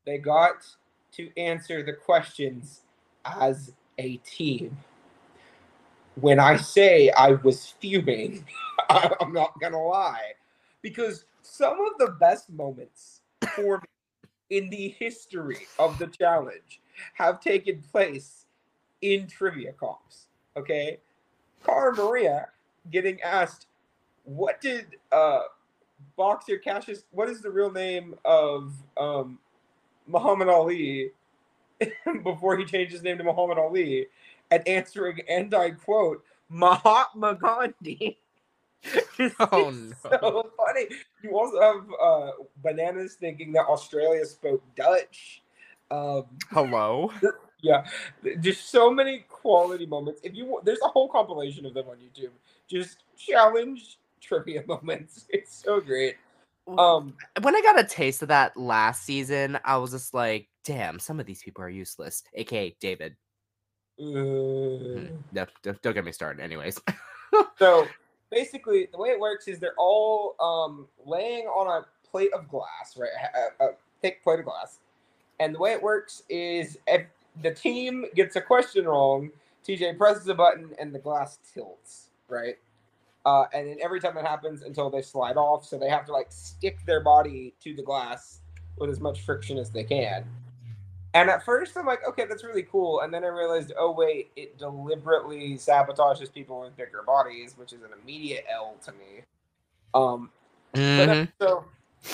They 0.06 0.18
got 0.18 0.66
to 1.14 1.30
answer 1.38 1.84
the 1.84 1.94
questions 1.94 2.82
as 3.26 3.74
a 3.98 4.18
team. 4.18 4.78
When 6.20 6.40
I 6.40 6.58
say 6.58 7.10
I 7.12 7.34
was 7.34 7.68
fuming, 7.80 8.44
I'm 8.90 9.34
not 9.34 9.60
gonna 9.60 9.82
lie, 9.82 10.32
because 10.82 11.26
some 11.44 11.80
of 11.80 11.98
the 12.00 12.16
best 12.20 12.50
moments 12.50 13.22
for 13.56 13.78
me 13.78 13.88
in 14.58 14.70
the 14.70 14.90
history 15.00 15.68
of 15.78 16.00
the 16.00 16.08
challenge 16.08 16.82
have 17.14 17.40
taken 17.40 17.84
place 17.92 18.46
in 19.02 19.28
trivia 19.28 19.74
comps. 19.74 20.28
Okay, 20.56 21.00
Cara 21.64 21.96
Maria 21.96 22.48
getting 22.92 23.22
asked, 23.22 23.68
"What 24.24 24.60
did 24.60 24.96
uh, 25.12 25.42
Boxer 26.16 26.58
Cassius? 26.58 27.04
What 27.12 27.30
is 27.30 27.42
the 27.42 27.52
real 27.52 27.72
name 27.72 28.16
of 28.26 28.74
um, 28.98 29.38
Muhammad 30.08 30.50
Ali 30.50 31.12
before 32.24 32.58
he 32.58 32.66
changed 32.66 32.92
his 32.94 33.04
name 33.04 33.20
to 33.20 33.24
Muhammad 33.24 33.60
Ali?" 33.60 34.08
And 34.52 34.68
answering, 34.68 35.20
and 35.28 35.54
I 35.54 35.72
quote, 35.72 36.24
Mahatma 36.50 37.36
Gandhi. 37.36 38.20
Oh, 39.52 39.72
no. 39.72 39.92
So 40.02 40.52
funny. 40.56 40.88
You 41.22 41.38
also 41.38 41.60
have 41.60 41.86
uh, 42.02 42.32
bananas 42.64 43.16
thinking 43.20 43.52
that 43.54 43.66
Australia 43.66 44.26
spoke 44.26 44.64
Dutch. 44.76 45.42
Um, 45.90 46.26
Hello. 46.52 47.12
yeah, 47.62 47.86
just 48.40 48.70
so 48.70 48.92
many 48.92 49.26
quality 49.28 49.86
moments. 49.86 50.22
If 50.24 50.36
you 50.36 50.62
there's 50.64 50.80
a 50.84 50.88
whole 50.88 51.10
compilation 51.10 51.66
of 51.66 51.74
them 51.74 51.88
on 51.90 51.98
YouTube. 51.98 52.32
Just 52.68 53.04
challenge 53.18 53.98
trivia 54.22 54.64
moments. 54.68 55.26
It's 55.30 55.64
so 55.64 55.82
great. 55.82 56.16
Um, 56.78 57.14
when 57.42 57.56
I 57.56 57.62
got 57.62 57.80
a 57.80 57.84
taste 57.84 58.22
of 58.22 58.28
that 58.28 58.58
last 58.58 59.06
season, 59.06 59.58
I 59.64 59.78
was 59.78 59.92
just 59.92 60.14
like, 60.14 60.50
damn, 60.66 61.00
some 61.00 61.20
of 61.20 61.26
these 61.26 61.42
people 61.42 61.64
are 61.64 61.70
useless. 61.70 62.24
AKA 62.34 62.76
David. 62.82 63.16
Uh, 64.00 64.04
Hmm, 64.04 65.06
no, 65.32 65.46
don't, 65.64 65.82
don't 65.82 65.94
get 65.94 66.06
me 66.06 66.12
started. 66.12 66.42
Anyways. 66.42 66.80
So 67.60 67.86
basically, 68.32 68.88
the 68.92 68.98
way 68.98 69.10
it 69.10 69.20
works 69.20 69.48
is 69.48 69.60
they're 69.60 69.76
all 69.78 70.36
um, 70.40 70.88
laying 71.06 71.46
on 71.46 71.68
a 71.68 71.86
plate 72.10 72.34
of 72.34 72.48
glass, 72.48 72.96
right? 72.98 73.10
A, 73.60 73.66
a 73.66 73.70
thick 74.02 74.24
plate 74.24 74.40
of 74.40 74.46
glass. 74.46 74.80
And 75.40 75.54
the 75.54 75.60
way 75.60 75.74
it 75.74 75.82
works 75.82 76.24
is 76.30 76.78
if 76.88 77.06
the 77.42 77.54
team 77.54 78.06
gets 78.16 78.36
a 78.36 78.42
question 78.42 78.86
wrong, 78.86 79.30
TJ 79.66 79.98
presses 79.98 80.28
a 80.30 80.34
button 80.34 80.72
and 80.80 80.94
the 80.94 81.00
glass 81.00 81.40
tilts, 81.54 82.08
right? 82.30 82.58
Uh, 83.26 83.46
and 83.54 83.68
then 83.68 83.78
every 83.84 84.00
time 84.00 84.16
that 84.16 84.26
happens 84.26 84.62
until 84.62 84.90
they 84.90 85.02
slide 85.02 85.36
off, 85.36 85.66
so 85.66 85.78
they 85.78 85.90
have 85.90 86.06
to 86.06 86.14
like 86.14 86.28
stick 86.30 86.78
their 86.86 87.02
body 87.02 87.54
to 87.62 87.74
the 87.74 87.84
glass 87.84 88.40
with 88.78 88.90
as 88.90 89.02
much 89.02 89.22
friction 89.22 89.58
as 89.58 89.70
they 89.70 89.84
can. 89.84 90.24
And 91.18 91.32
at 91.32 91.44
first, 91.44 91.76
I'm 91.76 91.88
like, 91.88 92.08
okay, 92.08 92.26
that's 92.26 92.44
really 92.44 92.62
cool. 92.64 93.02
And 93.02 93.12
then 93.12 93.24
I 93.24 93.28
realized, 93.28 93.74
oh 93.78 93.92
wait, 93.92 94.30
it 94.36 94.58
deliberately 94.60 95.56
sabotages 95.56 96.32
people 96.32 96.62
with 96.62 96.78
bigger 96.78 97.02
bodies, 97.02 97.58
which 97.58 97.74
is 97.74 97.82
an 97.82 97.90
immediate 98.04 98.46
L 98.52 98.76
to 98.86 98.92
me. 98.92 99.24
Um, 99.96 100.32
Mhm. 100.76 100.98
then- 101.08 101.34
so 101.42 101.66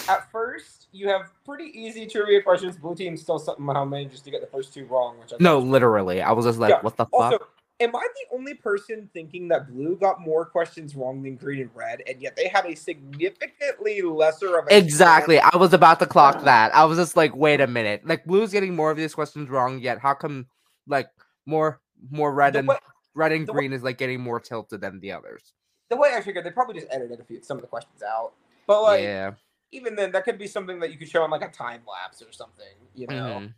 at 0.08 0.32
first, 0.32 0.88
you 0.94 1.10
have 1.10 1.32
pretty 1.44 1.66
easy 1.78 2.08
trivia 2.08 2.42
questions. 2.42 2.78
Blue 2.78 2.96
team 2.96 3.18
still 3.18 3.40
somehow 3.40 3.84
manages 3.84 4.22
to 4.22 4.32
get 4.32 4.40
the 4.40 4.48
first 4.48 4.74
two 4.74 4.86
wrong, 4.86 5.20
which 5.20 5.34
I 5.34 5.38
No, 5.40 5.60
literally. 5.60 6.22
I 6.22 6.32
was 6.32 6.46
just 6.46 6.60
like, 6.60 6.70
Yeah, 6.70 6.82
what 6.82 6.96
the 6.96 7.06
fuck? 7.08 7.53
Also, 7.80 7.90
am 7.90 7.96
I 7.96 8.08
the 8.30 8.36
only 8.36 8.54
person 8.54 9.10
thinking 9.14 9.48
that 9.50 9.72
blue 9.72 9.96
got 9.98 10.22
more 10.22 10.46
questions 10.46 10.96
wrong 10.96 11.24
than 11.24 11.36
green 11.36 11.62
and 11.62 11.70
red, 11.76 12.02
and 12.08 12.22
yet 12.22 12.36
they 12.36 12.48
had 12.48 12.66
a 12.66 12.76
significantly 12.76 14.02
lesser 14.02 14.58
of 14.58 14.68
a 14.70 14.78
Exactly. 14.78 15.40
I 15.40 15.56
was 15.58 15.74
about 15.74 16.00
to 16.00 16.06
clock 16.06 16.44
that. 16.44 16.74
I 16.76 16.86
was 16.86 16.98
just 16.98 17.16
like, 17.18 17.36
wait 17.36 17.62
a 17.62 17.68
minute. 17.68 18.06
Like 18.06 18.26
Blue's 18.26 18.52
getting 18.52 18.76
more 18.76 18.92
of 18.92 18.98
these 18.98 19.14
questions 19.14 19.50
wrong, 19.50 19.80
yet 19.80 20.00
how 20.00 20.14
come 20.14 20.48
like 20.88 21.10
more 21.46 21.80
more 22.12 22.34
red 22.34 22.54
The 22.54 22.60
and 22.60 22.68
way- 22.68 22.78
red 23.16 23.32
and 23.32 23.48
the 23.48 23.54
way- 23.54 23.58
green 23.60 23.74
is 23.74 23.84
like 23.84 23.98
getting 23.98 24.20
more 24.22 24.40
tilted 24.40 24.82
than 24.82 25.00
the 25.00 25.12
others? 25.12 25.54
The 25.90 25.96
way 25.98 26.12
I 26.16 26.22
figured, 26.22 26.44
they 26.46 26.52
probably 26.52 26.76
just 26.76 26.88
edited 26.92 27.20
a 27.20 27.24
few 27.24 27.42
some 27.44 27.58
of 27.58 27.62
the 27.62 27.68
questions 27.68 28.02
out. 28.04 28.34
But 28.68 28.82
like, 28.84 29.02
yeah. 29.04 29.32
even 29.72 29.96
then, 29.96 30.12
that 30.14 30.24
could 30.26 30.38
be 30.38 30.48
something 30.48 30.80
that 30.80 30.92
you 30.92 30.98
could 30.98 31.10
show 31.10 31.24
on 31.24 31.30
like 31.32 31.42
a 31.44 31.50
time 31.50 31.82
lapse 31.88 32.22
or 32.22 32.32
something, 32.32 32.66
you 32.96 33.08
know. 33.08 33.42
Mhm. 33.42 33.54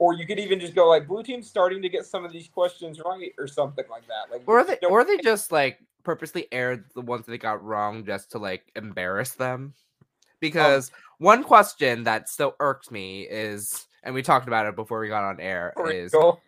Or 0.00 0.14
you 0.14 0.26
could 0.26 0.38
even 0.38 0.58
just 0.58 0.74
go 0.74 0.88
like, 0.88 1.06
blue 1.06 1.22
team's 1.22 1.46
starting 1.46 1.82
to 1.82 1.88
get 1.90 2.06
some 2.06 2.24
of 2.24 2.32
these 2.32 2.48
questions 2.48 3.00
right, 3.04 3.32
or 3.38 3.46
something 3.46 3.84
like 3.90 4.04
that. 4.08 4.32
Like, 4.32 4.42
Or 4.46 4.64
they 4.64 4.78
or 4.78 5.04
they 5.04 5.18
just 5.22 5.52
like 5.52 5.78
purposely 6.02 6.48
aired 6.50 6.86
the 6.94 7.02
ones 7.02 7.26
that 7.26 7.32
they 7.32 7.38
got 7.38 7.62
wrong 7.62 8.04
just 8.06 8.30
to 8.32 8.38
like 8.38 8.72
embarrass 8.74 9.32
them. 9.32 9.74
Oh. 9.76 10.06
Because 10.40 10.90
one 11.18 11.44
question 11.44 12.04
that 12.04 12.30
still 12.30 12.56
irks 12.60 12.90
me 12.90 13.22
is 13.28 13.86
and 14.02 14.14
we 14.14 14.22
talked 14.22 14.48
about 14.48 14.66
it 14.66 14.74
before 14.74 15.00
we 15.00 15.08
got 15.08 15.22
on 15.22 15.38
air 15.38 15.74
is 15.90 16.12
Deal, 16.12 16.40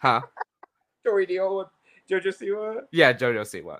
huh? 0.00 0.20
Tori 1.04 1.24
Deal 1.24 1.56
with 1.58 1.68
JoJo 2.10 2.36
Siwa. 2.36 2.80
Yeah, 2.90 3.12
Jojo 3.12 3.42
Siwa. 3.42 3.78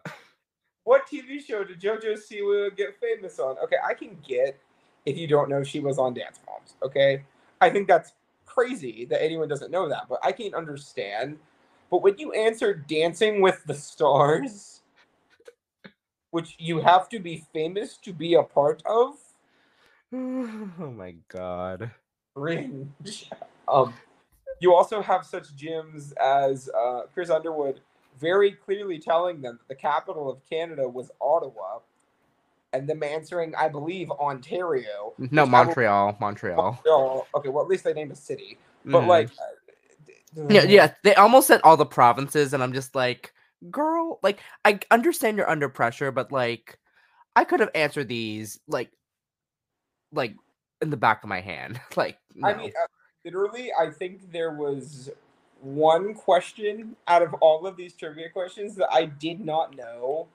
What 0.85 1.09
TV 1.11 1.45
show 1.45 1.65
did 1.65 1.81
JoJo 1.81 2.17
Siwa 2.17 2.77
get 2.77 2.99
famous 3.01 3.41
on? 3.41 3.57
Okay, 3.65 3.77
I 3.85 3.95
can 3.95 4.17
get 4.27 4.59
if 5.07 5.19
you 5.19 5.27
don't 5.27 5.49
know 5.49 5.65
she 5.65 5.81
was 5.81 5.99
on 5.99 6.15
Dance 6.15 6.39
Moms. 6.47 6.75
Okay, 6.85 7.25
I 7.61 7.69
think 7.69 7.89
that's 7.89 8.13
crazy 8.59 9.05
that 9.05 9.23
anyone 9.23 9.47
doesn't 9.47 9.71
know 9.71 9.89
that, 9.89 10.07
but 10.09 10.19
I 10.25 10.33
can't 10.33 10.55
understand. 10.55 11.39
But 11.91 12.03
when 12.03 12.19
you 12.19 12.33
answer 12.33 12.75
Dancing 12.75 13.41
with 13.41 13.63
the 13.67 13.75
Stars, 13.75 14.83
which 16.33 16.57
you 16.59 16.81
have 16.81 17.09
to 17.11 17.21
be 17.21 17.45
famous 17.53 17.97
to 17.99 18.13
be 18.13 18.35
a 18.35 18.43
part 18.43 18.83
of, 18.85 19.15
oh 20.13 20.93
my 20.97 21.15
god. 21.29 21.93
Cringe. 22.35 23.31
Um, 23.69 23.95
you 24.61 24.75
also 24.75 25.01
have 25.03 25.25
such 25.25 25.55
gyms 25.57 26.13
as 26.17 26.69
uh, 26.77 27.03
Chris 27.15 27.31
Underwood 27.31 27.81
very 28.19 28.51
clearly 28.51 28.99
telling 28.99 29.41
them 29.41 29.59
that 29.59 29.69
the 29.69 29.81
capital 29.81 30.29
of 30.29 30.41
Canada 30.51 30.89
was 30.89 31.13
Ottawa, 31.21 31.79
and 32.79 32.89
them 32.89 33.03
answering, 33.03 33.55
I 33.57 33.69
believe, 33.69 34.11
Ontario. 34.13 35.13
No, 35.19 35.43
I 35.43 35.45
will- 35.45 35.51
Montreal. 35.51 36.17
Montreal. 36.21 36.57
Montreal. 36.87 37.27
Okay, 37.35 37.49
well, 37.49 37.63
at 37.65 37.69
least 37.69 37.85
they 37.85 37.93
named 37.93 38.13
a 38.13 38.17
city. 38.17 38.57
But, 38.85 39.03
Mhm. 39.03 39.07
like, 39.07 39.31
yeah, 40.49 40.63
yeah, 40.63 40.95
they 41.03 41.15
almost 41.17 41.49
said 41.49 41.61
all 41.65 41.77
the 41.77 41.85
provinces, 41.87 42.55
and 42.55 42.63
I'm 42.63 42.73
just 42.73 42.95
like, 42.95 43.33
girl, 43.71 44.21
like, 44.23 44.39
I 44.65 44.79
understand 44.91 45.37
you're 45.37 45.51
under 45.51 45.69
pressure, 45.69 46.13
but 46.13 46.31
like, 46.31 46.79
I 47.35 47.45
could 47.45 47.61
have 47.61 47.71
answered 47.75 48.09
these 48.09 48.61
like, 48.69 48.91
like 50.13 50.35
in 50.81 50.91
the 50.91 50.97
back 50.97 51.23
of 51.23 51.29
my 51.29 51.41
hand. 51.41 51.81
Like, 51.97 52.19
I 52.45 52.55
mean, 52.55 52.73
uh, 52.81 52.87
literally, 53.25 53.73
I 53.79 53.91
think 53.91 54.31
there 54.31 54.53
was 54.53 55.11
one 55.61 56.15
question 56.15 56.95
out 57.09 57.23
of 57.23 57.35
all 57.35 57.67
of 57.67 57.77
these 57.77 57.95
trivia 57.95 58.29
questions 58.31 58.77
that 58.77 58.89
I 58.93 59.07
did 59.07 59.41
not 59.41 59.75
know. 59.75 60.29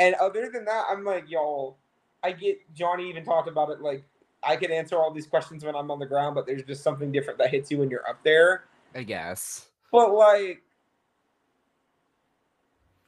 And 0.00 0.14
other 0.14 0.50
than 0.50 0.64
that, 0.64 0.86
I'm 0.90 1.04
like, 1.04 1.30
y'all, 1.30 1.76
I 2.24 2.32
get 2.32 2.58
Johnny 2.74 3.08
even 3.10 3.22
talked 3.22 3.48
about 3.48 3.68
it. 3.68 3.82
Like, 3.82 4.02
I 4.42 4.56
can 4.56 4.72
answer 4.72 4.96
all 4.96 5.12
these 5.12 5.26
questions 5.26 5.62
when 5.62 5.76
I'm 5.76 5.90
on 5.90 5.98
the 5.98 6.06
ground, 6.06 6.34
but 6.34 6.46
there's 6.46 6.62
just 6.62 6.82
something 6.82 7.12
different 7.12 7.38
that 7.38 7.50
hits 7.50 7.70
you 7.70 7.78
when 7.78 7.90
you're 7.90 8.08
up 8.08 8.24
there. 8.24 8.64
I 8.94 9.02
guess. 9.02 9.68
But, 9.92 10.12
like, 10.12 10.62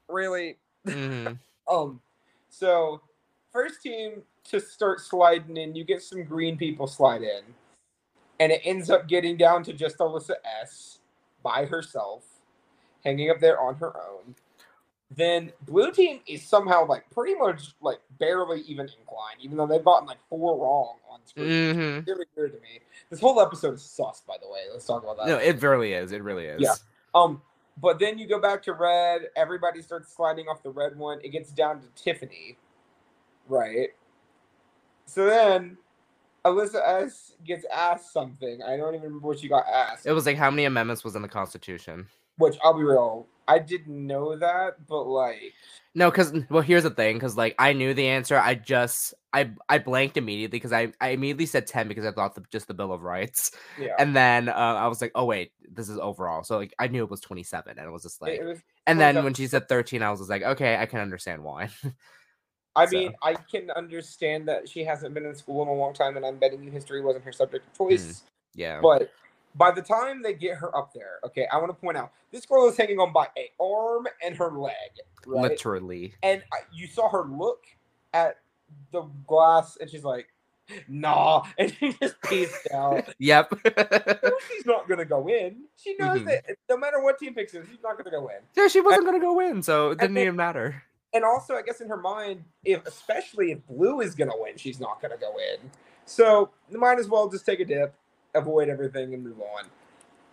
really, 0.07 0.59
Mhm. 0.87 1.39
um, 1.69 2.03
so 2.51 3.01
first 3.51 3.83
team 3.83 4.23
to 4.45 4.61
start 4.61 5.01
sliding 5.01 5.57
in, 5.57 5.75
you 5.75 5.85
get 5.85 6.03
some 6.03 6.25
green 6.25 6.59
people 6.59 6.87
slide 6.87 7.23
in, 7.23 7.43
and 8.39 8.53
it 8.53 8.61
ends 8.65 8.91
up 8.91 9.09
getting 9.09 9.39
down 9.39 9.63
to 9.65 9.73
just 9.73 9.97
Alyssa 9.97 10.35
S 10.61 10.99
by 11.43 11.65
herself, 11.65 12.25
hanging 13.03 13.31
up 13.31 13.41
there 13.41 13.59
on 13.59 13.77
her 13.77 13.97
own. 13.97 14.35
Then 15.15 15.53
blue 15.67 15.91
team 15.93 16.21
is 16.27 16.43
somehow 16.43 16.87
like 16.87 17.09
pretty 17.11 17.35
much 17.35 17.75
like 17.81 17.99
barely 18.19 18.61
even 18.63 18.89
inclined, 18.99 19.41
even 19.41 19.57
though 19.57 19.67
they've 19.67 19.85
gotten 19.85 20.07
like 20.07 20.19
four 20.29 20.59
wrong 20.59 20.97
on 21.11 21.21
screen. 21.27 21.49
Mhm. 21.49 21.99
It's 21.99 22.09
really 22.09 22.27
weird 22.37 22.53
to 22.53 22.61
me. 22.61 22.81
This 23.11 23.21
whole 23.21 23.41
episode 23.41 23.75
is 23.75 23.83
sus, 23.83 24.23
by 24.27 24.37
the 24.41 24.49
way. 24.49 24.61
Let's 24.73 24.87
talk 24.87 25.03
about 25.03 25.19
that. 25.19 25.27
No, 25.27 25.37
it 25.37 25.61
really 25.61 25.93
is. 25.93 26.13
It 26.13 26.23
really 26.23 26.47
is. 26.47 26.61
Yeah. 26.61 26.75
Um, 27.15 27.43
but 27.81 27.99
then 27.99 28.19
you 28.19 28.27
go 28.27 28.41
back 28.41 28.63
to 28.65 28.73
red. 28.73 29.29
Everybody 29.37 29.83
starts 29.83 30.15
sliding 30.15 30.47
off 30.47 30.63
the 30.63 30.71
red 30.71 30.97
one. 30.97 31.21
It 31.23 31.29
gets 31.31 31.51
down 31.51 31.81
to 31.81 31.87
Tiffany, 32.03 32.57
right? 33.49 33.89
So 35.07 35.27
then 35.27 35.77
Alyssa 36.45 36.81
S 37.03 37.35
gets 37.45 37.67
asked 37.73 38.13
something. 38.13 38.63
I 38.63 38.77
don't 38.77 38.95
even 38.95 39.03
remember 39.09 39.29
what 39.29 39.41
she 39.41 39.49
got 39.49 39.67
asked. 39.67 40.07
It 40.07 40.13
was 40.13 40.27
like 40.27 40.37
how 40.37 40.51
many 40.51 40.65
amendments 40.65 41.05
was 41.05 41.17
in 41.17 41.23
the 41.23 41.29
Constitution? 41.29 42.09
which 42.39 42.57
I'll 42.65 42.75
be 42.75 42.83
real, 42.83 43.27
I 43.49 43.59
didn't 43.59 44.07
know 44.07 44.37
that, 44.37 44.87
but 44.87 45.05
like, 45.05 45.53
No, 45.95 46.11
because 46.11 46.33
well, 46.49 46.63
here's 46.63 46.85
the 46.85 46.91
thing. 46.91 47.17
Because 47.17 47.37
like 47.37 47.55
I 47.59 47.73
knew 47.73 47.95
the 47.95 48.09
answer, 48.09 48.37
I 48.39 48.55
just 48.55 49.15
I 49.33 49.51
I 49.69 49.79
blanked 49.79 50.17
immediately 50.17 50.57
because 50.57 50.73
I 50.73 50.93
I 51.01 51.11
immediately 51.11 51.47
said 51.47 51.67
ten 51.67 51.89
because 51.89 52.05
I 52.07 52.13
thought 52.13 52.35
the, 52.35 52.43
just 52.51 52.69
the 52.69 52.75
Bill 52.75 52.93
of 52.93 53.03
Rights, 53.03 53.53
yeah. 53.79 53.95
and 53.99 54.15
then 54.15 54.49
uh, 54.49 54.53
I 54.53 54.87
was 54.89 55.01
like, 55.01 55.13
oh 55.15 55.25
wait, 55.25 55.53
this 55.71 55.89
is 55.89 55.99
overall. 55.99 56.45
So 56.45 56.59
like 56.59 56.75
I 56.79 56.87
knew 56.89 57.05
it 57.05 57.11
was 57.11 57.21
twenty 57.21 57.43
seven, 57.43 57.79
and 57.79 57.87
it 57.87 57.91
was 57.91 58.03
just 58.03 58.23
like, 58.23 58.39
it 58.39 58.45
was, 58.45 58.59
and 58.87 59.01
then 59.01 59.23
when 59.25 59.35
she 59.35 59.47
said 59.47 59.69
thirteen, 59.69 60.03
I 60.03 60.11
was 60.11 60.21
just 60.21 60.31
like, 60.31 60.43
okay, 60.43 60.77
I 60.77 60.87
can 60.87 61.01
understand 61.01 61.43
why. 61.43 61.69
I 62.77 62.87
so- 62.87 62.97
mean, 62.97 63.15
I 63.23 63.35
can 63.35 63.71
understand 63.73 64.49
that 64.49 64.69
she 64.69 64.85
hasn't 64.85 65.15
been 65.15 65.27
in 65.27 65.35
school 65.35 65.63
in 65.63 65.69
a 65.69 65.75
long 65.75 65.93
time, 65.93 66.17
and 66.17 66.25
I'm 66.25 66.37
betting 66.37 66.63
you 66.63 66.71
history 66.71 67.03
wasn't 67.03 67.25
her 67.25 67.33
subject 67.33 67.67
of 67.67 67.77
choice. 67.77 68.23
yeah. 68.55 68.81
But 68.81 69.11
by 69.55 69.71
the 69.71 69.83
time 69.83 70.23
they 70.23 70.33
get 70.35 70.57
her 70.59 70.75
up 70.77 70.93
there, 70.95 71.19
okay, 71.25 71.47
I 71.53 71.57
want 71.59 71.69
to 71.71 71.75
point 71.75 71.97
out 71.97 72.13
this 72.31 72.47
girl 72.47 72.69
is 72.69 72.77
hanging 72.77 72.99
on 72.99 73.13
by 73.13 73.29
a 73.37 73.51
arm 73.63 74.07
and 74.25 74.35
her 74.37 74.51
leg, 74.51 74.75
right? 75.27 75.43
Literally. 75.51 76.15
And 76.23 76.43
I, 76.53 76.59
you 76.73 76.87
saw 76.87 77.09
her 77.11 77.25
look 77.25 77.65
at 78.15 78.39
the 78.93 79.03
glass, 79.27 79.77
and 79.81 79.91
she's 79.91 80.05
like, 80.05 80.29
"Nah," 80.89 81.45
and 81.59 81.73
she 81.75 81.93
just 81.95 82.21
peaced 82.23 82.69
out. 82.75 83.05
Yep. 83.19 83.53
she's 84.51 84.67
not 84.67 84.89
gonna 84.89 85.05
go 85.05 85.29
in. 85.29 85.65
She 85.77 85.95
knows 85.99 86.21
Mhm. 86.21 86.25
that 86.27 86.45
no 86.71 86.77
matter 86.77 87.01
what 87.03 87.19
team 87.19 87.35
picks 87.35 87.53
her, 87.53 87.65
she's 87.69 87.83
not 87.83 87.97
gonna 87.99 88.11
go 88.11 88.29
in. 88.29 88.37
yeah, 88.57 88.69
she 88.69 88.81
wasn't 88.81 89.05
gonna 89.05 89.21
go 89.21 89.41
in, 89.41 89.63
so 89.63 89.91
it 89.91 89.99
didn't 89.99 90.15
then- 90.15 90.23
even 90.25 90.37
matter. 90.37 90.83
And 91.15 91.25
also, 91.25 91.55
I 91.55 91.61
guess 91.63 91.83
in 91.83 91.89
her 91.91 91.99
mind, 91.99 92.43
if 92.65 92.87
especially 92.87 93.53
if 93.53 93.67
Blue 93.67 94.01
is 94.01 94.15
gonna 94.15 94.33
win, 94.35 94.57
she's 94.57 94.81
not 94.81 95.03
gonna 95.03 95.19
go 95.19 95.35
in. 95.37 95.71
So 96.07 96.49
you 96.71 96.79
might 96.79 96.99
as 96.99 97.07
well 97.09 97.29
just 97.29 97.45
take 97.45 97.61
a 97.61 97.67
dip, 97.67 97.95
avoid 98.35 98.69
everything, 98.69 99.15
and 99.15 99.25
move 99.25 99.41
on. 99.41 99.65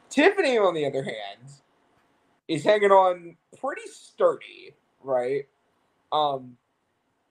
Tiffany, 0.10 0.58
on 0.58 0.74
the 0.74 0.86
other 0.86 1.04
hand, 1.04 1.52
is 2.47 2.64
hanging 2.64 2.91
on 2.91 3.38
pretty 3.60 3.88
sturdy, 3.91 4.74
right? 5.04 5.47
Um, 6.12 6.58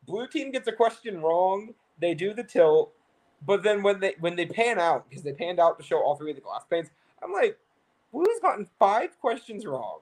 blue 0.06 0.28
team 0.28 0.52
gets 0.52 0.68
a 0.68 0.72
question 0.72 1.20
wrong. 1.20 1.74
They 2.00 2.14
do 2.14 2.34
the 2.34 2.44
tilt, 2.44 2.92
but 3.44 3.62
then 3.62 3.82
when 3.82 4.00
they 4.00 4.14
when 4.20 4.36
they 4.36 4.46
pan 4.46 4.78
out 4.78 5.08
because 5.08 5.24
they 5.24 5.32
panned 5.32 5.60
out 5.60 5.78
to 5.78 5.84
show 5.84 5.98
all 6.00 6.16
three 6.16 6.30
of 6.30 6.36
the 6.36 6.42
glass 6.42 6.64
panes, 6.70 6.88
I'm 7.22 7.32
like, 7.32 7.58
blue's 8.12 8.40
gotten 8.40 8.68
five 8.78 9.18
questions 9.20 9.66
wrong, 9.66 10.00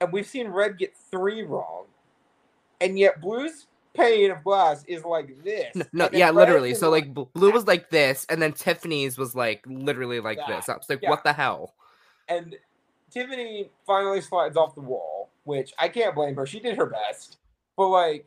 and 0.00 0.12
we've 0.12 0.26
seen 0.26 0.48
red 0.48 0.78
get 0.78 0.96
three 0.96 1.42
wrong, 1.42 1.86
and 2.80 2.98
yet 2.98 3.20
blue's 3.20 3.66
pane 3.94 4.30
of 4.30 4.42
glass 4.44 4.84
is 4.86 5.04
like 5.04 5.42
this. 5.44 5.74
No, 5.74 5.84
no 5.92 6.08
yeah, 6.12 6.30
literally. 6.30 6.74
So 6.74 6.90
like- 6.90 7.04
like 7.04 7.14
bl- 7.14 7.22
blue 7.32 7.50
was 7.52 7.66
like 7.66 7.90
this, 7.90 8.26
and 8.28 8.40
then 8.40 8.52
Tiffany's 8.52 9.18
was 9.18 9.34
like 9.34 9.64
literally 9.66 10.20
like 10.20 10.38
this. 10.46 10.68
I 10.68 10.76
was 10.76 10.88
like, 10.88 11.00
Yeah. 11.02 11.10
what 11.10 11.24
the 11.24 11.32
hell? 11.32 11.74
and 12.28 12.56
Tiffany 13.10 13.68
finally 13.86 14.20
slides 14.22 14.56
off 14.56 14.74
the 14.74 14.80
wall, 14.80 15.28
which 15.44 15.72
I 15.78 15.88
can't 15.88 16.14
blame 16.14 16.34
her. 16.36 16.46
She 16.46 16.60
did 16.60 16.76
her 16.78 16.86
best, 16.86 17.36
but 17.76 17.88
like 17.88 18.26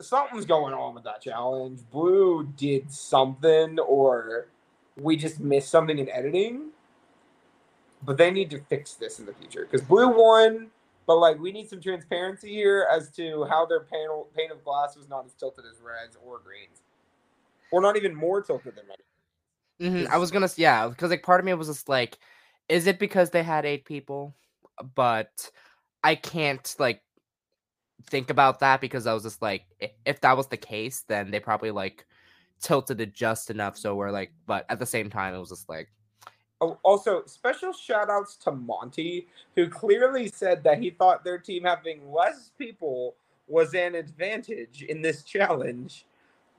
something's 0.00 0.46
going 0.46 0.72
on 0.72 0.94
with 0.94 1.04
that 1.04 1.20
challenge. 1.20 1.80
Blue 1.90 2.44
did 2.56 2.90
something, 2.90 3.78
or 3.80 4.46
we 4.96 5.16
just 5.16 5.38
missed 5.40 5.68
something 5.70 5.98
in 5.98 6.08
editing. 6.08 6.70
But 8.02 8.16
they 8.16 8.30
need 8.30 8.48
to 8.50 8.60
fix 8.70 8.94
this 8.94 9.18
in 9.18 9.26
the 9.26 9.34
future 9.34 9.66
because 9.68 9.86
Blue 9.86 10.08
won, 10.16 10.68
but 11.08 11.16
like 11.18 11.40
we 11.40 11.50
need 11.50 11.68
some 11.68 11.80
transparency 11.80 12.50
here 12.50 12.86
as 12.92 13.10
to 13.10 13.44
how 13.46 13.64
their 13.66 13.80
panel 13.80 14.28
pane 14.36 14.52
of 14.52 14.62
glass 14.62 14.94
was 14.94 15.08
not 15.08 15.24
as 15.24 15.32
tilted 15.32 15.64
as 15.64 15.80
reds 15.80 16.16
or 16.24 16.38
greens, 16.38 16.82
or 17.72 17.80
not 17.80 17.96
even 17.96 18.14
more 18.14 18.42
tilted 18.42 18.76
than 18.76 18.84
red. 18.86 18.98
Mhm, 19.80 20.06
I 20.10 20.18
was 20.18 20.30
gonna, 20.30 20.50
yeah, 20.56 20.86
because 20.86 21.10
like 21.10 21.22
part 21.22 21.40
of 21.40 21.46
me 21.46 21.54
was 21.54 21.68
just 21.68 21.88
like, 21.88 22.18
is 22.68 22.86
it 22.86 22.98
because 22.98 23.30
they 23.30 23.42
had 23.42 23.64
eight 23.64 23.86
people? 23.86 24.34
But 24.94 25.50
I 26.04 26.14
can't 26.14 26.76
like 26.78 27.00
think 28.10 28.28
about 28.28 28.60
that 28.60 28.82
because 28.82 29.06
I 29.06 29.14
was 29.14 29.22
just 29.22 29.40
like, 29.40 29.64
if 30.04 30.20
that 30.20 30.36
was 30.36 30.48
the 30.48 30.56
case, 30.58 31.04
then 31.08 31.30
they 31.30 31.40
probably 31.40 31.70
like 31.70 32.06
tilted 32.60 33.00
it 33.00 33.14
just 33.14 33.50
enough 33.50 33.78
so 33.78 33.94
we're 33.94 34.10
like, 34.10 34.32
but 34.46 34.66
at 34.68 34.78
the 34.78 34.86
same 34.86 35.08
time, 35.08 35.34
it 35.34 35.38
was 35.38 35.48
just 35.48 35.70
like, 35.70 35.88
Oh, 36.60 36.78
also, 36.82 37.22
special 37.26 37.72
shout 37.72 38.10
outs 38.10 38.36
to 38.38 38.50
Monte, 38.52 39.26
who 39.54 39.68
clearly 39.68 40.26
said 40.28 40.64
that 40.64 40.78
he 40.82 40.90
thought 40.90 41.22
their 41.22 41.38
team 41.38 41.64
having 41.64 42.12
less 42.12 42.50
people 42.58 43.14
was 43.46 43.74
an 43.74 43.94
advantage 43.94 44.82
in 44.82 45.00
this 45.00 45.22
challenge, 45.22 46.04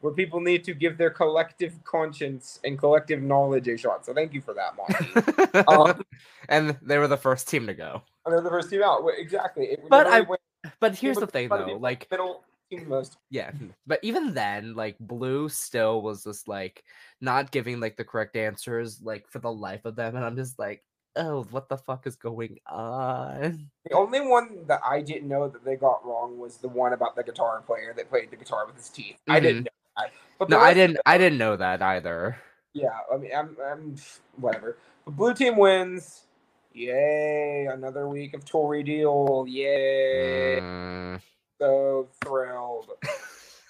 where 0.02 0.14
people 0.14 0.39
need 0.39 0.64
to 0.64 0.74
give 0.74 0.97
their 0.97 1.10
collective 1.10 1.74
conscience 1.84 2.60
and 2.64 2.80
collective 2.80 3.22
knowledge 3.22 3.68
a 3.68 3.78
shot. 3.78 4.06
So 4.06 4.14
thank 4.14 4.34
you 4.34 4.39
for 4.41 4.54
that, 4.54 4.76
Monte. 4.78 5.68
um, 5.68 6.02
and 6.47 6.78
they 6.82 6.97
were 6.97 7.10
the 7.10 7.18
first 7.18 7.50
team 7.50 7.68
to 7.68 7.74
go. 7.74 8.02
and 8.26 8.34
they're 8.34 8.41
the 8.41 8.50
first 8.50 8.70
team 8.70 8.82
out. 8.82 9.04
Exactly. 9.18 9.66
It 9.66 9.89
But 9.89 10.08
I- 10.08 10.22
went- 10.22 10.41
But 10.80 10.95
here's 10.95 11.18
the 11.18 11.28
thing 11.28 11.50
though, 11.50 11.78
like 11.80 12.08
middle 12.10 12.36
team 12.36 12.43
most. 12.88 13.18
Yeah, 13.30 13.52
but 13.88 14.00
even 14.04 14.34
then, 14.34 14.76
like 14.76 14.98
blue 15.00 15.50
still 15.50 16.02
was 16.02 16.24
just 16.24 16.48
like 16.48 16.84
not 17.22 17.52
giving 17.52 17.80
like 17.80 17.98
the 17.98 18.06
correct 18.06 18.36
answers, 18.36 19.02
like 19.02 19.28
for 19.28 19.40
the 19.40 19.52
life 19.52 19.86
of 19.86 19.96
them, 19.96 20.16
and 20.16 20.26
I'm 20.26 20.36
just 20.36 20.60
like, 20.60 20.84
oh, 21.16 21.44
what 21.52 21.70
the 21.70 21.78
fuck 21.78 22.08
is 22.08 22.16
going 22.16 22.60
on? 22.68 23.70
The 23.90 23.96
only 23.96 24.22
one 24.22 24.68
that 24.68 24.82
I 24.88 25.02
didn't 25.02 25.28
know 25.28 25.48
that 25.48 25.66
they 25.66 25.76
got 25.76 26.06
wrong 26.06 26.38
was 26.38 26.58
the 26.58 26.68
one 26.68 26.94
about 26.94 27.16
the 27.16 27.24
guitar 27.24 27.64
player 27.66 27.92
that 27.98 28.08
played 28.08 28.30
the 28.30 28.36
guitar 28.36 28.68
with 28.68 28.76
his 28.76 28.90
teeth. 28.90 29.18
I 29.28 29.40
didn't 29.40 29.64
know 29.64 29.72
that. 29.98 30.12
But 30.38 30.50
Mm-hmm. 30.50 30.54
No, 30.54 30.60
I 30.60 30.74
didn't. 30.74 30.98
I 31.06 31.18
didn't 31.18 31.38
know 31.38 31.58
that 31.58 31.82
either. 31.82 32.38
Yeah, 32.74 32.98
I 33.12 33.18
mean, 33.18 33.32
I'm, 33.36 33.58
I'm 33.66 33.96
whatever. 34.38 34.78
But 35.06 35.16
blue 35.18 35.34
team 35.34 35.58
wins. 35.58 36.24
Yay! 36.74 37.68
Another 37.72 38.08
week 38.08 38.34
of 38.34 38.46
Tori 38.46 38.84
Deal. 38.84 39.46
Yay! 39.48 40.60
Mm. 40.62 41.22
So 41.60 42.07
thrilled. 42.24 42.91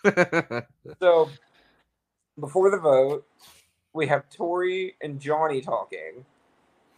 So 1.01 1.29
before 2.39 2.71
the 2.71 2.77
vote, 2.77 3.27
we 3.93 4.07
have 4.07 4.29
Tori 4.29 4.95
and 5.01 5.19
Johnny 5.19 5.59
talking, 5.59 6.23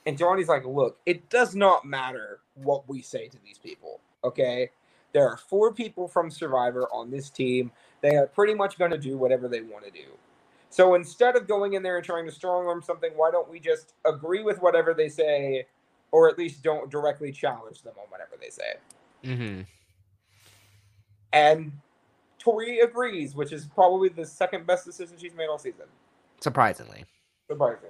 and 0.05 0.17
Johnny's 0.17 0.47
like, 0.47 0.65
"Look, 0.65 0.99
it 1.07 1.29
does 1.31 1.55
not 1.55 1.83
matter 1.83 2.41
what 2.55 2.87
we 2.87 3.01
say 3.01 3.27
to 3.27 3.37
these 3.43 3.57
people. 3.57 3.99
Okay, 4.23 4.69
There 5.13 5.27
are 5.27 5.35
four 5.37 5.73
people 5.73 6.07
from 6.07 6.29
Survivor 6.31 6.87
on 6.93 7.11
this 7.11 7.29
team. 7.29 7.71
They 8.01 8.15
are 8.15 8.27
pretty 8.27 8.53
much 8.53 8.77
going 8.77 8.91
to 8.91 8.97
do 8.97 9.17
whatever 9.17 9.47
they 9.47 9.61
want 9.61 9.83
to 9.85 9.91
do. 9.91 10.05
So 10.69 10.95
instead 10.95 11.35
of 11.35 11.47
going 11.47 11.73
in 11.73 11.83
there 11.83 11.97
and 11.97 12.05
trying 12.05 12.25
to 12.25 12.31
strong 12.31 12.65
arm 12.67 12.81
something, 12.81 13.11
why 13.15 13.29
don't 13.31 13.49
we 13.49 13.59
just 13.59 13.93
agree 14.05 14.41
with 14.41 14.61
whatever 14.61 14.93
they 14.93 15.09
say, 15.09 15.65
or 16.11 16.29
at 16.29 16.37
least 16.37 16.63
don't 16.63 16.89
directly 16.89 17.31
challenge 17.31 17.81
them 17.81 17.93
on 17.99 18.05
whatever 18.09 18.35
they 18.39 18.49
say? 18.49 18.75
Mm-hmm. 19.25 19.61
And 21.33 21.71
Tori 22.39 22.79
agrees, 22.79 23.35
which 23.35 23.51
is 23.51 23.65
probably 23.65 24.09
the 24.09 24.25
second 24.25 24.65
best 24.65 24.85
decision 24.85 25.17
she's 25.19 25.33
made 25.35 25.47
all 25.47 25.59
season. 25.59 25.85
Surprisingly. 26.39 27.05
Surprisingly. 27.49 27.89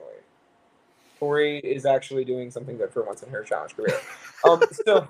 Tori 1.19 1.59
is 1.59 1.85
actually 1.85 2.25
doing 2.25 2.51
something 2.51 2.77
good 2.77 2.91
for 2.91 3.03
once 3.03 3.23
in 3.23 3.29
her 3.29 3.43
challenge 3.43 3.75
career. 3.75 3.99
um, 4.43 4.61
so, 4.85 5.07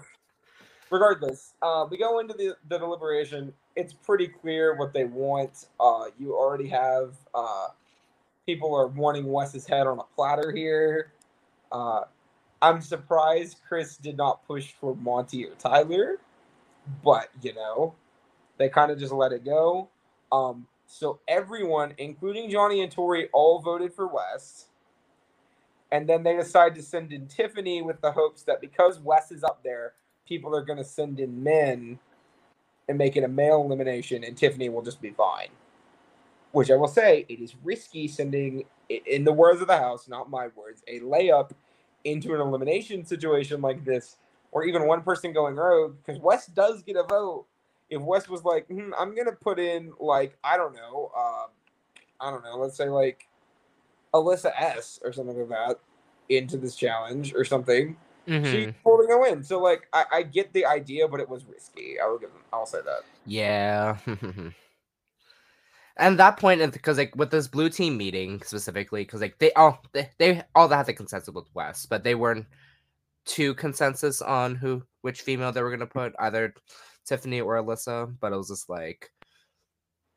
regardless, 0.89 1.53
uh, 1.61 1.85
we 1.89 1.97
go 1.97 2.19
into 2.19 2.33
the, 2.33 2.55
the 2.69 2.77
deliberation. 2.77 3.53
It's 3.75 3.93
pretty 3.93 4.27
clear 4.27 4.75
what 4.75 4.93
they 4.93 5.05
want. 5.05 5.67
Uh, 5.79 6.05
you 6.19 6.35
already 6.35 6.67
have 6.67 7.15
uh, 7.33 7.67
people 8.45 8.75
are 8.75 8.87
wanting 8.87 9.25
Wes's 9.25 9.65
head 9.65 9.87
on 9.87 9.99
a 9.99 10.03
platter 10.15 10.51
here. 10.51 11.13
Uh, 11.71 12.01
I'm 12.61 12.81
surprised 12.81 13.59
Chris 13.67 13.97
did 13.97 14.17
not 14.17 14.45
push 14.45 14.73
for 14.79 14.95
Monte 14.97 15.45
or 15.45 15.55
Tyler, 15.55 16.17
but 17.03 17.29
you 17.41 17.53
know, 17.53 17.95
they 18.57 18.69
kind 18.69 18.91
of 18.91 18.99
just 18.99 19.13
let 19.13 19.31
it 19.31 19.43
go. 19.45 19.89
Um, 20.31 20.67
so 20.85 21.19
everyone, 21.27 21.93
including 21.97 22.49
Johnny 22.49 22.81
and 22.81 22.91
Tori, 22.91 23.29
all 23.33 23.59
voted 23.59 23.93
for 23.93 24.07
Wes. 24.07 24.67
And 25.91 26.07
then 26.07 26.23
they 26.23 26.35
decide 26.35 26.75
to 26.75 26.81
send 26.81 27.11
in 27.11 27.27
Tiffany 27.27 27.81
with 27.81 28.01
the 28.01 28.11
hopes 28.11 28.43
that 28.43 28.61
because 28.61 28.99
Wes 28.99 29.31
is 29.31 29.43
up 29.43 29.61
there, 29.63 29.93
people 30.27 30.55
are 30.55 30.63
going 30.63 30.77
to 30.77 30.85
send 30.85 31.19
in 31.19 31.43
men 31.43 31.99
and 32.87 32.97
make 32.97 33.15
it 33.15 33.23
a 33.23 33.27
male 33.27 33.61
elimination, 33.61 34.23
and 34.23 34.37
Tiffany 34.37 34.69
will 34.69 34.81
just 34.81 35.01
be 35.01 35.11
fine. 35.11 35.49
Which 36.51 36.69
I 36.69 36.75
will 36.75 36.87
say, 36.87 37.25
it 37.29 37.39
is 37.39 37.55
risky 37.63 38.07
sending, 38.07 38.65
in 38.89 39.23
the 39.23 39.31
words 39.31 39.61
of 39.61 39.67
the 39.67 39.77
house, 39.77 40.09
not 40.09 40.29
my 40.29 40.49
words, 40.55 40.83
a 40.87 40.99
layup 40.99 41.51
into 42.03 42.33
an 42.33 42.41
elimination 42.41 43.05
situation 43.05 43.61
like 43.61 43.85
this, 43.85 44.17
or 44.51 44.65
even 44.65 44.87
one 44.87 45.01
person 45.01 45.31
going 45.31 45.55
rogue, 45.55 45.95
because 45.97 46.21
Wes 46.21 46.47
does 46.47 46.83
get 46.83 46.97
a 46.97 47.03
vote 47.03 47.45
if 47.91 48.01
Wes 48.01 48.27
was 48.27 48.43
like, 48.43 48.65
hmm, 48.67 48.91
I'm 48.97 49.15
gonna 49.15 49.33
put 49.33 49.59
in 49.59 49.93
like 49.99 50.35
I 50.43 50.57
don't 50.57 50.73
know, 50.73 51.11
um, 51.15 51.49
I 52.19 52.31
don't 52.31 52.43
know, 52.43 52.57
let's 52.57 52.75
say 52.75 52.89
like 52.89 53.27
Alyssa 54.13 54.51
S 54.57 54.99
or 55.03 55.13
something 55.13 55.37
like 55.37 55.49
that 55.49 55.79
into 56.29 56.57
this 56.57 56.75
challenge 56.75 57.35
or 57.35 57.45
something, 57.45 57.95
Mm-hmm. 58.27 58.45
she's 58.45 58.73
holding 58.83 59.11
a 59.11 59.19
win. 59.19 59.43
So 59.43 59.59
like 59.59 59.87
I, 59.93 60.05
I 60.11 60.23
get 60.23 60.53
the 60.53 60.65
idea, 60.65 61.07
but 61.07 61.19
it 61.19 61.29
was 61.29 61.45
risky. 61.45 61.99
I 61.99 62.07
will 62.07 62.19
give 62.19 62.31
them. 62.31 62.41
I'll 62.53 62.65
say 62.65 62.79
that. 62.85 63.01
Yeah. 63.25 63.97
and 65.97 66.19
that 66.19 66.37
point, 66.37 66.71
because 66.71 66.97
like 66.97 67.15
with 67.15 67.31
this 67.31 67.47
blue 67.47 67.69
team 67.69 67.97
meeting 67.97 68.41
specifically, 68.43 69.03
because 69.03 69.21
like 69.21 69.37
they 69.39 69.51
all 69.53 69.83
they, 69.93 70.09
they 70.17 70.43
all 70.55 70.69
had 70.69 70.85
the 70.85 70.93
consensus 70.93 71.33
with 71.33 71.47
Wes, 71.53 71.85
but 71.85 72.03
they 72.03 72.15
weren't 72.15 72.45
too 73.25 73.53
consensus 73.55 74.21
on 74.21 74.55
who 74.55 74.83
which 75.01 75.21
female 75.21 75.51
they 75.51 75.61
were 75.61 75.71
gonna 75.71 75.85
put 75.85 76.13
either 76.19 76.53
Tiffany 77.05 77.41
or 77.41 77.55
Alyssa. 77.55 78.13
But 78.19 78.33
it 78.33 78.37
was 78.37 78.49
just 78.49 78.69
like 78.69 79.11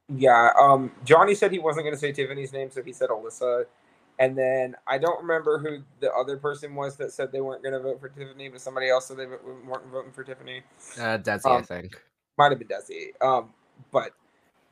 Yeah. 0.08 0.50
Um. 0.60 0.92
Johnny 1.04 1.34
said 1.34 1.52
he 1.52 1.58
wasn't 1.58 1.86
gonna 1.86 1.96
say 1.96 2.12
Tiffany's 2.12 2.52
name, 2.52 2.70
so 2.70 2.82
he 2.82 2.92
said 2.92 3.10
Alyssa. 3.10 3.66
And 4.18 4.38
then 4.38 4.76
I 4.86 4.98
don't 4.98 5.20
remember 5.20 5.58
who 5.58 5.82
the 6.00 6.12
other 6.12 6.36
person 6.36 6.74
was 6.74 6.96
that 6.96 7.12
said 7.12 7.32
they 7.32 7.40
weren't 7.40 7.62
going 7.62 7.72
to 7.72 7.80
vote 7.80 7.98
for 8.00 8.08
Tiffany, 8.08 8.48
but 8.48 8.60
somebody 8.60 8.88
else 8.88 9.06
said 9.06 9.16
they 9.16 9.26
weren't 9.26 9.86
voting 9.90 10.12
for 10.12 10.22
Tiffany. 10.22 10.62
uh, 10.98 11.18
Desi, 11.18 11.46
I 11.46 11.56
Um, 11.56 11.64
think. 11.64 12.00
Might 12.38 12.52
have 12.52 12.58
been 12.60 12.68
Desi. 12.68 13.20
Um, 13.20 13.52
but 13.90 14.12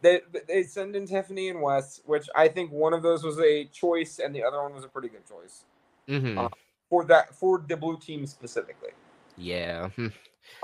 they 0.01 0.21
they 0.47 0.63
send 0.63 0.95
in 0.95 1.07
Tiffany 1.07 1.49
and 1.49 1.61
Wes, 1.61 2.03
which 2.05 2.29
I 2.37 2.49
think 2.49 2.71
one 2.71 2.93
of 2.93 3.03
those 3.03 3.25
was 3.25 3.39
a 3.41 3.65
choice, 3.67 4.21
and 4.21 4.35
the 4.35 4.45
other 4.45 4.63
one 4.63 4.75
was 4.75 4.85
a 4.85 4.89
pretty 4.89 5.09
good 5.09 5.27
choice 5.27 5.65
hmm 6.09 6.39
uh, 6.39 6.49
for 6.89 7.05
that 7.07 7.35
for 7.35 7.65
the 7.67 7.77
blue 7.77 7.99
team 7.99 8.27
specifically. 8.27 8.91
yeah. 9.37 9.89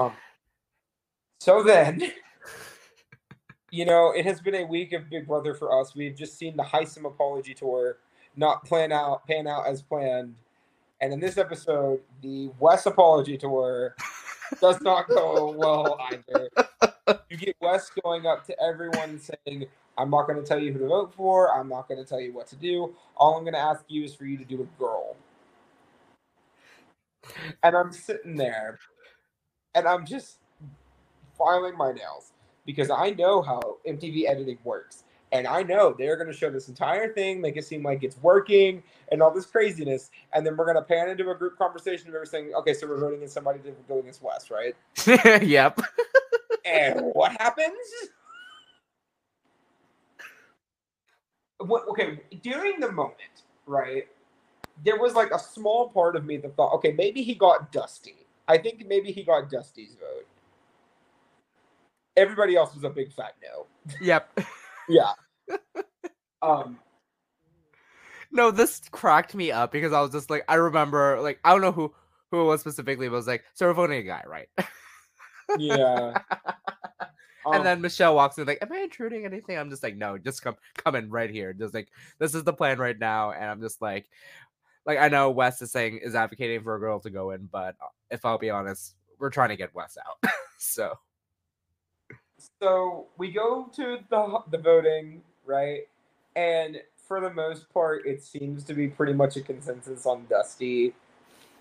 So 1.39 1.63
then, 1.63 2.03
you 3.71 3.85
know, 3.85 4.11
it 4.11 4.25
has 4.27 4.41
been 4.41 4.57
a 4.57 4.65
week 4.65 4.93
of 4.93 5.09
Big 5.09 5.27
Brother 5.27 5.55
for 5.55 5.81
us. 5.81 5.95
We've 5.95 6.17
just 6.17 6.37
seen 6.37 6.57
the 6.57 6.65
Hisam 6.65 7.07
apology 7.07 7.55
tour 7.55 7.99
not 8.37 8.65
plan 8.65 8.93
out 8.93 9.27
pan 9.27 9.47
out 9.47 9.67
as 9.67 9.83
planned. 9.83 10.35
And 11.01 11.13
in 11.13 11.21
this 11.21 11.39
episode, 11.39 12.01
the 12.23 12.51
Wes 12.59 12.87
apology 12.87 13.39
tour 13.39 13.95
does 14.61 14.81
not 14.81 15.09
go 15.09 15.53
well 15.53 15.99
either. 16.11 16.49
You 17.31 17.37
get 17.37 17.57
Wes 17.61 17.91
going 18.03 18.27
up 18.27 18.45
to 18.47 18.61
everyone 18.61 19.21
saying, 19.21 19.67
I'm 19.97 20.11
not 20.11 20.27
going 20.27 20.41
to 20.41 20.47
tell 20.47 20.59
you 20.59 20.73
who 20.73 20.81
to 20.81 20.89
vote 20.89 21.15
for. 21.15 21.57
I'm 21.57 21.69
not 21.69 21.89
going 21.89 22.03
to 22.03 22.09
tell 22.09 22.21
you 22.21 22.33
what 22.33 22.49
to 22.49 22.57
do. 22.57 22.95
All 23.17 23.37
I'm 23.37 23.45
going 23.45 23.55
to 23.55 23.61
ask 23.61 23.85
you 23.89 24.05
is 24.05 24.15
for 24.15 24.25
you 24.25 24.37
to 24.39 24.45
do 24.45 24.63
a 24.63 24.79
girl. 24.79 25.17
And 27.63 27.77
I'm 27.77 27.93
sitting 27.93 28.37
there 28.37 28.79
and 29.75 29.87
I'm 29.87 30.05
just 30.05 30.39
filing 31.39 31.77
my 31.77 31.93
nails 31.93 32.33
because 32.67 32.91
I 32.91 33.11
know 33.11 33.41
how 33.41 33.79
MTV 33.87 34.29
editing 34.29 34.59
works. 34.65 35.05
And 35.33 35.47
I 35.47 35.63
know 35.63 35.95
they're 35.97 36.17
going 36.17 36.31
to 36.31 36.37
show 36.37 36.51
this 36.51 36.69
entire 36.69 37.13
thing, 37.13 37.41
make 37.41 37.57
it 37.57 37.65
seem 37.65 37.83
like 37.83 38.03
it's 38.03 38.17
working 38.23 38.83
and 39.13 39.23
all 39.23 39.31
this 39.31 39.47
craziness. 39.47 40.11
And 40.33 40.45
then 40.45 40.57
we're 40.57 40.65
going 40.65 40.77
to 40.77 40.83
pan 40.83 41.09
into 41.09 41.31
a 41.31 41.35
group 41.35 41.59
conversation 41.59 42.09
of 42.09 42.15
everything. 42.15 42.53
Okay, 42.55 42.73
so 42.73 42.87
we're 42.87 42.99
voting 42.99 43.19
against 43.19 43.35
somebody 43.35 43.59
to 43.61 43.73
go 43.89 43.99
against 43.99 44.23
Wes, 44.23 44.51
right? 44.51 44.75
yep. 45.43 45.81
And 46.65 47.01
what 47.15 47.33
happens? 47.33 47.73
What, 51.59 51.89
okay, 51.89 52.21
during 52.43 52.79
the 52.79 52.93
moment, 52.93 53.45
right? 53.65 54.07
There 54.85 54.99
was 54.99 55.15
like 55.15 55.31
a 55.31 55.39
small 55.39 55.89
part 55.89 56.15
of 56.15 56.27
me 56.27 56.37
that 56.37 56.55
thought, 56.57 56.75
okay, 56.75 56.93
maybe 56.93 57.23
he 57.23 57.35
got 57.35 57.73
Dusty. 57.73 58.27
I 58.47 58.59
think 58.59 58.85
maybe 58.87 59.13
he 59.13 59.23
got 59.23 59.49
Dusty's 59.49 59.97
vote. 59.99 60.27
Everybody 62.19 62.57
else 62.57 62.75
was 62.75 62.85
a 62.85 62.91
big 62.91 63.13
fat 63.13 63.35
no. 63.43 63.67
Yep. 64.01 64.41
Yeah. 64.91 65.13
um. 66.41 66.79
No, 68.33 68.51
this 68.51 68.81
cracked 68.91 69.35
me 69.35 69.53
up 69.53 69.71
because 69.71 69.93
I 69.93 70.01
was 70.01 70.13
just 70.13 70.31
like, 70.31 70.47
I 70.49 70.55
remember, 70.55 71.21
like, 71.21 71.41
I 71.45 71.53
don't 71.53 71.61
know 71.61 71.73
who 71.73 71.93
who 72.31 72.41
it 72.41 72.45
was 72.45 72.63
specifically, 72.63 73.07
but 73.07 73.17
was 73.17 73.27
like, 73.27 73.45
so 73.53 73.67
we're 73.67 73.75
voting 73.75 73.99
a 73.99 74.03
guy, 74.03 74.23
right? 74.27 74.49
Yeah. 75.59 76.15
Um, 77.47 77.55
and 77.55 77.65
then 77.65 77.81
Michele 77.81 78.15
walks 78.15 78.37
in 78.37 78.47
like, 78.47 78.59
"Am 78.61 78.71
I 78.71 78.81
intruding 78.81 79.25
anything?" 79.25 79.57
I'm 79.57 79.71
just 79.71 79.83
like, 79.83 79.97
"No, 79.97 80.19
just 80.19 80.43
come, 80.43 80.57
come 80.77 80.97
in 80.97 81.09
right 81.09 81.31
here." 81.31 81.55
Just 81.55 81.73
like, 81.73 81.89
this 82.19 82.35
is 82.35 82.45
the 82.45 82.53
plan 82.53 82.79
right 82.79 82.99
now, 82.99 83.31
and 83.31 83.45
I'm 83.45 83.63
just 83.63 83.81
like, 83.81 84.11
like 84.85 84.99
I 84.99 85.09
know 85.09 85.31
Wes 85.31 85.63
is 85.63 85.73
saying 85.73 86.01
is 86.03 86.15
advocating 86.15 86.63
for 86.63 86.75
a 86.75 86.81
girl 86.81 87.01
to 87.01 87.11
go 87.11 87.31
in, 87.31 87.49
but 87.51 87.77
uh, 87.81 87.89
if 88.11 88.25
I'll 88.25 88.39
be 88.39 88.51
honest, 88.51 88.97
we're 89.19 89.31
trying 89.31 89.49
to 89.51 89.57
get 89.57 89.75
Wes 89.75 89.97
out. 89.97 90.31
so 90.59 90.93
so 92.61 93.07
we 93.17 93.31
go 93.33 93.71
to 93.77 93.99
the 94.11 94.41
the 94.51 94.59
voting, 94.59 95.23
right? 95.47 95.83
And 96.37 96.81
for 97.07 97.21
the 97.21 97.31
most 97.31 97.73
part, 97.73 98.07
it 98.07 98.23
seems 98.23 98.65
to 98.65 98.75
be 98.75 98.89
pretty 98.89 99.15
much 99.15 99.37
a 99.37 99.41
consensus 99.41 100.07
on 100.07 100.27
Dusty. 100.29 100.95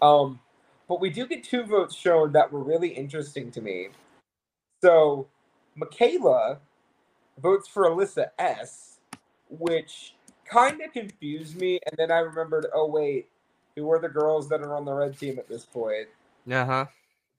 Um, 0.01 0.39
but 0.88 0.99
we 1.01 1.09
do 1.09 1.25
get 1.25 1.43
two 1.43 1.63
votes 1.63 1.95
shown 1.95 2.34
that 2.34 2.51
were 2.51 2.63
really 2.63 2.89
interesting 2.89 3.51
to 3.51 3.61
me. 3.61 3.89
So 4.84 5.28
Michaela 5.75 6.59
votes 7.41 7.67
for 7.67 7.89
Alyssa 7.89 8.28
S, 8.38 8.99
which 9.49 10.15
kind 10.45 10.82
of 10.82 10.93
confused 10.93 11.59
me. 11.59 11.80
And 11.86 11.97
then 11.97 12.11
I 12.11 12.19
remembered, 12.19 12.67
oh 12.73 12.88
wait, 12.88 13.28
who 13.75 13.91
are 13.91 13.99
the 13.99 14.09
girls 14.09 14.49
that 14.49 14.61
are 14.61 14.75
on 14.75 14.86
the 14.86 14.93
red 14.93 15.17
team 15.17 15.39
at 15.39 15.47
this 15.47 15.65
point? 15.65 16.07
uh 16.51 16.65
huh. 16.65 16.86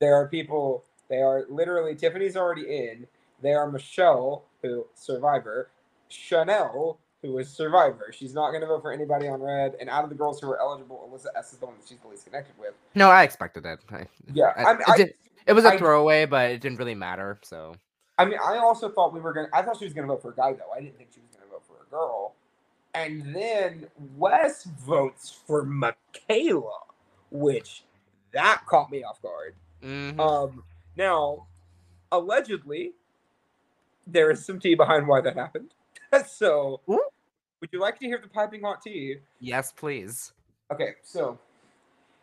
There 0.00 0.14
are 0.14 0.28
people. 0.28 0.84
They 1.08 1.22
are 1.22 1.44
literally 1.48 1.94
Tiffany's 1.94 2.36
already 2.36 2.62
in. 2.62 3.06
They 3.42 3.52
are 3.52 3.70
Michele, 3.70 4.44
who 4.62 4.86
Survivor, 4.94 5.70
Chanel, 6.08 6.98
who 7.22 7.38
is 7.38 7.48
Survivor. 7.48 8.12
She's 8.12 8.34
not 8.34 8.50
going 8.50 8.60
to 8.62 8.66
vote 8.66 8.82
for 8.82 8.92
anybody 8.92 9.28
on 9.28 9.40
red. 9.42 9.74
And 9.80 9.88
out 9.90 10.04
of 10.04 10.10
the 10.10 10.16
girls 10.16 10.40
who 10.40 10.48
are 10.50 10.60
eligible, 10.60 11.08
Alyssa 11.12 11.26
S 11.36 11.52
is 11.52 11.58
the 11.58 11.66
one 11.66 11.76
that 11.78 11.86
she's 11.88 11.98
the 11.98 12.08
least 12.08 12.24
connected 12.26 12.56
with. 12.58 12.74
No, 12.94 13.10
I 13.10 13.22
expected 13.22 13.64
it. 13.66 13.80
I, 13.90 14.06
Yeah, 14.32 14.52
I- 14.56 14.62
I, 14.64 14.72
it, 14.72 14.80
I, 14.88 14.96
did- 14.96 15.14
it 15.46 15.52
was 15.54 15.64
a 15.64 15.78
throwaway, 15.78 16.26
but 16.26 16.50
it 16.50 16.60
didn't 16.60 16.78
really 16.78 16.94
matter. 16.94 17.38
So 17.42 17.74
I 18.18 18.24
mean, 18.24 18.38
I 18.42 18.58
also 18.58 18.90
thought 18.90 19.12
we 19.14 19.20
were 19.20 19.32
going. 19.32 19.46
to 19.48 19.56
I 19.56 19.62
thought 19.62 19.78
she 19.78 19.84
was 19.84 19.94
going 19.94 20.06
to 20.06 20.12
vote 20.12 20.20
for 20.22 20.30
a 20.32 20.34
guy 20.34 20.52
though. 20.52 20.70
I 20.76 20.80
didn't 20.80 20.98
think 20.98 21.10
she 21.14 21.20
was 21.20 21.30
going 21.36 21.46
to 21.48 21.50
vote 21.52 21.62
for 21.66 21.82
a 21.86 21.90
girl. 21.90 22.34
And 22.94 23.34
then 23.34 23.86
Wes 24.16 24.64
votes 24.64 25.38
for 25.46 25.62
Michaela, 25.64 26.80
which 27.30 27.84
that 28.32 28.62
caught 28.66 28.90
me 28.90 29.04
off 29.04 29.22
guard. 29.22 29.54
mhm. 29.82 30.18
Um, 30.18 30.64
now, 30.96 31.46
allegedly, 32.12 32.92
there 34.08 34.30
is 34.30 34.44
some 34.44 34.58
tea 34.58 34.74
behind 34.74 35.06
why 35.06 35.20
that 35.20 35.36
happened. 35.36 35.74
so, 36.26 36.80
Ooh. 36.88 37.00
would 37.60 37.70
you 37.72 37.80
like 37.80 37.98
to 38.00 38.06
hear 38.06 38.18
the 38.20 38.28
piping 38.28 38.62
hot 38.62 38.82
tea? 38.82 39.16
yes, 39.40 39.72
please. 39.72 40.32
Okay, 40.72 40.92
so 41.02 41.38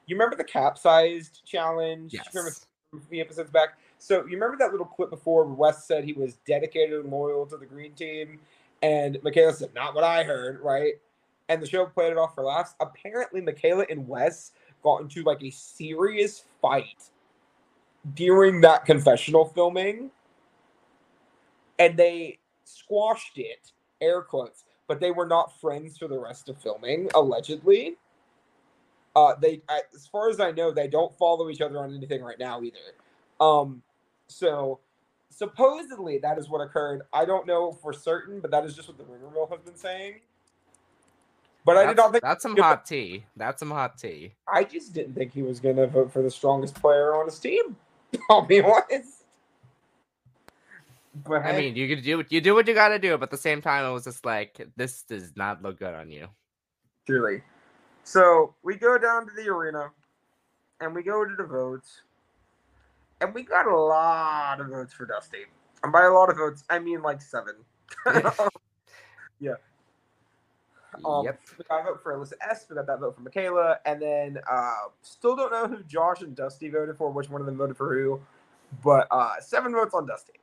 you 0.07 0.15
remember 0.15 0.35
the 0.35 0.43
capsized 0.43 1.41
challenge 1.45 2.13
Yes. 2.13 2.67
a 2.93 2.99
few 3.09 3.21
episodes 3.21 3.49
back? 3.49 3.77
So 3.97 4.17
you 4.25 4.33
remember 4.33 4.57
that 4.57 4.71
little 4.71 4.85
clip 4.85 5.09
before 5.09 5.45
where 5.45 5.53
Wes 5.55 5.85
said 5.87 6.03
he 6.03 6.13
was 6.13 6.35
dedicated 6.45 6.99
and 6.99 7.11
loyal 7.11 7.45
to 7.47 7.57
the 7.57 7.65
green 7.65 7.93
team, 7.93 8.39
and 8.83 9.17
Michaela 9.23 9.53
said, 9.53 9.73
"Not 9.73 9.95
what 9.95 10.03
I 10.03 10.23
heard," 10.23 10.59
right? 10.59 10.93
And 11.49 11.61
the 11.61 11.67
show 11.67 11.85
played 11.85 12.11
it 12.11 12.17
off 12.17 12.35
for 12.35 12.43
laughs. 12.43 12.75
Apparently, 12.79 13.41
Michaela 13.41 13.85
and 13.89 14.07
Wes 14.07 14.51
got 14.83 15.01
into 15.01 15.23
like 15.23 15.41
a 15.43 15.49
serious 15.49 16.43
fight 16.61 17.09
during 18.13 18.61
that 18.61 18.85
confessional 18.85 19.45
filming, 19.45 20.11
and 21.79 21.97
they 21.97 22.39
squashed 22.63 23.37
it, 23.37 23.71
air 24.01 24.21
quotes, 24.21 24.65
but 24.87 24.99
they 24.99 25.11
were 25.11 25.27
not 25.27 25.59
friends 25.59 25.97
for 25.97 26.07
the 26.07 26.19
rest 26.19 26.49
of 26.49 26.61
filming, 26.61 27.09
allegedly. 27.15 27.95
Uh, 29.15 29.33
they, 29.41 29.61
as 29.69 30.07
far 30.07 30.29
as 30.29 30.39
I 30.39 30.51
know, 30.51 30.71
they 30.71 30.87
don't 30.87 31.17
follow 31.17 31.49
each 31.49 31.61
other 31.61 31.79
on 31.79 31.95
anything 31.95 32.21
right 32.21 32.37
now 32.37 32.61
either. 32.61 32.77
Um, 33.39 33.81
so 34.27 34.79
supposedly 35.29 36.17
that 36.19 36.37
is 36.37 36.49
what 36.49 36.59
occurred. 36.59 37.03
I 37.13 37.25
don't 37.25 37.47
know 37.47 37.71
for 37.71 37.93
certain, 37.93 38.39
but 38.39 38.51
that 38.51 38.65
is 38.65 38.75
just 38.75 38.87
what 38.87 38.97
the 38.97 39.03
rumor 39.05 39.29
mill 39.31 39.47
has 39.51 39.61
been 39.61 39.77
saying. 39.77 40.21
But 41.65 41.77
I 41.77 41.87
did 41.87 41.97
not 41.97 42.11
think 42.11 42.21
that's 42.21 42.43
some 42.43 42.55
hot 42.55 42.85
tea. 42.85 43.25
That's 43.35 43.59
some 43.59 43.71
hot 43.71 43.97
tea. 43.97 44.33
I 44.47 44.63
just 44.63 44.93
didn't 44.93 45.15
think 45.15 45.33
he 45.33 45.41
was 45.41 45.59
going 45.59 45.77
to 45.77 45.87
vote 45.87 46.13
for 46.13 46.21
the 46.21 46.29
strongest 46.29 46.75
player 46.75 47.15
on 47.15 47.25
his 47.25 47.39
team. 47.39 47.75
I'll 48.29 48.43
be 48.43 48.61
honest. 48.61 49.14
But 51.15 51.45
I 51.45 51.57
mean, 51.57 51.75
you 51.75 51.87
can 51.87 52.03
do 52.03 52.23
you 52.29 52.41
do 52.41 52.53
what 52.53 52.67
you 52.67 52.73
got 52.73 52.89
to 52.89 52.99
do, 52.99 53.17
but 53.17 53.25
at 53.25 53.31
the 53.31 53.37
same 53.37 53.61
time, 53.61 53.85
it 53.85 53.93
was 53.93 54.03
just 54.03 54.25
like 54.25 54.67
this 54.75 55.03
does 55.03 55.31
not 55.37 55.63
look 55.63 55.79
good 55.79 55.93
on 55.93 56.11
you. 56.11 56.27
Truly. 57.05 57.41
So 58.03 58.53
we 58.63 58.75
go 58.75 58.97
down 58.97 59.25
to 59.25 59.31
the 59.33 59.49
arena, 59.49 59.91
and 60.81 60.93
we 60.93 61.03
go 61.03 61.23
to 61.23 61.35
the 61.35 61.45
votes, 61.45 62.01
and 63.21 63.33
we 63.33 63.43
got 63.43 63.65
a 63.65 63.75
lot 63.75 64.59
of 64.59 64.67
votes 64.67 64.93
for 64.93 65.05
Dusty. 65.05 65.45
And 65.83 65.93
by 65.93 66.03
a 66.03 66.11
lot 66.11 66.29
of 66.29 66.35
votes, 66.35 66.65
I 66.69 66.79
mean 66.79 67.01
like 67.01 67.21
seven. 67.21 67.55
yeah. 69.39 69.53
Um, 71.05 71.25
yep. 71.25 71.39
We 71.57 71.63
got 71.69 71.81
a 71.81 71.83
vote 71.83 72.03
for 72.03 72.13
Alyssa 72.13 72.33
S. 72.41 72.65
We 72.69 72.75
got 72.75 72.87
that 72.87 72.99
vote 72.99 73.15
for 73.15 73.21
Michaela, 73.21 73.79
and 73.85 74.01
then 74.01 74.37
uh, 74.49 74.73
still 75.01 75.35
don't 75.35 75.51
know 75.51 75.67
who 75.67 75.83
Josh 75.83 76.21
and 76.21 76.35
Dusty 76.35 76.69
voted 76.69 76.97
for. 76.97 77.09
Which 77.09 77.29
one 77.29 77.41
of 77.41 77.47
them 77.47 77.57
voted 77.57 77.77
for 77.77 77.93
who? 77.93 78.21
But 78.83 79.07
uh, 79.11 79.39
seven 79.39 79.71
votes 79.71 79.93
on 79.93 80.05
Dusty. 80.05 80.33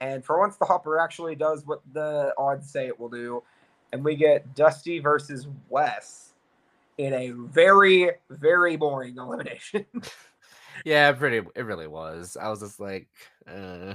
And 0.00 0.24
for 0.24 0.38
once, 0.38 0.56
the 0.56 0.64
Hopper 0.64 0.98
actually 0.98 1.34
does 1.34 1.66
what 1.66 1.80
the 1.92 2.32
odds 2.38 2.70
say 2.70 2.86
it 2.86 2.98
will 2.98 3.08
do, 3.08 3.42
and 3.92 4.04
we 4.04 4.14
get 4.14 4.54
Dusty 4.54 5.00
versus 5.00 5.48
Wes 5.68 6.34
in 6.98 7.14
a 7.14 7.30
very, 7.30 8.10
very 8.30 8.76
boring 8.76 9.16
elimination. 9.16 9.86
yeah, 10.84 11.10
pretty. 11.12 11.46
It 11.56 11.62
really 11.62 11.88
was. 11.88 12.36
I 12.40 12.48
was 12.48 12.60
just 12.60 12.78
like, 12.78 13.08
uh. 13.50 13.94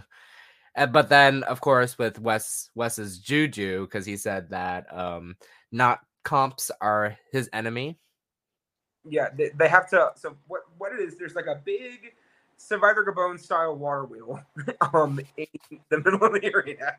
but 0.87 1.09
then, 1.09 1.43
of 1.43 1.61
course, 1.61 1.97
with 1.97 2.19
Wes 2.19 2.69
Wes's 2.75 3.19
juju, 3.19 3.85
because 3.85 4.05
he 4.05 4.17
said 4.17 4.49
that 4.49 4.93
um, 4.93 5.35
not 5.71 5.99
comps 6.23 6.71
are 6.81 7.17
his 7.31 7.49
enemy. 7.53 7.97
Yeah, 9.05 9.29
they, 9.35 9.49
they 9.49 9.67
have 9.67 9.89
to. 9.89 10.11
So 10.15 10.35
what 10.47 10.61
what 10.77 10.93
it 10.93 10.99
is? 10.99 11.17
There's 11.17 11.35
like 11.35 11.47
a 11.47 11.61
big 11.63 12.13
Survivor 12.63 13.05
Gabon 13.05 13.39
style 13.39 13.75
water 13.75 14.05
wheel 14.05 14.41
um 14.93 15.19
in 15.37 15.47
the 15.89 15.99
middle 15.99 16.23
of 16.23 16.33
the 16.33 16.53
arena. 16.53 16.97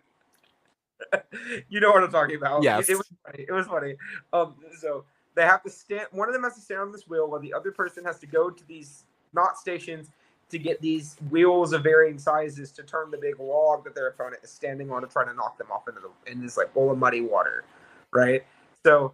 you 1.68 1.80
know 1.80 1.90
what 1.90 2.04
I'm 2.04 2.10
talking 2.10 2.36
about. 2.36 2.62
Yes. 2.62 2.88
It, 2.88 2.92
it 2.92 2.96
was 2.96 3.12
funny. 3.24 3.44
It 3.48 3.52
was 3.52 3.66
funny. 3.66 3.94
Um, 4.32 4.54
so 4.78 5.04
they 5.34 5.42
have 5.42 5.62
to 5.64 5.70
stand. 5.70 6.06
One 6.12 6.28
of 6.28 6.34
them 6.34 6.44
has 6.44 6.54
to 6.54 6.60
stand 6.60 6.80
on 6.80 6.92
this 6.92 7.08
wheel, 7.08 7.30
while 7.30 7.40
the 7.40 7.52
other 7.52 7.72
person 7.72 8.04
has 8.04 8.18
to 8.20 8.26
go 8.26 8.50
to 8.50 8.66
these 8.66 9.04
knot 9.32 9.58
stations 9.58 10.10
to 10.50 10.58
get 10.58 10.80
these 10.80 11.16
wheels 11.30 11.72
of 11.72 11.82
varying 11.82 12.18
sizes 12.18 12.70
to 12.72 12.82
turn 12.82 13.10
the 13.10 13.16
big 13.16 13.40
log 13.40 13.82
that 13.84 13.94
their 13.94 14.08
opponent 14.08 14.42
is 14.44 14.50
standing 14.50 14.90
on 14.90 15.02
to 15.02 15.08
try 15.08 15.24
to 15.24 15.34
knock 15.34 15.58
them 15.58 15.68
off 15.72 15.88
into 15.88 16.00
the 16.00 16.30
in 16.30 16.40
this 16.40 16.56
like 16.56 16.72
bowl 16.74 16.92
of 16.92 16.98
muddy 16.98 17.20
water, 17.20 17.64
right? 18.12 18.44
So 18.84 19.12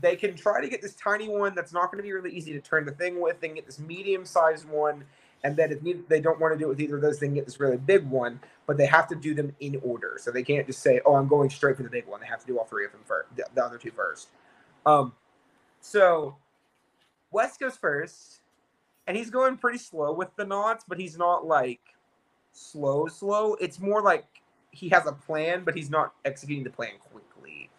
they 0.00 0.16
can 0.16 0.36
try 0.36 0.60
to 0.60 0.68
get 0.68 0.82
this 0.82 0.94
tiny 0.94 1.28
one 1.28 1.54
that's 1.54 1.72
not 1.72 1.90
going 1.90 1.96
to 1.96 2.02
be 2.02 2.12
really 2.12 2.30
easy 2.30 2.52
to 2.52 2.60
turn 2.60 2.84
the 2.84 2.92
thing 2.92 3.20
with. 3.20 3.40
They 3.40 3.48
can 3.48 3.56
get 3.56 3.66
this 3.66 3.78
medium-sized 3.78 4.68
one, 4.68 5.04
and 5.44 5.56
then 5.56 5.72
if 5.72 6.08
they 6.08 6.20
don't 6.20 6.40
want 6.40 6.52
to 6.52 6.58
do 6.58 6.66
it 6.66 6.68
with 6.68 6.80
either 6.80 6.96
of 6.96 7.02
those, 7.02 7.18
they 7.18 7.26
can 7.26 7.34
get 7.34 7.46
this 7.46 7.60
really 7.60 7.76
big 7.76 8.08
one. 8.08 8.40
But 8.66 8.76
they 8.76 8.86
have 8.86 9.08
to 9.08 9.14
do 9.14 9.34
them 9.34 9.54
in 9.60 9.80
order, 9.84 10.18
so 10.20 10.30
they 10.30 10.42
can't 10.42 10.66
just 10.66 10.80
say, 10.80 11.00
"Oh, 11.06 11.14
I'm 11.14 11.28
going 11.28 11.50
straight 11.50 11.76
for 11.76 11.82
the 11.82 11.90
big 11.90 12.06
one." 12.06 12.20
They 12.20 12.26
have 12.26 12.40
to 12.40 12.46
do 12.46 12.58
all 12.58 12.64
three 12.64 12.84
of 12.84 12.92
them 12.92 13.02
first, 13.04 13.34
the, 13.36 13.44
the 13.54 13.64
other 13.64 13.78
two 13.78 13.90
first. 13.90 14.28
Um, 14.84 15.12
so 15.80 16.36
Wes 17.30 17.56
goes 17.56 17.76
first, 17.76 18.40
and 19.06 19.16
he's 19.16 19.30
going 19.30 19.56
pretty 19.56 19.78
slow 19.78 20.12
with 20.12 20.34
the 20.36 20.44
knots, 20.44 20.84
but 20.86 20.98
he's 20.98 21.16
not 21.16 21.46
like 21.46 21.80
slow, 22.52 23.06
slow. 23.06 23.54
It's 23.54 23.78
more 23.78 24.02
like 24.02 24.26
he 24.70 24.88
has 24.90 25.06
a 25.06 25.12
plan, 25.12 25.62
but 25.64 25.74
he's 25.74 25.90
not 25.90 26.14
executing 26.24 26.64
the 26.64 26.70
plan 26.70 26.92
quickly. 27.10 27.70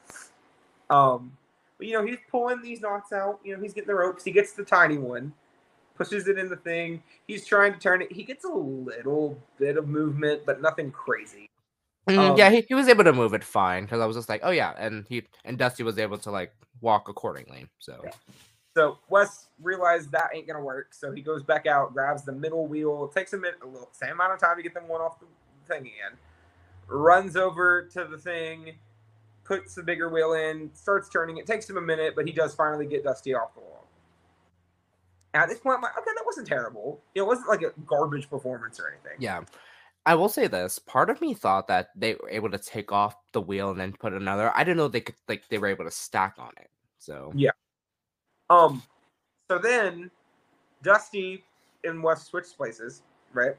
Um, 0.90 1.38
but 1.78 1.88
you 1.88 1.94
know, 1.94 2.06
he's 2.06 2.18
pulling 2.30 2.62
these 2.62 2.82
knots 2.82 3.12
out. 3.14 3.40
You 3.44 3.56
know, 3.56 3.62
he's 3.62 3.74
getting 3.74 3.88
the 3.88 3.96
ropes. 3.96 4.24
He 4.24 4.32
gets 4.32 4.54
the 4.54 4.64
tiny 4.64 4.98
one, 4.98 5.34
pushes 6.00 6.30
it 6.30 6.40
in 6.40 6.48
the 6.48 6.56
thing. 6.56 7.04
He's 7.28 7.46
trying 7.46 7.74
to 7.74 7.80
turn 7.80 8.02
it. 8.02 8.12
He 8.12 8.24
gets 8.24 8.46
a 8.46 8.50
little 8.50 9.38
bit 9.60 9.78
of 9.78 9.88
movement, 9.88 10.44
but 10.46 10.62
nothing 10.62 10.92
crazy. 10.92 11.50
Mm, 12.08 12.18
um, 12.18 12.38
yeah, 12.38 12.50
he, 12.50 12.66
he 12.68 12.74
was 12.74 12.88
able 12.88 13.04
to 13.04 13.12
move 13.12 13.34
it 13.34 13.44
fine 13.44 13.84
because 13.84 14.00
I 14.00 14.06
was 14.06 14.16
just 14.16 14.30
like, 14.30 14.40
oh 14.44 14.52
yeah, 14.52 14.74
and 14.80 15.06
he 15.10 15.24
and 15.44 15.58
Dusty 15.58 15.84
was 15.84 16.00
able 16.00 16.18
to 16.20 16.32
like 16.32 16.54
walk 16.82 17.10
accordingly. 17.10 17.68
So. 17.80 18.00
Yeah. 18.04 18.12
So 18.78 18.98
Wes 19.10 19.48
realized 19.62 20.12
that 20.12 20.30
ain't 20.34 20.48
gonna 20.48 20.64
work, 20.64 20.94
so 20.94 21.12
he 21.12 21.22
goes 21.22 21.44
back 21.44 21.66
out, 21.68 21.92
grabs 21.92 22.24
the 22.24 22.32
middle 22.32 22.66
wheel, 22.66 23.10
takes 23.10 23.34
a 23.34 23.38
minute, 23.38 23.60
a 23.62 23.68
little 23.68 23.90
same 23.92 24.12
amount 24.12 24.34
of 24.34 24.40
time 24.40 24.56
to 24.56 24.64
get 24.64 24.74
them 24.74 24.88
one 24.88 25.02
off 25.02 25.20
the 25.20 25.26
thing 25.68 25.82
again, 25.82 26.18
runs 26.88 27.36
over 27.36 27.90
to 27.94 28.06
the 28.06 28.18
thing, 28.18 28.76
puts 29.44 29.76
the 29.76 29.84
bigger 29.84 30.08
wheel 30.08 30.34
in, 30.34 30.70
starts 30.74 31.10
turning 31.10 31.38
it. 31.38 31.46
Takes 31.46 31.70
him 31.70 31.76
a 31.78 31.82
minute, 31.82 32.14
but 32.16 32.26
he 32.26 32.32
does 32.32 32.56
finally 32.56 32.86
get 32.86 33.04
Dusty 33.04 33.34
off 33.34 33.54
the 33.54 33.60
wall. 33.60 33.89
At 35.34 35.50
this 35.50 35.60
point, 35.60 35.78
I'm 35.78 35.82
like, 35.82 35.98
okay, 35.98 36.12
that 36.16 36.26
wasn't 36.26 36.48
terrible. 36.48 37.02
It 37.14 37.22
wasn't 37.22 37.50
like 37.50 37.62
a 37.62 37.72
garbage 37.86 38.30
performance 38.30 38.80
or 38.80 38.88
anything. 38.88 39.20
Yeah. 39.20 39.42
I 40.06 40.16
will 40.16 40.30
say 40.30 40.48
this. 40.48 40.80
Part 40.80 41.10
of 41.10 41.22
me 41.22 41.34
thought 41.34 41.68
that 41.68 41.90
they 41.96 42.16
were 42.16 42.30
able 42.30 42.50
to 42.50 42.58
take 42.58 42.92
off 42.92 43.16
the 43.32 43.42
wheel 43.42 43.70
and 43.70 43.80
then 43.80 43.94
put 43.94 44.14
another. 44.14 44.52
I 44.56 44.64
didn't 44.64 44.78
know 44.78 44.88
they 44.88 45.02
could 45.02 45.16
like 45.28 45.44
they 45.50 45.58
were 45.58 45.68
able 45.68 45.86
to 45.86 45.92
stack 45.92 46.36
on 46.40 46.52
it. 46.58 46.70
So 46.98 47.32
yeah. 47.36 47.52
Um. 48.50 48.82
So 49.50 49.60
then, 49.60 50.10
Dusty 50.82 51.44
and 51.84 52.02
Wes 52.02 52.24
switch 52.24 52.46
places, 52.58 53.04
right? 53.34 53.56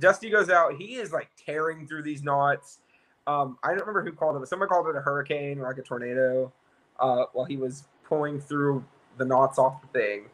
Dusty 0.00 0.28
goes 0.28 0.50
out. 0.50 0.74
He 0.76 0.96
is 0.96 1.12
like 1.12 1.30
tearing 1.42 1.86
through 1.86 2.02
these 2.02 2.22
knots. 2.22 2.80
Um, 3.26 3.58
I 3.62 3.68
don't 3.68 3.80
remember 3.80 4.04
who 4.04 4.12
called 4.12 4.36
it, 4.36 4.40
but 4.40 4.48
someone 4.48 4.68
called 4.68 4.88
it 4.88 4.96
a 4.96 5.00
hurricane 5.00 5.60
or 5.60 5.68
like 5.68 5.78
a 5.78 5.82
tornado. 5.82 6.52
Uh, 7.00 7.26
while 7.32 7.46
he 7.46 7.56
was 7.56 7.84
pulling 8.04 8.40
through 8.40 8.84
the 9.18 9.24
knots 9.24 9.58
off 9.58 9.80
the 9.82 9.88
thing. 9.98 10.24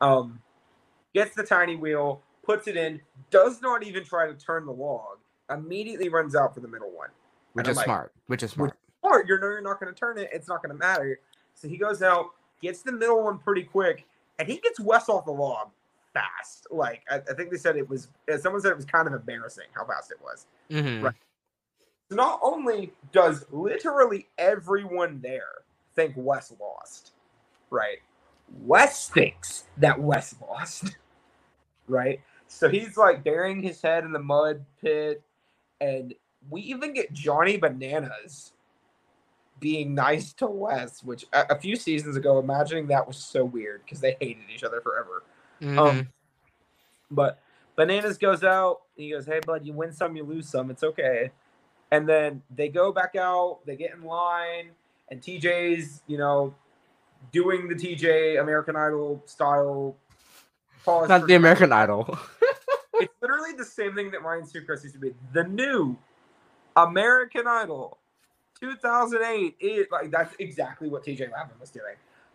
Um, 0.00 0.40
gets 1.14 1.34
the 1.34 1.42
tiny 1.42 1.76
wheel, 1.76 2.22
puts 2.42 2.68
it 2.68 2.76
in, 2.76 3.00
does 3.30 3.60
not 3.60 3.82
even 3.82 4.04
try 4.04 4.26
to 4.26 4.34
turn 4.34 4.66
the 4.66 4.72
log, 4.72 5.18
immediately 5.50 6.08
runs 6.08 6.36
out 6.36 6.54
for 6.54 6.60
the 6.60 6.68
middle 6.68 6.90
one. 6.90 7.08
Which 7.54 7.68
is 7.68 7.76
like, 7.76 7.84
smart. 7.84 8.12
Which 8.26 8.42
is 8.42 8.52
smart. 8.52 8.76
Smart. 9.00 9.26
You're, 9.26 9.40
you're 9.40 9.60
not 9.60 9.80
going 9.80 9.92
to 9.92 9.98
turn 9.98 10.18
it. 10.18 10.30
It's 10.32 10.48
not 10.48 10.62
going 10.62 10.72
to 10.72 10.78
matter. 10.78 11.18
So 11.54 11.68
he 11.68 11.76
goes 11.76 12.02
out, 12.02 12.26
gets 12.62 12.82
the 12.82 12.92
middle 12.92 13.24
one 13.24 13.38
pretty 13.38 13.64
quick, 13.64 14.06
and 14.38 14.48
he 14.48 14.58
gets 14.58 14.78
Wes 14.78 15.08
off 15.08 15.24
the 15.24 15.32
log 15.32 15.70
fast. 16.14 16.66
Like 16.70 17.02
I, 17.10 17.16
I 17.16 17.34
think 17.34 17.50
they 17.50 17.56
said 17.56 17.76
it 17.76 17.88
was. 17.88 18.08
Someone 18.40 18.62
said 18.62 18.70
it 18.70 18.76
was 18.76 18.84
kind 18.84 19.08
of 19.08 19.14
embarrassing 19.14 19.66
how 19.72 19.84
fast 19.84 20.10
it 20.10 20.18
was. 20.22 20.46
Mm-hmm. 20.70 21.04
Right. 21.04 21.14
So 22.10 22.16
not 22.16 22.40
only 22.42 22.92
does 23.12 23.44
literally 23.50 24.28
everyone 24.38 25.20
there 25.20 25.64
think 25.94 26.14
Wes 26.16 26.52
lost, 26.60 27.12
right? 27.70 27.98
Wes 28.62 29.08
thinks 29.08 29.64
that 29.76 30.00
Wes 30.00 30.34
lost, 30.40 30.96
right? 31.88 32.20
So 32.46 32.68
he's 32.68 32.96
like 32.96 33.22
burying 33.22 33.62
his 33.62 33.80
head 33.82 34.04
in 34.04 34.12
the 34.12 34.18
mud 34.18 34.64
pit, 34.80 35.22
and 35.80 36.14
we 36.50 36.62
even 36.62 36.94
get 36.94 37.12
Johnny 37.12 37.56
Bananas 37.56 38.52
being 39.60 39.94
nice 39.94 40.32
to 40.34 40.46
Wes, 40.46 41.02
which 41.02 41.26
a, 41.32 41.46
a 41.50 41.58
few 41.58 41.76
seasons 41.76 42.16
ago, 42.16 42.38
imagining 42.38 42.86
that 42.88 43.06
was 43.06 43.16
so 43.16 43.44
weird 43.44 43.82
because 43.84 44.00
they 44.00 44.16
hated 44.20 44.44
each 44.52 44.64
other 44.64 44.80
forever. 44.80 45.24
Mm-hmm. 45.60 45.78
Um, 45.78 46.08
but 47.10 47.40
Bananas 47.76 48.18
goes 48.18 48.44
out. 48.44 48.82
He 48.96 49.10
goes, 49.10 49.26
"Hey, 49.26 49.40
bud, 49.44 49.64
you 49.64 49.72
win 49.72 49.92
some, 49.92 50.16
you 50.16 50.24
lose 50.24 50.48
some. 50.48 50.70
It's 50.70 50.82
okay." 50.82 51.30
And 51.90 52.08
then 52.08 52.42
they 52.54 52.68
go 52.68 52.92
back 52.92 53.16
out. 53.16 53.60
They 53.66 53.76
get 53.76 53.94
in 53.94 54.02
line, 54.02 54.70
and 55.10 55.20
TJ's, 55.20 56.02
you 56.06 56.18
know, 56.18 56.54
doing 57.32 57.68
the 57.68 57.74
TJ 57.74 58.40
American 58.40 58.76
Idol 58.76 59.22
style. 59.26 59.96
Not 60.86 61.26
the 61.26 61.34
American 61.34 61.72
Idol. 61.72 62.18
it's 62.94 63.12
literally 63.20 63.52
the 63.52 63.64
same 63.64 63.94
thing 63.94 64.10
that 64.10 64.22
Ryan 64.22 64.44
Seacrest 64.44 64.84
used 64.84 64.94
to 64.94 65.00
be. 65.00 65.14
The 65.32 65.44
new 65.44 65.96
American 66.76 67.46
Idol 67.46 67.98
2008. 68.60 69.56
It, 69.60 69.88
like 69.92 70.10
that's 70.10 70.34
exactly 70.38 70.88
what 70.88 71.04
TJ 71.04 71.30
Lavin 71.32 71.58
was 71.60 71.70
doing. 71.70 71.94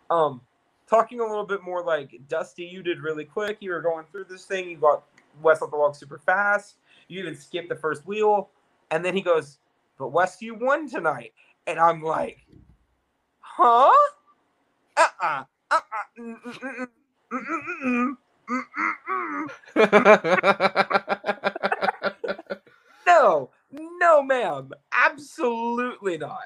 Um, 0.09 0.41
talking 0.87 1.19
a 1.19 1.23
little 1.23 1.45
bit 1.45 1.63
more 1.63 1.83
like 1.83 2.19
Dusty, 2.27 2.65
you 2.65 2.83
did 2.83 2.99
really 2.99 3.25
quick. 3.25 3.57
You 3.59 3.71
were 3.71 3.81
going 3.81 4.05
through 4.11 4.25
this 4.25 4.45
thing. 4.45 4.69
You 4.69 4.77
got 4.77 5.03
Wes 5.41 5.61
let 5.61 5.71
the 5.71 5.77
log 5.77 5.95
super 5.95 6.17
fast. 6.17 6.75
You 7.07 7.19
even 7.19 7.35
skip 7.35 7.69
the 7.69 7.75
first 7.75 8.05
wheel, 8.05 8.49
and 8.91 9.03
then 9.03 9.15
he 9.15 9.21
goes, 9.21 9.59
"But 9.97 10.09
Wes, 10.09 10.41
you 10.41 10.55
won 10.55 10.89
tonight," 10.89 11.33
and 11.67 11.79
I'm 11.79 12.01
like, 12.01 12.45
"Huh? 13.39 13.91
uh-uh, 14.97 15.43
uh-uh, 15.71 16.55
no, 23.07 23.49
no, 23.71 24.21
ma'am, 24.23 24.71
absolutely 24.91 26.17
not. 26.17 26.37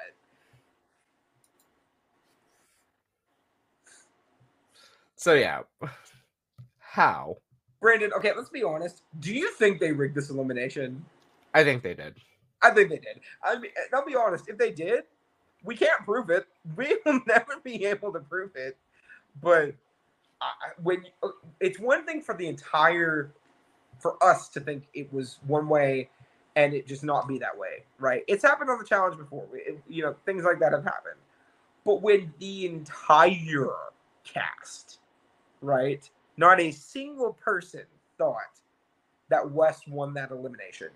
So 5.16 5.34
yeah, 5.34 5.62
how? 6.80 7.38
Brandon, 7.82 8.12
okay, 8.14 8.32
let's 8.36 8.50
be 8.50 8.64
honest. 8.64 9.04
Do 9.20 9.34
you 9.34 9.52
think 9.52 9.80
they 9.80 9.92
rigged 9.92 10.16
this 10.16 10.30
elimination? 10.30 11.04
I 11.54 11.64
think 11.64 11.84
they 11.84 11.94
did. 11.94 12.16
I 12.62 12.72
think 12.72 12.90
they 12.90 12.98
did. 12.98 13.20
I 13.44 13.60
mean, 13.60 13.72
uh, 13.78 13.98
I'll 13.98 14.06
be 14.06 14.16
honest. 14.16 14.46
If 14.48 14.58
they 14.58 14.72
did, 14.72 15.04
we 15.64 15.76
can't 15.76 16.04
prove 16.06 16.30
it. 16.30 16.46
We 16.76 16.98
will 17.06 17.22
never 17.26 17.60
be 17.64 17.86
able 17.86 18.12
to 18.12 18.20
prove 18.20 18.56
it. 18.56 18.78
But 19.42 19.74
I, 20.42 20.52
when 20.84 21.06
uh, 21.24 21.30
it's 21.60 21.80
one 21.80 22.06
thing 22.06 22.22
for 22.22 22.36
the 22.36 22.48
entire, 22.48 23.32
for 24.00 24.22
us 24.24 24.50
to 24.50 24.60
think 24.60 24.84
it 24.94 25.12
was 25.14 25.40
one 25.48 25.70
way, 25.70 26.10
and 26.56 26.74
it 26.74 26.88
just 26.88 27.04
not 27.04 27.28
be 27.28 27.38
that 27.40 27.58
way, 27.58 27.84
right? 28.00 28.24
It's 28.28 28.44
happened 28.44 28.70
on 28.70 28.80
the 28.80 28.86
challenge 28.86 29.18
before. 29.18 29.46
It, 29.54 29.80
you 29.88 30.04
know, 30.04 30.16
things 30.26 30.44
like 30.44 30.60
that 30.60 30.74
have 30.74 30.84
happened. 30.84 31.16
But 31.86 32.02
when 32.02 32.34
the 32.40 32.66
entire 32.66 33.70
cast, 34.26 35.00
right, 35.62 36.10
not 36.36 36.60
a 36.60 36.72
single 36.72 37.34
person 37.34 37.84
thought 38.18 38.42
that 39.30 39.52
Wes 39.52 39.88
won 39.88 40.14
that 40.16 40.32
elimination, 40.32 40.90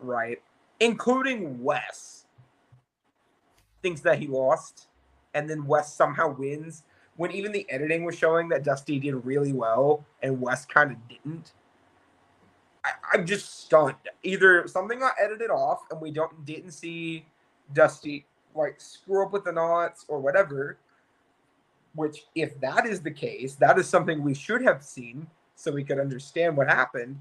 right? 0.00 0.40
Including 0.80 1.62
Wes 1.62 2.23
thinks 3.84 4.00
that 4.00 4.18
he 4.18 4.26
lost, 4.26 4.86
and 5.34 5.48
then 5.48 5.66
Wes 5.66 5.94
somehow 5.94 6.34
wins. 6.34 6.84
When 7.16 7.30
even 7.30 7.52
the 7.52 7.70
editing 7.70 8.02
was 8.02 8.16
showing 8.16 8.48
that 8.48 8.64
Dusty 8.64 8.98
did 8.98 9.14
really 9.14 9.52
well 9.52 10.04
and 10.22 10.40
Wes 10.40 10.64
kind 10.64 10.90
of 10.90 10.96
didn't. 11.06 11.52
I, 12.84 12.90
I'm 13.12 13.26
just 13.26 13.60
stunned. 13.60 13.94
Either 14.22 14.66
something 14.66 14.98
got 14.98 15.12
edited 15.22 15.50
off 15.50 15.82
and 15.90 16.00
we 16.00 16.10
don't 16.10 16.44
didn't 16.44 16.72
see 16.72 17.26
Dusty 17.74 18.24
like 18.54 18.80
screw 18.80 19.24
up 19.24 19.32
with 19.32 19.44
the 19.44 19.52
knots 19.52 20.06
or 20.08 20.18
whatever, 20.18 20.78
which 21.94 22.24
if 22.34 22.58
that 22.60 22.86
is 22.86 23.00
the 23.00 23.10
case 23.10 23.54
that 23.56 23.78
is 23.78 23.86
something 23.86 24.22
we 24.22 24.34
should 24.34 24.62
have 24.62 24.82
seen 24.82 25.26
so 25.56 25.70
we 25.70 25.84
could 25.84 26.00
understand 26.00 26.56
what 26.56 26.68
happened 26.68 27.20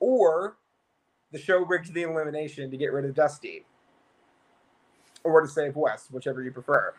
or 0.00 0.56
the 1.32 1.38
show 1.38 1.58
rigged 1.64 1.92
the 1.92 2.02
elimination 2.02 2.70
to 2.70 2.76
get 2.76 2.92
rid 2.92 3.04
of 3.04 3.14
dusty 3.14 3.64
or 5.26 5.40
to 5.42 5.48
save 5.48 5.76
wes 5.76 6.08
whichever 6.10 6.42
you 6.42 6.50
prefer 6.50 6.94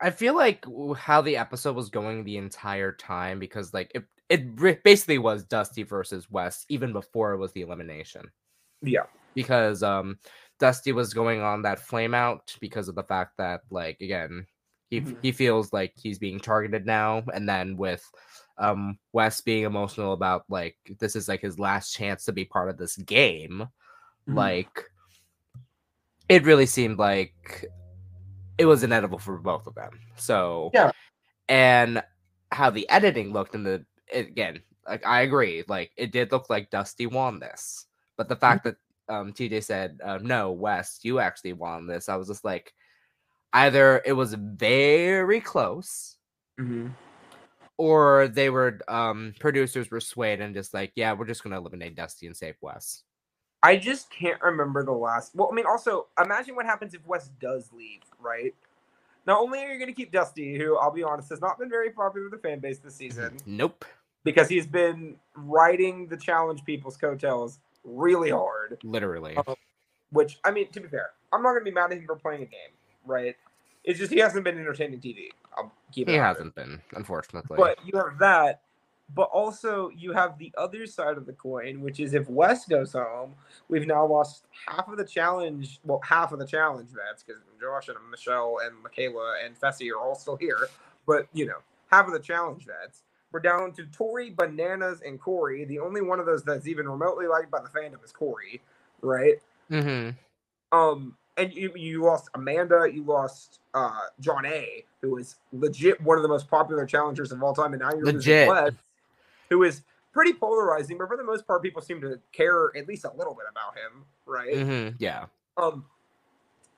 I 0.00 0.10
feel 0.10 0.36
like 0.36 0.64
how 0.96 1.20
the 1.22 1.36
episode 1.36 1.74
was 1.74 1.90
going 1.90 2.22
the 2.22 2.36
entire 2.36 2.92
time 2.92 3.40
because 3.40 3.74
like 3.74 3.90
it 3.94 4.04
it 4.28 4.82
basically 4.84 5.18
was 5.18 5.42
Dusty 5.44 5.82
versus 5.82 6.30
Wes 6.30 6.64
even 6.68 6.92
before 6.92 7.32
it 7.32 7.38
was 7.38 7.52
the 7.52 7.62
elimination 7.62 8.30
yeah 8.80 9.02
because 9.34 9.82
um 9.82 10.18
Dusty 10.60 10.92
was 10.92 11.12
going 11.14 11.40
on 11.40 11.62
that 11.62 11.80
flame 11.80 12.14
out 12.14 12.54
because 12.60 12.88
of 12.88 12.94
the 12.94 13.02
fact 13.02 13.32
that 13.38 13.62
like 13.70 14.00
again 14.00 14.46
he 14.90 15.00
Mhm. 15.00 15.16
he 15.20 15.32
feels 15.32 15.72
like 15.72 15.92
he's 15.96 16.18
being 16.20 16.38
targeted 16.38 16.86
now 16.86 17.24
and 17.34 17.48
then 17.48 17.76
with 17.76 18.08
um 18.56 18.98
Wes 19.12 19.40
being 19.40 19.64
emotional 19.64 20.12
about 20.12 20.44
like 20.48 20.76
this 21.00 21.16
is 21.16 21.26
like 21.28 21.40
his 21.40 21.58
last 21.58 21.92
chance 21.92 22.24
to 22.26 22.32
be 22.32 22.44
part 22.44 22.70
of 22.70 22.76
this 22.78 22.96
game 22.98 23.66
Mhm. 24.28 24.34
like 24.36 24.84
it 26.28 26.44
really 26.44 26.66
seemed 26.66 26.98
like 26.98 27.64
it 28.58 28.64
was 28.66 28.82
inedible 28.82 29.18
for 29.18 29.38
both 29.38 29.66
of 29.66 29.74
them 29.74 29.98
so 30.16 30.70
Yeah. 30.74 30.90
and 31.48 32.02
how 32.52 32.70
the 32.70 32.88
editing 32.90 33.32
looked 33.32 33.54
in 33.54 33.62
the 33.62 33.84
again 34.12 34.60
like 34.86 35.04
i 35.06 35.20
agree 35.22 35.64
like 35.68 35.92
it 35.96 36.12
did 36.12 36.32
look 36.32 36.48
like 36.50 36.70
dusty 36.70 37.06
won 37.06 37.38
this 37.38 37.86
but 38.16 38.28
the 38.28 38.36
fact 38.36 38.64
that 38.64 38.76
um 39.08 39.32
tj 39.32 39.62
said 39.62 39.98
uh, 40.04 40.18
no 40.22 40.50
wes 40.52 40.98
you 41.02 41.18
actually 41.18 41.52
won 41.52 41.86
this 41.86 42.08
i 42.08 42.16
was 42.16 42.28
just 42.28 42.44
like 42.44 42.72
either 43.52 44.02
it 44.04 44.12
was 44.12 44.34
very 44.34 45.40
close 45.40 46.16
Mhm. 46.58 46.90
or 47.76 48.28
they 48.28 48.50
were 48.50 48.80
um 48.88 49.32
producers 49.38 49.90
were 49.90 50.00
swayed 50.00 50.40
and 50.40 50.54
just 50.54 50.74
like 50.74 50.92
yeah 50.96 51.12
we're 51.12 51.26
just 51.26 51.42
gonna 51.44 51.56
eliminate 51.58 51.94
dusty 51.94 52.26
and 52.26 52.36
save 52.36 52.56
wes 52.60 53.04
i 53.62 53.76
just 53.76 54.10
can't 54.10 54.40
remember 54.42 54.84
the 54.84 54.92
last 54.92 55.34
well 55.34 55.48
i 55.50 55.54
mean 55.54 55.66
also 55.66 56.06
imagine 56.22 56.54
what 56.54 56.66
happens 56.66 56.94
if 56.94 57.04
wes 57.06 57.28
does 57.40 57.70
leave 57.72 58.00
right? 58.20 58.54
Not 59.26 59.40
only 59.40 59.58
are 59.58 59.70
you 59.70 59.78
going 59.78 59.88
to 59.88 59.94
keep 59.94 60.10
dusty 60.10 60.56
who 60.58 60.76
i'll 60.78 60.90
be 60.90 61.02
honest 61.02 61.28
has 61.30 61.40
not 61.40 61.58
been 61.58 61.68
very 61.68 61.90
popular 61.90 62.28
with 62.30 62.40
the 62.40 62.48
fan 62.48 62.60
base 62.60 62.78
this 62.78 62.94
season. 62.94 63.36
Nope. 63.46 63.84
Because 64.24 64.48
he's 64.48 64.66
been 64.66 65.16
riding 65.36 66.06
the 66.08 66.16
challenge 66.16 66.64
people's 66.64 66.96
coattails 66.96 67.60
really 67.84 68.30
hard. 68.30 68.78
Literally. 68.82 69.36
Um, 69.36 69.54
which 70.10 70.38
I 70.44 70.50
mean, 70.50 70.70
to 70.72 70.80
be 70.80 70.88
fair, 70.88 71.10
I'm 71.32 71.42
not 71.42 71.52
gonna 71.52 71.64
be 71.64 71.70
mad 71.70 71.92
at 71.92 71.98
him 71.98 72.06
for 72.06 72.16
playing 72.16 72.42
a 72.42 72.46
game, 72.46 72.72
right? 73.06 73.36
It's 73.84 73.98
just 73.98 74.12
he 74.12 74.18
hasn't 74.18 74.44
been 74.44 74.58
entertaining 74.58 75.00
TV. 75.00 75.28
I'll 75.56 75.72
keep 75.92 76.08
it. 76.08 76.12
he 76.12 76.18
hasn't 76.18 76.54
been 76.54 76.80
unfortunately. 76.92 77.56
But 77.56 77.78
you 77.86 77.98
have 77.98 78.18
that, 78.18 78.62
but 79.14 79.30
also 79.32 79.90
you 79.90 80.12
have 80.12 80.38
the 80.38 80.52
other 80.58 80.86
side 80.86 81.16
of 81.16 81.26
the 81.26 81.32
coin, 81.32 81.80
which 81.80 82.00
is 82.00 82.14
if 82.14 82.28
Wes 82.28 82.66
goes 82.66 82.92
home, 82.92 83.34
we've 83.68 83.86
now 83.86 84.06
lost 84.06 84.46
half 84.66 84.88
of 84.88 84.98
the 84.98 85.04
challenge. 85.04 85.80
Well, 85.84 86.00
half 86.04 86.32
of 86.32 86.38
the 86.38 86.46
challenge 86.46 86.90
vets 86.90 87.22
because 87.22 87.42
Josh 87.60 87.88
and 87.88 87.96
Michele 88.10 88.58
and 88.64 88.82
Michaela 88.82 89.36
and 89.44 89.58
Fessy 89.58 89.90
are 89.90 89.98
all 89.98 90.14
still 90.14 90.36
here, 90.36 90.68
but 91.06 91.26
you 91.32 91.46
know, 91.46 91.58
half 91.90 92.06
of 92.06 92.12
the 92.12 92.20
challenge 92.20 92.66
vets. 92.66 93.02
We're 93.30 93.40
down 93.40 93.72
to 93.72 93.84
Tori, 93.86 94.30
Bananas, 94.30 95.02
and 95.04 95.20
Cory. 95.20 95.66
The 95.66 95.80
only 95.80 96.00
one 96.00 96.18
of 96.18 96.24
those 96.24 96.42
that's 96.44 96.66
even 96.66 96.88
remotely 96.88 97.26
liked 97.26 97.50
by 97.50 97.60
the 97.60 97.68
fandom 97.68 98.02
is 98.02 98.10
Cory, 98.10 98.62
right? 99.02 99.34
Mm-hmm. 99.70 100.10
Um, 100.76 101.14
and 101.36 101.52
you 101.54 101.72
you 101.76 102.02
lost 102.02 102.28
Amanda, 102.34 102.88
you 102.92 103.04
lost 103.04 103.60
uh 103.74 104.00
Jonna, 104.20 104.84
who 105.00 105.18
is 105.18 105.36
legit 105.52 106.00
one 106.02 106.16
of 106.16 106.22
the 106.22 106.28
most 106.28 106.48
popular 106.48 106.84
challengers 106.84 107.32
of 107.32 107.42
all 107.42 107.54
time, 107.54 107.72
and 107.72 107.82
now 107.82 107.90
you're 107.90 108.04
Legit. 108.04 108.48
losing 108.48 108.64
Wes, 108.64 108.74
who 109.50 109.62
is 109.62 109.82
pretty 110.12 110.32
polarizing, 110.32 110.98
but 110.98 111.08
for 111.08 111.16
the 111.16 111.24
most 111.24 111.46
part, 111.46 111.62
people 111.62 111.82
seem 111.82 112.00
to 112.00 112.18
care 112.32 112.76
at 112.76 112.88
least 112.88 113.04
a 113.04 113.12
little 113.16 113.34
bit 113.34 113.46
about 113.50 113.76
him, 113.76 114.04
right? 114.26 114.66
hmm 114.66 114.96
yeah 114.98 115.26
Um, 115.56 115.84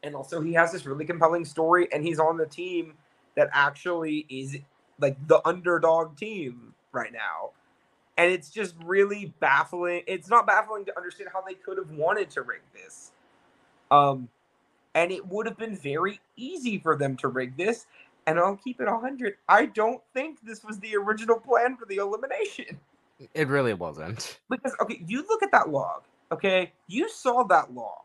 and 0.03 0.15
also 0.15 0.41
he 0.41 0.53
has 0.55 0.73
this 0.73 0.87
really 0.87 1.05
compelling 1.05 1.45
story, 1.45 1.89
and 1.93 2.05
he's 2.05 2.19
on 2.19 2.37
the 2.37 2.47
team 2.47 2.95
that 3.37 3.49
actually 3.53 4.27
is 4.29 4.59
like 4.99 5.17
the 5.27 5.47
underdog 5.47 6.17
team 6.17 6.75
right 6.93 7.13
now. 7.13 7.51
And 8.17 8.31
it's 8.31 8.51
just 8.51 8.75
really 8.85 9.33
baffling. 9.41 10.03
It's 10.07 10.29
not 10.29 10.47
baffling 10.47 10.85
to 10.87 10.97
understand 10.97 11.31
how 11.33 11.41
they 11.41 11.55
could 11.55 11.79
have 11.79 11.91
wanted 11.91 12.29
to 12.31 12.43
rig 12.43 12.61
this. 12.75 13.13
Um, 13.91 14.29
and 14.95 15.11
it 15.11 15.27
would 15.27 15.47
have 15.47 15.57
been 15.57 15.77
very 15.77 16.21
easy 16.37 16.79
for 16.79 16.97
them 16.97 17.17
to 17.19 17.29
rig 17.29 17.57
this. 17.57 17.87
And 18.27 18.39
I'll 18.39 18.57
keep 18.57 18.81
it 18.81 18.87
100. 18.87 19.35
I 19.49 19.67
don't 19.67 20.01
think 20.15 20.39
this 20.43 20.63
was 20.63 20.79
the 20.81 20.97
original 20.97 21.39
plan 21.39 21.77
for 21.77 21.87
the 21.87 21.97
elimination. 21.97 22.79
it 23.35 23.49
really 23.49 23.75
wasn't 23.75 24.39
Because 24.49 24.75
okay, 24.81 25.03
you 25.07 25.25
look 25.29 25.43
at 25.43 25.53
that 25.53 25.71
log. 25.71 26.03
Okay, 26.33 26.73
you 26.87 27.09
saw 27.09 27.43
that 27.45 27.75
log. 27.75 28.03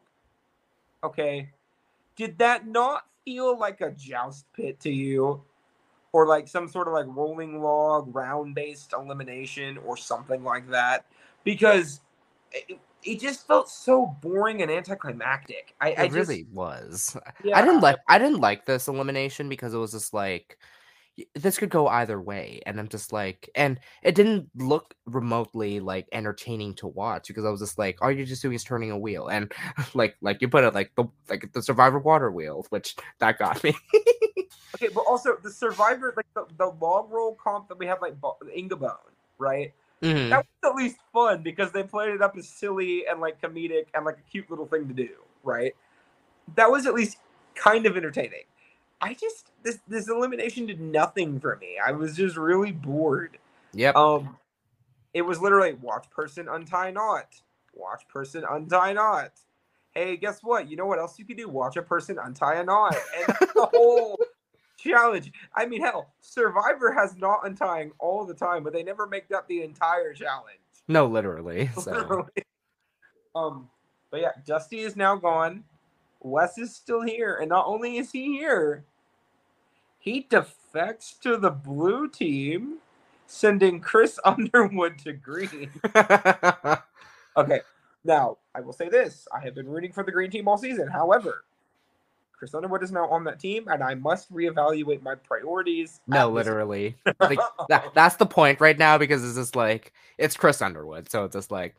Okay, 1.03 1.49
did 2.15 2.37
that 2.39 2.65
not 2.67 3.05
feel 3.23 3.57
like 3.57 3.81
a 3.81 3.91
joust 3.91 4.45
pit 4.53 4.79
to 4.79 4.91
you, 4.91 5.43
or 6.11 6.25
like 6.27 6.47
some 6.47 6.67
sort 6.67 6.87
of 6.87 6.93
like 6.93 7.05
rolling 7.07 7.61
log, 7.61 8.13
round 8.15 8.55
based 8.55 8.93
elimination, 8.93 9.77
or 9.85 9.95
something 9.97 10.43
like 10.43 10.67
that? 10.71 11.05
Because 11.43 12.01
it, 12.51 12.79
it 13.05 13.19
just 13.19 13.47
felt 13.47 13.69
so 13.69 14.07
boring 14.21 14.61
and 14.61 14.71
anticlimactic. 14.71 15.75
I, 15.79 15.89
it 15.89 15.99
I 15.99 16.07
just, 16.07 16.15
really 16.15 16.47
was 16.51 17.17
yeah, 17.43 17.57
I 17.57 17.61
didn't 17.61 17.81
like 17.81 17.97
I 18.07 18.17
didn't 18.17 18.39
like 18.39 18.65
this 18.65 18.87
elimination 18.87 19.49
because 19.49 19.73
it 19.73 19.77
was 19.77 19.91
just 19.91 20.13
like 20.13 20.57
this 21.33 21.57
could 21.57 21.69
go 21.69 21.87
either 21.87 22.19
way 22.19 22.61
and 22.65 22.77
I'm 22.77 22.89
just 22.89 23.13
like 23.13 23.49
and 23.55 23.79
it 24.03 24.15
didn't 24.15 24.49
look 24.55 24.95
remotely 25.05 25.79
like 25.79 26.07
entertaining 26.11 26.73
to 26.75 26.87
watch 26.87 27.29
because 27.29 27.45
I 27.45 27.49
was 27.49 27.61
just 27.61 27.77
like 27.77 27.97
all 28.01 28.11
you're 28.11 28.25
just 28.25 28.41
doing 28.41 28.55
is 28.55 28.65
turning 28.65 28.91
a 28.91 28.97
wheel 28.97 29.29
and 29.29 29.49
like 29.93 30.17
like 30.19 30.41
you 30.41 30.49
put 30.49 30.65
it 30.65 30.73
like 30.73 30.91
the 30.95 31.05
like 31.29 31.53
the 31.53 31.61
survivor 31.61 31.99
water 31.99 32.31
wheel 32.31 32.65
which 32.69 32.95
that 33.19 33.37
got 33.37 33.63
me 33.63 33.73
Okay, 34.75 34.89
but 34.93 35.05
also 35.07 35.37
the 35.41 35.51
Survivor, 35.51 36.13
like 36.17 36.25
the, 36.33 36.45
the 36.57 36.73
log 36.81 37.09
roll 37.09 37.35
comp 37.41 37.69
that 37.69 37.79
we 37.79 37.85
have, 37.85 38.01
like 38.01 38.19
Bo- 38.19 38.37
Inga 38.53 38.75
Bone, 38.75 38.91
right? 39.37 39.73
Mhm. 40.05 40.29
That 40.29 40.45
was 40.61 40.71
at 40.71 40.75
least 40.75 40.97
fun 41.11 41.41
because 41.41 41.71
they 41.71 41.83
played 41.83 42.13
it 42.13 42.21
up 42.21 42.37
as 42.37 42.47
silly 42.47 43.07
and 43.07 43.19
like 43.19 43.41
comedic 43.41 43.87
and 43.93 44.05
like 44.05 44.17
a 44.19 44.29
cute 44.29 44.49
little 44.49 44.67
thing 44.67 44.87
to 44.87 44.93
do, 44.93 45.09
right? 45.43 45.75
That 46.55 46.69
was 46.69 46.85
at 46.85 46.93
least 46.93 47.17
kind 47.55 47.85
of 47.85 47.97
entertaining. 47.97 48.43
I 49.01 49.13
just 49.15 49.51
this 49.63 49.79
this 49.87 50.07
elimination 50.07 50.67
did 50.67 50.79
nothing 50.79 51.39
for 51.39 51.55
me. 51.57 51.77
I 51.83 51.91
was 51.91 52.15
just 52.15 52.37
really 52.37 52.71
bored. 52.71 53.37
yep 53.73 53.95
Um, 53.95 54.37
it 55.13 55.23
was 55.23 55.39
literally 55.39 55.73
watch 55.73 56.09
person 56.11 56.47
untie 56.47 56.91
knot, 56.91 57.41
watch 57.73 58.07
person 58.07 58.43
untie 58.47 58.93
knot. 58.93 59.31
Hey, 59.91 60.17
guess 60.17 60.41
what? 60.43 60.69
You 60.69 60.75
know 60.75 60.85
what 60.85 60.99
else 60.99 61.17
you 61.17 61.25
can 61.25 61.37
do? 61.37 61.47
Watch 61.47 61.77
a 61.77 61.81
person 61.81 62.19
untie 62.21 62.55
a 62.55 62.63
knot, 62.63 62.95
and 63.17 63.27
that's 63.27 63.53
the 63.53 63.65
whole 63.73 64.19
challenge. 64.89 65.31
I 65.55 65.65
mean, 65.65 65.81
hell, 65.81 66.13
Survivor 66.21 66.93
has 66.93 67.17
knot 67.17 67.41
untying 67.43 67.91
all 67.99 68.25
the 68.25 68.33
time, 68.33 68.63
but 68.63 68.73
they 68.73 68.83
never 68.83 69.07
make 69.07 69.27
that 69.29 69.47
the 69.47 69.61
entire 69.63 70.13
challenge. 70.13 70.59
No, 70.87 71.07
literally. 71.07 71.69
So. 71.81 71.91
Literally. 71.91 72.29
Um, 73.35 73.69
but 74.11 74.21
yeah, 74.21 74.31
Dusty 74.45 74.79
is 74.79 74.95
now 74.95 75.15
gone. 75.15 75.63
Wes 76.21 76.57
is 76.57 76.73
still 76.73 77.01
here, 77.01 77.37
and 77.39 77.49
not 77.49 77.65
only 77.67 77.97
is 77.97 78.11
he 78.11 78.37
here, 78.37 78.85
he 79.99 80.25
defects 80.29 81.13
to 81.21 81.37
the 81.37 81.49
blue 81.51 82.07
team, 82.07 82.77
sending 83.27 83.81
Chris 83.81 84.19
Underwood 84.25 84.99
to 84.99 85.13
green. 85.13 85.71
Okay, 87.37 87.59
now 88.05 88.37
I 88.53 88.61
will 88.61 88.73
say 88.73 88.87
this: 88.87 89.27
I 89.33 89.43
have 89.43 89.55
been 89.55 89.67
rooting 89.67 89.91
for 89.91 90.03
the 90.03 90.11
green 90.11 90.31
team 90.31 90.47
all 90.47 90.57
season. 90.57 90.87
However, 90.87 91.43
Chris 92.37 92.53
Underwood 92.53 92.83
is 92.83 92.91
now 92.91 93.07
on 93.09 93.23
that 93.25 93.39
team, 93.39 93.67
and 93.67 93.83
I 93.83 93.95
must 93.95 94.31
reevaluate 94.33 95.01
my 95.01 95.15
priorities. 95.15 96.01
no, 96.07 96.29
literally. 96.29 96.95
Like, 97.19 97.39
that, 97.69 97.91
that's 97.95 98.15
the 98.17 98.25
point 98.25 98.59
right 98.61 98.77
now 98.77 98.97
because 98.97 99.23
it's 99.23 99.35
just 99.35 99.55
like 99.55 99.93
it's 100.17 100.35
Chris 100.35 100.61
Underwood, 100.61 101.09
so 101.09 101.23
it's 101.25 101.33
just 101.35 101.51
like 101.51 101.75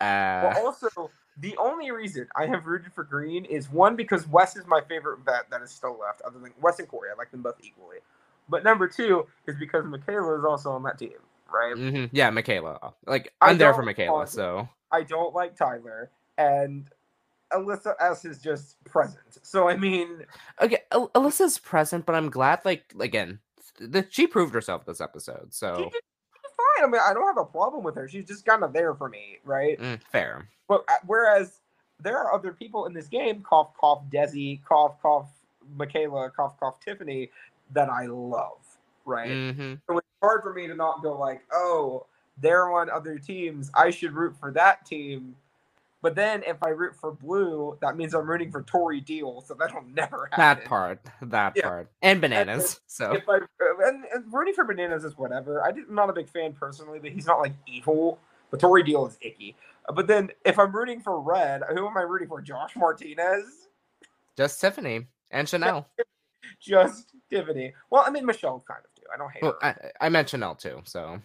uh 0.00 0.52
Well, 0.54 0.66
also, 0.66 1.10
the 1.40 1.56
only 1.56 1.90
reason 1.90 2.26
I 2.36 2.46
have 2.46 2.66
rooted 2.66 2.92
for 2.92 3.04
Green 3.04 3.44
is 3.44 3.70
one 3.70 3.96
because 3.96 4.26
Wes 4.28 4.56
is 4.56 4.66
my 4.66 4.80
favorite 4.88 5.20
vet 5.24 5.48
that 5.50 5.62
is 5.62 5.70
still 5.70 5.98
left, 5.98 6.22
other 6.22 6.38
than 6.38 6.52
Wes 6.60 6.78
and 6.78 6.88
Cory. 6.88 7.10
I 7.14 7.16
like 7.16 7.30
them 7.30 7.42
both 7.42 7.56
equally. 7.62 7.98
But 8.48 8.64
number 8.64 8.88
two 8.88 9.26
is 9.46 9.56
because 9.56 9.84
Michaela 9.84 10.38
is 10.38 10.44
also 10.44 10.70
on 10.72 10.82
that 10.84 10.98
team, 10.98 11.12
right? 11.52 11.74
mhm, 11.74 12.08
yeah, 12.12 12.30
Michaela. 12.30 12.94
Like 13.06 13.32
I'm 13.40 13.58
there 13.58 13.74
for 13.74 13.82
Michaela, 13.82 14.26
so 14.26 14.68
I 14.90 15.02
don't 15.02 15.34
like 15.34 15.56
Tyler, 15.56 16.10
and 16.36 16.88
Alyssa 17.52 17.94
S 18.00 18.24
is 18.24 18.38
just 18.38 18.82
present. 18.84 19.38
So 19.42 19.68
I 19.68 19.76
mean, 19.76 20.24
okay, 20.60 20.80
Al- 20.92 21.10
Alyssa's 21.10 21.58
present, 21.58 22.06
but 22.06 22.14
I'm 22.14 22.30
glad 22.30 22.64
like 22.64 22.94
again 23.00 23.40
that 23.80 24.12
she 24.12 24.26
proved 24.26 24.54
herself 24.54 24.84
this 24.84 25.00
episode. 25.00 25.54
So 25.54 25.90
fine. 26.58 26.84
I 26.84 26.90
mean, 26.90 27.00
I 27.04 27.12
don't 27.14 27.26
have 27.26 27.38
a 27.38 27.44
problem 27.44 27.84
with 27.84 27.94
her. 27.96 28.08
She's 28.08 28.26
just 28.26 28.44
kind 28.44 28.62
of 28.62 28.72
there 28.72 28.94
for 28.94 29.08
me, 29.08 29.38
right? 29.44 29.78
mm, 29.80 30.00
fair. 30.02 30.48
But 30.68 30.84
uh, 30.88 30.94
whereas 31.06 31.60
there 32.00 32.18
are 32.18 32.34
other 32.34 32.52
people 32.52 32.86
in 32.86 32.92
this 32.92 33.08
game, 33.08 33.42
cough 33.42 33.70
cough 33.78 34.02
Desi, 34.10 34.60
cough 34.64 35.00
cough 35.00 35.28
Michaela, 35.76 36.30
cough 36.30 36.58
cough 36.60 36.80
Tiffany, 36.80 37.30
that 37.72 37.88
I 37.88 38.06
love, 38.06 38.58
right? 39.04 39.54
hmm 39.54 39.74
So 39.88 39.98
it's 39.98 40.06
hard 40.22 40.42
for 40.42 40.52
me 40.52 40.66
to 40.66 40.74
not 40.74 41.02
go 41.02 41.18
like, 41.18 41.42
oh, 41.52 42.06
they're 42.40 42.70
on 42.70 42.88
other 42.90 43.18
teams. 43.18 43.70
I 43.74 43.90
should 43.90 44.12
root 44.12 44.36
for 44.38 44.50
that 44.52 44.86
team. 44.86 45.34
But 46.00 46.14
then 46.14 46.44
if 46.44 46.62
I 46.62 46.68
root 46.68 46.94
for 46.94 47.10
blue, 47.12 47.76
that 47.80 47.96
means 47.96 48.14
I'm 48.14 48.28
rooting 48.28 48.52
for 48.52 48.62
Tori 48.62 49.00
Deal, 49.00 49.40
so 49.40 49.54
that'll 49.54 49.82
never 49.82 50.28
happen. 50.32 50.62
That 50.62 50.64
part, 50.64 51.00
that 51.22 51.54
Yeah. 51.56 51.62
part, 51.64 51.90
and 52.02 52.20
bananas. 52.20 52.80
So 52.86 53.12
If 53.12 53.28
I 53.28 53.38
and, 53.84 54.04
and 54.14 54.32
rooting 54.32 54.54
for 54.54 54.64
bananas 54.64 55.04
is 55.04 55.16
whatever. 55.18 55.62
I 55.64 55.70
I'm 55.70 55.94
not 55.94 56.08
a 56.08 56.12
big 56.12 56.28
fan 56.28 56.52
personally, 56.52 57.00
but 57.00 57.10
he's 57.10 57.26
not 57.26 57.40
like 57.40 57.52
evil. 57.66 58.18
But 58.50 58.60
Tori 58.60 58.82
Deal 58.82 59.06
is 59.06 59.18
icky. 59.20 59.56
But 59.92 60.06
then 60.06 60.30
if 60.44 60.58
I'm 60.58 60.74
rooting 60.74 61.00
for 61.00 61.20
red, 61.20 61.62
who 61.74 61.86
am 61.86 61.96
I 61.96 62.02
rooting 62.02 62.28
for? 62.28 62.40
Josh 62.40 62.76
Martinez? 62.76 63.44
just 64.36 64.60
Tiffany 64.60 65.06
and 65.32 65.48
Chanel. 65.48 65.88
Just 66.60 67.12
Tiffany. 67.28 67.74
Well, 67.90 68.04
I 68.06 68.10
mean 68.10 68.24
Michele 68.24 68.64
kind 68.68 68.80
of 68.84 68.94
do. 68.94 69.02
I 69.12 69.16
don't 69.18 69.32
hate 69.32 69.42
Well, 69.42 69.56
her. 69.60 69.92
I, 70.00 70.06
I 70.06 70.08
meant 70.10 70.28
Chanel 70.28 70.54
too. 70.54 70.80
So 70.84 71.20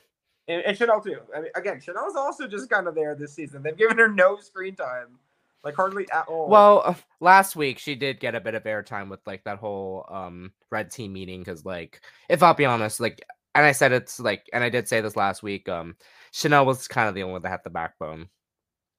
and, 0.47 0.61
and 0.63 0.77
Chanel 0.77 1.01
too. 1.01 1.19
I 1.35 1.41
mean, 1.41 1.51
again, 1.55 1.79
Chanel's 1.79 2.15
also 2.15 2.47
just 2.47 2.69
kind 2.69 2.87
of 2.87 2.95
there 2.95 3.15
this 3.15 3.33
season. 3.33 3.63
They've 3.63 3.77
given 3.77 3.97
her 3.97 4.07
no 4.07 4.37
screen 4.37 4.75
time, 4.75 5.19
like 5.63 5.75
hardly 5.75 6.05
at 6.11 6.27
all. 6.27 6.49
Well, 6.49 6.81
uh, 6.85 6.95
last 7.19 7.55
week 7.55 7.79
she 7.79 7.95
did 7.95 8.19
get 8.19 8.35
a 8.35 8.41
bit 8.41 8.55
of 8.55 8.63
airtime 8.63 9.09
with 9.09 9.19
like 9.25 9.43
that 9.45 9.59
whole 9.59 10.05
um 10.09 10.51
red 10.69 10.91
team 10.91 11.13
meeting 11.13 11.39
because 11.39 11.65
like 11.65 12.01
if 12.29 12.43
I'll 12.43 12.53
be 12.53 12.65
honest, 12.65 12.99
like 12.99 13.23
and 13.55 13.65
I 13.65 13.71
said 13.71 13.91
it's 13.91 14.19
like 14.19 14.49
and 14.53 14.63
I 14.63 14.69
did 14.69 14.87
say 14.87 15.01
this 15.01 15.15
last 15.15 15.43
week, 15.43 15.69
um 15.69 15.95
Chanel 16.31 16.65
was 16.65 16.87
kind 16.87 17.07
of 17.07 17.15
the 17.15 17.23
only 17.23 17.33
one 17.33 17.41
that 17.43 17.49
had 17.49 17.63
the 17.63 17.69
backbone. 17.69 18.29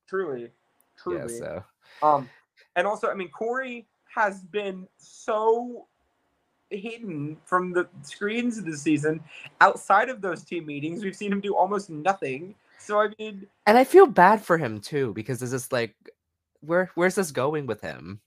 truly, 0.08 0.50
truly. 0.96 1.18
Yeah, 1.18 1.26
so 1.26 1.64
Um, 2.02 2.28
and 2.76 2.86
also, 2.86 3.08
I 3.10 3.14
mean, 3.14 3.30
Cory 3.30 3.86
has 4.14 4.42
been 4.44 4.86
so 4.98 5.88
hidden 6.70 7.36
from 7.44 7.72
the 7.72 7.88
screens 8.02 8.58
of 8.58 8.64
this 8.64 8.82
season. 8.82 9.20
Outside 9.60 10.08
of 10.08 10.20
those 10.20 10.42
team 10.42 10.66
meetings, 10.66 11.04
we've 11.04 11.16
seen 11.16 11.32
him 11.32 11.40
do 11.40 11.54
almost 11.54 11.90
nothing. 11.90 12.54
So 12.78 13.00
I 13.00 13.08
mean, 13.18 13.46
and 13.66 13.78
I 13.78 13.84
feel 13.84 14.06
bad 14.06 14.42
for 14.42 14.58
him 14.58 14.80
too 14.80 15.12
because 15.14 15.42
it's 15.42 15.52
just 15.52 15.72
like 15.72 15.94
where 16.60 16.90
where's 16.94 17.14
this 17.14 17.30
going 17.30 17.66
with 17.66 17.80
him? 17.80 18.20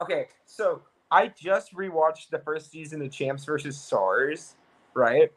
okay, 0.00 0.26
so 0.44 0.82
I 1.10 1.28
just 1.28 1.74
rewatched 1.74 2.30
the 2.30 2.38
first 2.38 2.70
season 2.70 3.02
of 3.02 3.10
Champs 3.10 3.44
versus 3.44 3.78
Stars, 3.78 4.56
right? 4.94 5.32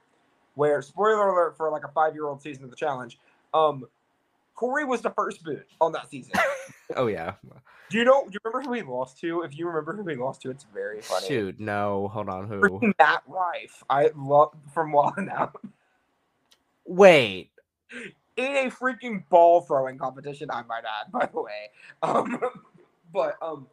Where 0.55 0.81
spoiler 0.81 1.29
alert 1.29 1.57
for 1.57 1.69
like 1.69 1.83
a 1.83 1.89
five-year-old 1.89 2.41
season 2.41 2.63
of 2.63 2.69
the 2.69 2.75
challenge. 2.75 3.19
Um, 3.53 3.85
Cory 4.55 4.85
was 4.85 5.01
the 5.01 5.11
first 5.11 5.43
boot 5.43 5.65
on 5.79 5.91
that 5.93 6.09
season. 6.09 6.33
Oh 6.95 7.07
yeah. 7.07 7.33
do 7.89 7.97
you 7.97 8.03
know? 8.03 8.25
Do 8.25 8.31
you 8.33 8.39
remember 8.43 8.67
who 8.67 8.73
he 8.73 8.81
lost 8.81 9.19
to? 9.19 9.41
If 9.43 9.57
you 9.57 9.67
remember 9.67 9.95
who 9.95 10.07
he 10.07 10.15
lost 10.15 10.41
to, 10.41 10.51
it's 10.51 10.65
very 10.73 11.01
funny. 11.01 11.27
Shoot, 11.27 11.59
no, 11.59 12.09
hold 12.11 12.29
on, 12.29 12.47
who? 12.47 12.61
Freaking 12.61 12.93
Matt 12.99 13.23
Rife. 13.27 13.83
I 13.89 14.09
love 14.15 14.53
from 14.73 14.91
Wild 14.91 15.29
Out 15.31 15.61
Wait. 16.85 17.51
in 18.37 18.55
a 18.67 18.71
freaking 18.71 19.23
ball 19.29 19.61
throwing 19.61 19.97
competition. 19.97 20.49
I 20.51 20.63
might 20.63 20.83
add, 20.85 21.11
by 21.11 21.27
the 21.31 21.41
way. 21.41 21.69
Um, 22.01 22.39
but 23.13 23.35
um, 23.41 23.67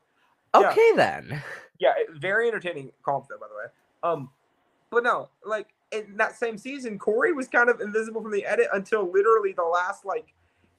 Yeah. 0.54 0.70
Okay 0.70 0.92
then. 0.96 1.42
yeah, 1.78 1.92
very 2.14 2.48
entertaining 2.48 2.90
comp 3.02 3.26
though, 3.28 3.38
by 3.38 3.46
the 3.48 3.54
way. 3.54 3.72
Um, 4.02 4.30
but 4.90 5.02
no, 5.02 5.30
like 5.44 5.68
in 5.92 6.16
that 6.16 6.36
same 6.36 6.58
season, 6.58 6.98
Cory 6.98 7.32
was 7.32 7.48
kind 7.48 7.68
of 7.70 7.80
invisible 7.80 8.22
from 8.22 8.32
the 8.32 8.44
edit 8.44 8.68
until 8.72 9.10
literally 9.10 9.52
the 9.52 9.62
last 9.64 10.04
like 10.04 10.34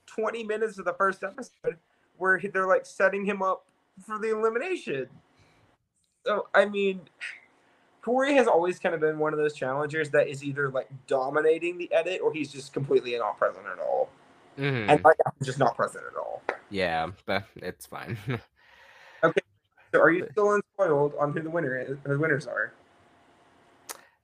twenty 0.06 0.44
minutes 0.44 0.78
of 0.78 0.84
the 0.84 0.94
first 0.94 1.22
episode, 1.24 1.76
where 2.18 2.38
he- 2.38 2.48
they're 2.48 2.66
like 2.66 2.84
setting 2.86 3.24
him 3.24 3.42
up 3.42 3.64
for 4.06 4.18
the 4.18 4.30
elimination. 4.30 5.08
So 6.26 6.48
I 6.54 6.66
mean, 6.66 7.08
Cory 8.02 8.34
has 8.34 8.46
always 8.46 8.78
kind 8.78 8.94
of 8.94 9.00
been 9.00 9.18
one 9.18 9.32
of 9.32 9.38
those 9.38 9.54
challengers 9.54 10.10
that 10.10 10.28
is 10.28 10.44
either 10.44 10.68
like 10.70 10.88
dominating 11.06 11.78
the 11.78 11.92
edit 11.92 12.20
or 12.22 12.32
he's 12.32 12.52
just 12.52 12.72
completely 12.72 13.16
not 13.18 13.38
present 13.38 13.66
at 13.66 13.78
all. 13.78 14.10
Mhm. 14.58 14.88
And 14.88 15.02
now, 15.02 15.32
he's 15.38 15.46
just 15.46 15.58
not 15.58 15.76
present 15.76 16.04
at 16.10 16.16
all. 16.16 16.42
Yeah, 16.70 17.10
but 17.26 17.44
it's 17.56 17.86
fine. 17.86 18.18
Okay, 19.24 19.40
so 19.92 20.00
are 20.00 20.10
you 20.12 20.28
still 20.30 20.52
unspoiled 20.54 21.12
on 21.18 21.32
who 21.32 21.40
the 21.42 21.50
winner 21.50 21.76
is, 21.76 21.98
who 22.04 22.12
the 22.12 22.18
winners 22.20 22.46
are? 22.46 22.72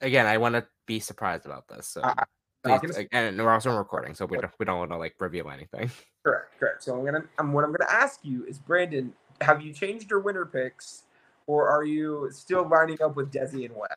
Again, 0.01 0.25
I 0.27 0.39
want 0.39 0.55
to 0.55 0.65
be 0.87 1.01
surprised 1.01 1.47
about 1.47 1.67
this. 1.67 1.89
So 1.89 2.01
I- 2.05 2.11
I'm 2.11 2.25
please, 2.65 3.07
we're 3.13 3.51
also 3.51 3.77
recording, 3.77 4.15
so 4.15 4.27
we 4.27 4.39
don't 4.39 4.53
we 4.59 4.65
don't 4.65 4.79
want 4.79 4.91
to 4.91 4.97
like 4.97 5.15
reveal 5.21 5.51
anything. 5.51 5.91
Correct, 6.25 6.59
correct. 6.59 6.83
So 6.83 6.97
I'm 6.97 7.05
gonna, 7.05 7.25
I'm, 7.39 7.53
what 7.53 7.65
I'm 7.65 7.73
gonna 7.73 7.91
ask 7.91 8.21
you 8.23 8.47
is, 8.47 8.59
Brandon, 8.59 9.13
have 9.43 9.61
you 9.61 9.75
changed 9.75 10.11
your 10.11 10.21
winner 10.21 10.47
picks, 10.47 11.03
or 11.47 11.69
are 11.69 11.85
you 11.85 12.31
still 12.33 12.67
lining 12.67 13.03
up 13.03 13.15
with 13.15 13.31
Desi 13.31 13.67
and 13.67 13.77
Wes? 13.77 13.91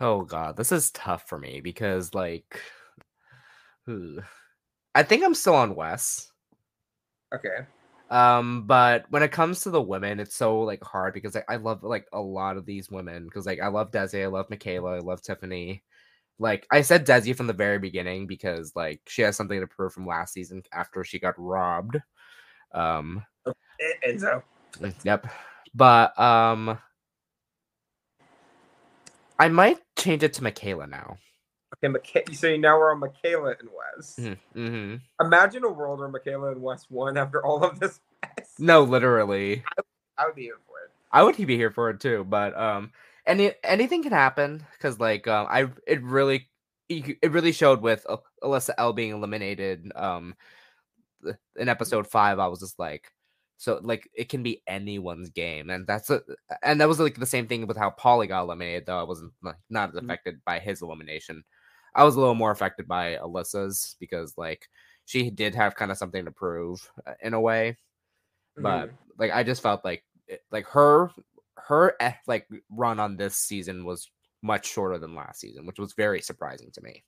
Oh 0.00 0.22
god, 0.22 0.58
this 0.58 0.70
is 0.70 0.90
tough 0.90 1.26
for 1.28 1.38
me 1.38 1.60
because 1.62 2.14
like. 2.14 2.60
I 4.94 5.02
think 5.02 5.24
I'm 5.24 5.34
still 5.34 5.54
on 5.54 5.74
Wes. 5.74 6.30
Okay, 7.34 7.66
Um, 8.10 8.66
but 8.66 9.06
when 9.10 9.22
it 9.22 9.32
comes 9.32 9.60
to 9.60 9.70
the 9.70 9.82
women, 9.82 10.20
it's 10.20 10.36
so 10.36 10.60
like 10.60 10.82
hard 10.82 11.14
because 11.14 11.34
like 11.34 11.44
I 11.48 11.56
love 11.56 11.82
like 11.82 12.06
a 12.12 12.20
lot 12.20 12.56
of 12.56 12.64
these 12.64 12.90
women 12.90 13.24
because 13.24 13.44
like 13.46 13.60
I 13.60 13.68
love 13.68 13.90
Desi, 13.90 14.22
I 14.22 14.26
love 14.28 14.48
Michaela, 14.50 14.96
I 14.96 15.00
love 15.00 15.20
Tiffany. 15.22 15.82
Like 16.38 16.66
I 16.70 16.82
said 16.82 17.06
Desi 17.06 17.36
from 17.36 17.46
the 17.46 17.52
very 17.52 17.78
beginning 17.78 18.26
because 18.26 18.72
like 18.74 19.00
she 19.06 19.22
has 19.22 19.36
something 19.36 19.60
to 19.60 19.66
prove 19.66 19.92
from 19.92 20.06
last 20.06 20.32
season 20.32 20.62
after 20.72 21.04
she 21.04 21.18
got 21.18 21.34
robbed. 21.38 21.96
Um 22.72 23.24
and, 24.04 24.20
so 24.20 24.42
Yep. 25.04 25.28
But 25.74 26.18
um 26.18 26.78
I 29.38 29.48
might 29.48 29.78
change 29.96 30.22
it 30.22 30.32
to 30.34 30.42
Michaela 30.42 30.86
now. 30.86 31.18
okay, 31.76 31.92
Micha- 31.92 32.34
so 32.36 32.56
now 32.56 32.78
we're 32.78 32.92
on 32.92 33.00
Michaela 33.00 33.54
and 33.58 33.68
Wes. 33.68 34.16
Mm-hmm. 34.56 34.96
Imagine 35.20 35.64
a 35.64 35.70
world 35.70 35.98
where 35.98 36.08
Michaela 36.08 36.52
and 36.52 36.62
Wes 36.62 36.86
won 36.88 37.16
after 37.16 37.44
all 37.44 37.64
of 37.64 37.80
this. 37.80 38.00
mess. 38.22 38.54
No, 38.58 38.82
literally. 38.82 39.64
I 40.16 40.26
would 40.26 40.36
be 40.36 40.42
here 40.42 40.58
for 40.66 40.78
it. 40.84 40.90
I 41.12 41.22
would 41.22 41.36
be 41.36 41.56
here 41.56 41.70
for 41.70 41.90
it 41.90 42.00
too, 42.00 42.24
but 42.28 42.56
um 42.56 42.92
any 43.26 43.52
anything 43.62 44.02
can 44.02 44.12
happen 44.12 44.64
because 44.72 45.00
like 45.00 45.26
um 45.28 45.46
I 45.50 45.68
it 45.86 46.02
really 46.02 46.48
it 46.88 47.30
really 47.32 47.52
showed 47.52 47.80
with 47.80 48.06
Alyssa 48.42 48.74
L 48.78 48.92
being 48.92 49.12
eliminated 49.12 49.90
um 49.96 50.34
in 51.56 51.68
episode 51.68 52.06
five 52.06 52.38
I 52.38 52.46
was 52.48 52.60
just 52.60 52.78
like 52.78 53.10
so 53.56 53.80
like 53.82 54.10
it 54.14 54.28
can 54.28 54.42
be 54.42 54.62
anyone's 54.66 55.30
game 55.30 55.70
and 55.70 55.86
that's 55.86 56.10
a, 56.10 56.20
and 56.62 56.80
that 56.80 56.88
was 56.88 57.00
like 57.00 57.16
the 57.16 57.24
same 57.26 57.46
thing 57.46 57.66
with 57.66 57.76
how 57.78 57.90
Paulie 57.90 58.28
got 58.28 58.42
eliminated 58.42 58.84
though 58.86 58.98
I 58.98 59.04
wasn't 59.04 59.32
like 59.42 59.56
not 59.70 59.90
as 59.90 59.94
Mhm. 59.94 60.04
affected 60.04 60.40
by 60.44 60.58
his 60.58 60.82
elimination 60.82 61.42
I 61.94 62.04
was 62.04 62.16
a 62.16 62.20
little 62.20 62.34
more 62.34 62.50
affected 62.50 62.86
by 62.88 63.14
Alyssa's 63.16 63.96
because 64.00 64.34
like 64.36 64.68
she 65.06 65.30
did 65.30 65.54
have 65.54 65.76
kind 65.76 65.90
of 65.90 65.96
something 65.98 66.24
to 66.24 66.30
prove 66.32 66.90
uh, 67.06 67.12
in 67.22 67.34
a 67.34 67.40
way, 67.40 67.76
but 68.56 68.88
Mhm. 68.88 68.92
like 69.18 69.30
I 69.32 69.42
just 69.44 69.62
felt 69.62 69.84
like 69.84 70.04
like 70.50 70.66
her 70.66 71.10
her 71.56 71.96
like 72.26 72.46
run 72.70 73.00
on 73.00 73.16
this 73.16 73.36
season 73.36 73.84
was 73.84 74.10
much 74.42 74.66
shorter 74.66 74.98
than 74.98 75.14
last 75.14 75.40
season, 75.40 75.66
which 75.66 75.78
was 75.78 75.94
very 75.94 76.20
surprising 76.20 76.70
to 76.72 76.82
me. 76.82 77.02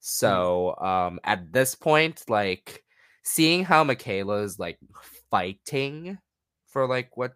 So 0.00 0.76
um 0.76 1.20
at 1.24 1.52
this 1.52 1.74
point, 1.74 2.24
like 2.28 2.84
seeing 3.22 3.64
how 3.64 3.84
Michaela's 3.84 4.58
like 4.58 4.78
fighting 5.30 6.18
for 6.66 6.86
like 6.86 7.16
what 7.16 7.32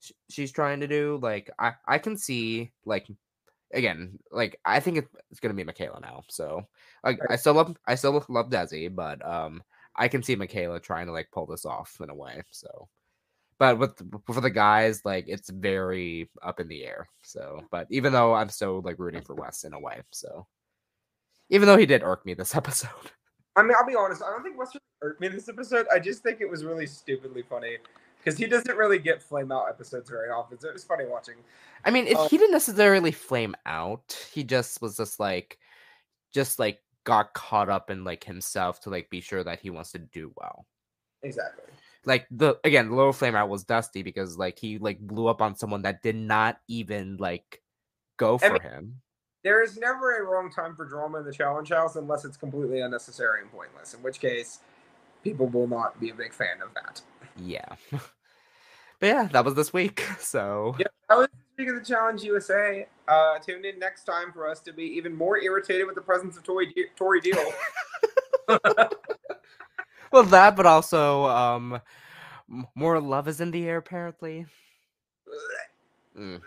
sh- 0.00 0.12
she's 0.30 0.52
trying 0.52 0.80
to 0.80 0.88
do, 0.88 1.18
like 1.22 1.50
I 1.58 1.72
I 1.86 1.98
can 1.98 2.16
see 2.16 2.72
like 2.84 3.06
again, 3.72 4.18
like 4.30 4.58
I 4.64 4.80
think 4.80 5.06
it's 5.30 5.40
gonna 5.40 5.54
be 5.54 5.64
Michaela 5.64 6.00
now. 6.00 6.22
So 6.28 6.62
like 7.04 7.18
I 7.28 7.36
still 7.36 7.54
love 7.54 7.76
I 7.86 7.96
still 7.96 8.24
love 8.28 8.50
Desi, 8.50 8.94
but 8.94 9.26
um 9.26 9.62
I 9.96 10.08
can 10.08 10.22
see 10.22 10.36
Michaela 10.36 10.80
trying 10.80 11.06
to 11.06 11.12
like 11.12 11.30
pull 11.32 11.46
this 11.46 11.66
off 11.66 11.96
in 12.00 12.10
a 12.10 12.14
way. 12.14 12.42
So 12.50 12.88
but 13.60 13.78
with 13.78 14.02
for 14.26 14.40
the 14.40 14.50
guys, 14.50 15.04
like 15.04 15.26
it's 15.28 15.50
very 15.50 16.28
up 16.42 16.58
in 16.58 16.66
the 16.66 16.84
air. 16.84 17.08
So 17.22 17.62
but 17.70 17.86
even 17.90 18.12
though 18.12 18.34
I'm 18.34 18.48
so 18.48 18.78
like 18.84 18.98
rooting 18.98 19.22
for 19.22 19.34
Wes 19.36 19.62
in 19.64 19.74
a 19.74 19.78
way, 19.78 20.00
so 20.10 20.46
even 21.50 21.68
though 21.68 21.76
he 21.76 21.86
did 21.86 22.02
irk 22.02 22.24
me 22.26 22.34
this 22.34 22.54
episode. 22.56 22.88
I 23.56 23.62
mean, 23.62 23.74
I'll 23.78 23.86
be 23.86 23.94
honest. 23.94 24.22
I 24.22 24.30
don't 24.30 24.42
think 24.42 24.58
Western 24.58 24.80
hurt 25.02 25.20
me 25.20 25.28
this 25.28 25.48
episode. 25.48 25.86
I 25.94 25.98
just 25.98 26.22
think 26.22 26.40
it 26.40 26.48
was 26.48 26.64
really 26.64 26.86
stupidly 26.86 27.42
funny 27.42 27.76
because 28.18 28.38
he 28.38 28.46
doesn't 28.46 28.76
really 28.76 28.98
get 28.98 29.22
flame 29.22 29.52
out 29.52 29.68
episodes 29.68 30.08
very 30.08 30.30
often. 30.30 30.58
So 30.58 30.68
it 30.68 30.72
was 30.72 30.84
funny 30.84 31.04
watching. 31.04 31.34
I 31.84 31.90
mean, 31.90 32.06
if 32.06 32.16
Um, 32.16 32.28
he 32.28 32.38
didn't 32.38 32.52
necessarily 32.52 33.12
flame 33.12 33.54
out, 33.66 34.16
he 34.32 34.44
just 34.44 34.80
was 34.80 34.96
just 34.96 35.20
like, 35.20 35.58
just 36.32 36.58
like 36.58 36.78
got 37.04 37.34
caught 37.34 37.68
up 37.68 37.90
in 37.90 38.04
like 38.04 38.24
himself 38.24 38.80
to 38.82 38.90
like 38.90 39.10
be 39.10 39.20
sure 39.20 39.44
that 39.44 39.58
he 39.60 39.68
wants 39.68 39.92
to 39.92 39.98
do 39.98 40.32
well. 40.36 40.64
Exactly. 41.22 41.64
Like 42.04 42.26
the 42.30 42.58
again, 42.64 42.88
the 42.88 42.94
little 42.94 43.12
flame 43.12 43.34
out 43.36 43.48
was 43.48 43.64
Dusty 43.64 44.02
because 44.02 44.38
like 44.38 44.58
he 44.58 44.78
like 44.78 44.98
blew 45.00 45.26
up 45.26 45.42
on 45.42 45.54
someone 45.54 45.82
that 45.82 46.02
did 46.02 46.16
not 46.16 46.58
even 46.68 47.16
like 47.18 47.60
go 48.16 48.36
I 48.36 48.38
for 48.38 48.52
mean- 48.54 48.62
him. 48.62 49.00
There 49.42 49.62
is 49.62 49.78
never 49.78 50.18
a 50.18 50.22
wrong 50.24 50.52
time 50.52 50.76
for 50.76 50.84
drama 50.84 51.20
in 51.20 51.24
the 51.24 51.32
challenge 51.32 51.70
house 51.70 51.96
unless 51.96 52.26
it's 52.26 52.36
completely 52.36 52.80
unnecessary 52.80 53.40
and 53.40 53.50
pointless. 53.50 53.94
In 53.94 54.02
which 54.02 54.20
case, 54.20 54.58
people 55.24 55.46
will 55.46 55.66
not 55.66 55.98
be 55.98 56.10
a 56.10 56.14
big 56.14 56.34
fan 56.34 56.60
of 56.62 56.74
that. 56.74 57.00
Yeah. 57.38 57.74
but 57.90 59.06
yeah, 59.06 59.28
that 59.32 59.42
was 59.44 59.54
this 59.54 59.72
week. 59.72 60.04
So 60.18 60.74
yeah 60.78 60.88
That 61.08 61.16
was 61.16 61.28
speaking 61.54 61.74
of 61.74 61.80
the 61.80 61.86
challenge 61.86 62.22
USA. 62.22 62.86
Uh, 63.08 63.38
tune 63.38 63.64
in 63.64 63.78
next 63.78 64.04
time 64.04 64.30
for 64.30 64.46
us 64.46 64.60
to 64.60 64.74
be 64.74 64.84
even 64.84 65.14
more 65.16 65.38
irritated 65.38 65.86
with 65.86 65.94
the 65.94 66.02
presence 66.02 66.36
of 66.36 66.42
Tori 66.44 66.66
De- 66.66 66.88
Tori 66.94 67.20
Deal. 67.22 67.42
well 70.12 70.24
that, 70.24 70.56
but 70.56 70.66
also 70.66 71.24
um 71.26 71.80
more 72.74 73.00
love 73.00 73.28
is 73.28 73.40
in 73.40 73.50
the 73.50 73.66
air 73.66 73.78
apparently. 73.78 74.46
Mm. 76.18 76.40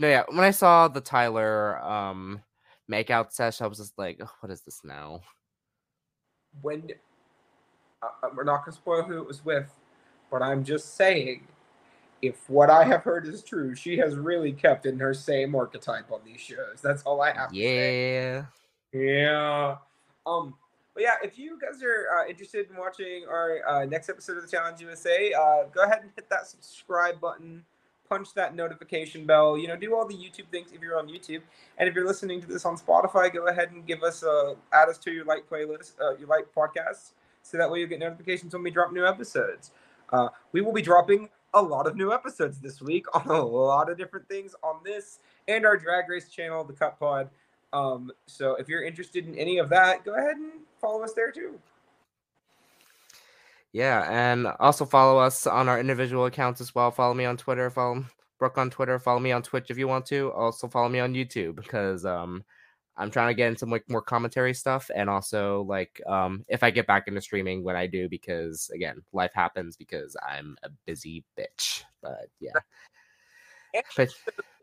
No, 0.00 0.08
yeah. 0.08 0.24
When 0.28 0.40
I 0.40 0.50
saw 0.50 0.88
the 0.88 1.00
Tyler 1.00 1.78
um 1.82 2.42
makeout 2.90 3.32
session, 3.32 3.64
I 3.64 3.68
was 3.68 3.78
just 3.78 3.96
like, 3.98 4.18
"Ugh, 4.20 4.28
"What 4.40 4.52
is 4.52 4.62
this 4.62 4.80
now?" 4.84 5.20
when 6.62 6.90
uh, 8.02 8.06
uh, 8.22 8.28
we're 8.34 8.44
not 8.44 8.64
gonna 8.64 8.76
spoil 8.76 9.02
who 9.02 9.18
it 9.18 9.26
was 9.26 9.44
with, 9.44 9.70
but 10.30 10.42
I'm 10.42 10.64
just 10.64 10.96
saying, 10.96 11.46
if 12.22 12.48
what 12.48 12.70
I 12.70 12.84
have 12.84 13.02
heard 13.02 13.26
is 13.26 13.42
true, 13.42 13.74
she 13.74 13.96
has 13.98 14.16
really 14.16 14.52
kept 14.52 14.86
in 14.86 14.98
her 14.98 15.14
same 15.14 15.54
archetype 15.54 16.10
on 16.10 16.20
these 16.24 16.40
shows. 16.40 16.80
That's 16.82 17.02
all 17.02 17.20
I 17.20 17.32
have 17.32 17.50
to 17.50 17.54
say. 17.54 18.14
Yeah. 18.14 18.44
Yeah. 18.92 19.76
Um. 20.26 20.54
But 20.94 21.02
yeah, 21.02 21.14
if 21.22 21.38
you 21.38 21.58
guys 21.60 21.82
are 21.82 22.06
uh, 22.16 22.28
interested 22.28 22.70
in 22.70 22.76
watching 22.76 23.24
our 23.28 23.66
uh, 23.68 23.84
next 23.84 24.08
episode 24.08 24.36
of 24.36 24.44
the 24.44 24.50
Challenge 24.50 24.80
USA, 24.80 25.32
uh, 25.32 25.64
go 25.72 25.82
ahead 25.82 26.00
and 26.02 26.10
hit 26.14 26.30
that 26.30 26.46
subscribe 26.46 27.20
button, 27.20 27.64
punch 28.08 28.32
that 28.34 28.54
notification 28.54 29.26
bell. 29.26 29.58
You 29.58 29.66
know, 29.66 29.76
do 29.76 29.94
all 29.94 30.06
the 30.06 30.14
YouTube 30.14 30.46
things 30.52 30.70
if 30.72 30.80
you're 30.80 30.96
on 30.96 31.08
YouTube, 31.08 31.42
and 31.78 31.88
if 31.88 31.96
you're 31.96 32.06
listening 32.06 32.40
to 32.42 32.46
this 32.46 32.64
on 32.64 32.76
Spotify, 32.76 33.32
go 33.32 33.48
ahead 33.48 33.72
and 33.72 33.84
give 33.84 34.04
us 34.04 34.22
a 34.22 34.54
add 34.72 34.88
us 34.88 34.98
to 34.98 35.12
your 35.12 35.24
like 35.24 35.48
playlist, 35.50 35.94
uh, 36.00 36.16
your 36.16 36.28
like 36.28 36.46
podcasts, 36.56 37.10
so 37.42 37.58
that 37.58 37.68
way 37.68 37.80
you'll 37.80 37.88
get 37.88 37.98
notifications 37.98 38.52
when 38.54 38.62
we 38.62 38.70
drop 38.70 38.92
new 38.92 39.06
episodes. 39.06 39.72
Uh, 40.12 40.28
we 40.52 40.60
will 40.60 40.72
be 40.72 40.82
dropping 40.82 41.28
a 41.54 41.62
lot 41.62 41.86
of 41.86 41.96
new 41.96 42.12
episodes 42.12 42.60
this 42.60 42.80
week 42.80 43.06
on 43.14 43.26
a 43.26 43.44
lot 43.44 43.90
of 43.90 43.98
different 43.98 44.28
things 44.28 44.54
on 44.62 44.76
this 44.84 45.18
and 45.48 45.64
our 45.64 45.76
Drag 45.76 46.08
Race 46.08 46.28
channel, 46.28 46.64
the 46.64 46.72
Cut 46.72 46.98
Pod. 46.98 47.30
Um, 47.74 48.12
so 48.26 48.54
if 48.54 48.68
you're 48.68 48.84
interested 48.84 49.26
in 49.26 49.36
any 49.36 49.58
of 49.58 49.68
that, 49.70 50.04
go 50.04 50.14
ahead 50.14 50.36
and 50.36 50.52
follow 50.80 51.02
us 51.02 51.12
there 51.12 51.32
too. 51.32 51.58
Yeah, 53.72 54.06
and 54.08 54.46
also 54.60 54.84
follow 54.84 55.18
us 55.18 55.48
on 55.48 55.68
our 55.68 55.80
individual 55.80 56.26
accounts 56.26 56.60
as 56.60 56.76
well. 56.76 56.92
Follow 56.92 57.12
me 57.12 57.24
on 57.24 57.36
Twitter, 57.36 57.68
follow 57.70 58.04
Brook 58.38 58.56
on 58.56 58.70
Twitter, 58.70 59.00
follow 59.00 59.18
me 59.18 59.32
on 59.32 59.42
Twitch 59.42 59.70
if 59.70 59.76
you 59.76 59.88
want 59.88 60.06
to. 60.06 60.30
Also 60.32 60.68
follow 60.68 60.88
me 60.88 61.00
on 61.00 61.12
YouTube 61.14 61.56
because 61.56 62.04
um 62.04 62.44
I'm 62.96 63.10
trying 63.10 63.28
to 63.28 63.34
get 63.34 63.48
into 63.48 63.66
like 63.66 63.82
more 63.90 64.00
commentary 64.00 64.54
stuff 64.54 64.88
and 64.94 65.10
also 65.10 65.62
like 65.62 66.00
um 66.06 66.44
if 66.48 66.62
I 66.62 66.70
get 66.70 66.86
back 66.86 67.08
into 67.08 67.20
streaming 67.20 67.64
when 67.64 67.74
I 67.74 67.88
do 67.88 68.08
because 68.08 68.70
again, 68.72 69.02
life 69.12 69.32
happens 69.34 69.76
because 69.76 70.16
I'm 70.24 70.56
a 70.62 70.68
busy 70.86 71.24
bitch. 71.36 71.82
But 72.00 72.28
yeah. 72.38 72.52
But 73.96 74.08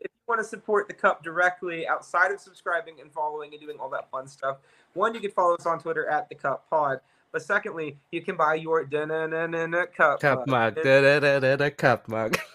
you 0.00 0.08
want 0.26 0.40
to 0.40 0.46
support 0.46 0.88
the 0.88 0.94
Cup 0.94 1.22
directly 1.22 1.86
outside 1.86 2.32
of 2.32 2.40
subscribing 2.40 3.00
and 3.00 3.12
following 3.12 3.52
and 3.52 3.60
doing 3.60 3.76
all 3.78 3.90
that 3.90 4.10
fun 4.10 4.26
stuff, 4.26 4.56
one, 4.94 5.14
you 5.14 5.20
can 5.20 5.30
follow 5.30 5.54
us 5.54 5.66
on 5.66 5.78
Twitter 5.78 6.08
at 6.08 6.28
the 6.28 6.34
Cup 6.34 6.68
Pod. 6.68 6.98
But 7.32 7.42
secondly, 7.42 7.98
you 8.10 8.22
can 8.22 8.36
buy 8.36 8.54
your 8.54 8.84
cup, 8.84 10.20
cup 10.20 10.46
mug. 10.46 10.78
cup 11.70 12.08
mug. 12.08 12.38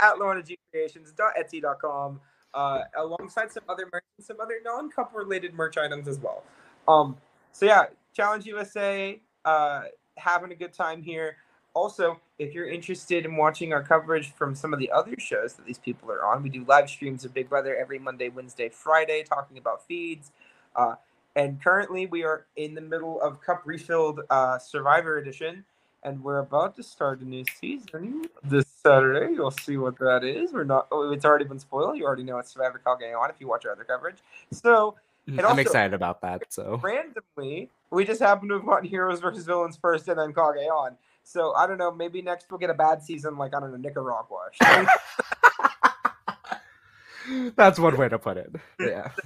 at 0.00 0.14
lanagcreations.etsy.com 0.16 2.20
uh, 2.54 2.80
alongside 2.96 3.52
some 3.52 3.64
other 3.68 3.86
merch 3.92 4.04
and 4.16 4.24
some 4.24 4.40
other 4.40 4.54
non-cup 4.64 5.12
related 5.14 5.52
merch 5.54 5.76
items 5.76 6.08
as 6.08 6.18
well. 6.18 6.42
Um, 6.86 7.18
so 7.52 7.66
yeah, 7.66 7.84
Challenge 8.14 8.46
USA, 8.46 9.20
uh, 9.44 9.82
having 10.16 10.52
a 10.52 10.54
good 10.54 10.72
time 10.72 11.02
here. 11.02 11.36
Also, 11.74 12.20
if 12.38 12.54
you're 12.54 12.68
interested 12.68 13.24
in 13.24 13.36
watching 13.36 13.72
our 13.72 13.82
coverage 13.82 14.32
from 14.32 14.54
some 14.54 14.72
of 14.72 14.78
the 14.78 14.90
other 14.90 15.14
shows 15.18 15.54
that 15.54 15.66
these 15.66 15.78
people 15.78 16.10
are 16.10 16.24
on, 16.24 16.42
we 16.42 16.48
do 16.48 16.64
live 16.64 16.88
streams 16.88 17.24
of 17.24 17.32
Big 17.34 17.48
Brother 17.48 17.76
every 17.76 17.98
Monday, 17.98 18.28
Wednesday, 18.28 18.68
Friday, 18.68 19.22
talking 19.22 19.58
about 19.58 19.86
feeds. 19.86 20.32
Uh, 20.74 20.94
and 21.36 21.62
currently, 21.62 22.06
we 22.06 22.24
are 22.24 22.46
in 22.56 22.74
the 22.74 22.80
middle 22.80 23.20
of 23.20 23.40
Cup 23.40 23.62
Refilled 23.64 24.22
uh, 24.28 24.58
Survivor 24.58 25.18
Edition, 25.18 25.64
and 26.02 26.22
we're 26.22 26.38
about 26.38 26.74
to 26.76 26.82
start 26.82 27.20
a 27.20 27.24
new 27.24 27.44
season 27.60 28.24
this 28.42 28.66
Saturday. 28.82 29.32
You'll 29.34 29.50
see 29.50 29.76
what 29.76 29.98
that 29.98 30.24
is. 30.24 30.52
We're 30.52 30.64
not. 30.64 30.88
Oh, 30.90 31.12
it's 31.12 31.24
already 31.24 31.44
been 31.44 31.60
spoiled. 31.60 31.96
You 31.96 32.06
already 32.06 32.24
know 32.24 32.38
it's 32.38 32.52
Survivor 32.52 32.80
Cagayan 32.84 33.30
if 33.30 33.36
you 33.38 33.46
watch 33.46 33.66
our 33.66 33.72
other 33.72 33.84
coverage. 33.84 34.16
So 34.50 34.96
I'm 35.28 35.38
also- 35.44 35.60
excited 35.60 35.94
about 35.94 36.20
that. 36.22 36.42
So 36.48 36.80
randomly, 36.82 37.68
we 37.90 38.04
just 38.04 38.20
happen 38.20 38.48
to 38.48 38.54
have 38.54 38.66
gotten 38.66 38.88
Heroes 38.88 39.20
versus 39.20 39.44
Villains 39.44 39.76
first, 39.76 40.08
and 40.08 40.18
then 40.18 40.32
Cagayan. 40.32 40.96
So 41.28 41.54
I 41.54 41.66
don't 41.66 41.76
know. 41.76 41.92
Maybe 41.92 42.22
next 42.22 42.46
we'll 42.50 42.58
get 42.58 42.70
a 42.70 42.74
bad 42.74 43.02
season, 43.02 43.36
like 43.36 43.54
I 43.54 43.60
don't 43.60 43.70
know 43.70 43.76
Nicaragua. 43.76 44.48
that's 47.54 47.78
one 47.78 47.98
way 47.98 48.08
to 48.08 48.18
put 48.18 48.38
it. 48.38 48.50
Yeah. 48.80 49.10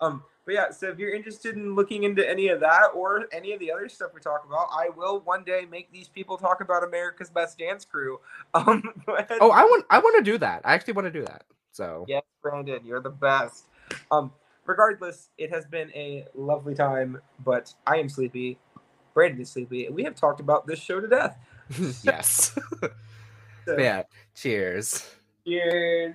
Um, 0.00 0.22
but 0.46 0.54
yeah, 0.54 0.70
so 0.70 0.90
if 0.90 1.00
you're 1.00 1.12
interested 1.12 1.56
in 1.56 1.74
looking 1.74 2.04
into 2.04 2.24
any 2.24 2.50
of 2.50 2.60
that 2.60 2.90
or 2.94 3.26
any 3.32 3.52
of 3.52 3.58
the 3.58 3.72
other 3.72 3.88
stuff 3.88 4.12
we 4.14 4.20
talk 4.20 4.44
about, 4.46 4.68
I 4.70 4.90
will 4.96 5.18
one 5.22 5.42
day 5.42 5.66
make 5.68 5.90
these 5.90 6.06
people 6.06 6.38
talk 6.38 6.60
about 6.60 6.84
America's 6.84 7.30
Best 7.30 7.58
Dance 7.58 7.84
Crew. 7.84 8.20
Um, 8.54 8.80
go. 9.04 9.18
Oh, 9.40 9.50
I 9.50 9.64
want 9.64 9.86
I 9.90 9.98
want 9.98 10.24
to 10.24 10.30
do 10.30 10.38
that. 10.38 10.60
I 10.64 10.74
actually 10.74 10.92
want 10.92 11.06
to 11.06 11.10
do 11.10 11.24
that. 11.24 11.42
So 11.72 12.04
Yes, 12.06 12.22
Brandon, 12.40 12.78
you're 12.84 13.00
the 13.00 13.10
best. 13.10 13.64
Um, 14.12 14.30
regardless, 14.66 15.30
it 15.36 15.50
has 15.50 15.66
been 15.66 15.90
a 15.94 16.26
lovely 16.32 16.76
time, 16.76 17.20
but 17.44 17.74
I 17.88 17.96
am 17.96 18.08
sleepy. 18.08 18.56
Sleepy, 19.44 19.86
and 19.86 19.94
we 19.94 20.04
have 20.04 20.14
talked 20.14 20.40
about 20.40 20.66
this 20.66 20.78
show 20.78 21.00
to 21.00 21.08
death. 21.08 21.38
yes. 22.02 22.58
So, 23.64 23.76
yeah. 23.78 24.04
Cheers. 24.34 25.06
Cheers. 25.46 26.14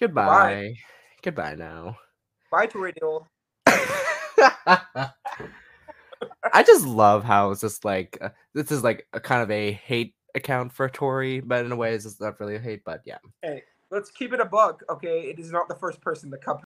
Goodbye. 0.00 0.74
Goodbye 1.22 1.54
now. 1.54 1.96
Bye, 2.50 2.66
Tori 2.66 2.90
Deal. 2.90 3.28
I 6.52 6.64
just 6.66 6.84
love 6.84 7.22
how 7.22 7.52
it's 7.52 7.60
just 7.60 7.84
like 7.84 8.18
uh, 8.20 8.30
this 8.52 8.72
is 8.72 8.82
like 8.82 9.06
a 9.12 9.20
kind 9.20 9.42
of 9.42 9.50
a 9.52 9.70
hate 9.70 10.16
account 10.34 10.72
for 10.72 10.88
Tori, 10.88 11.38
but 11.38 11.64
in 11.64 11.70
a 11.70 11.76
way 11.76 11.94
it's 11.94 12.02
just 12.02 12.20
not 12.20 12.40
really 12.40 12.56
a 12.56 12.58
hate. 12.58 12.82
But 12.84 13.02
yeah, 13.04 13.18
Hey, 13.40 13.62
let's 13.92 14.10
keep 14.10 14.32
it 14.32 14.40
a 14.40 14.44
buck, 14.44 14.82
okay? 14.90 15.20
It 15.20 15.38
is 15.38 15.52
not 15.52 15.68
the 15.68 15.76
first 15.76 16.00
person 16.00 16.32
to 16.32 16.36
cup 16.36 16.58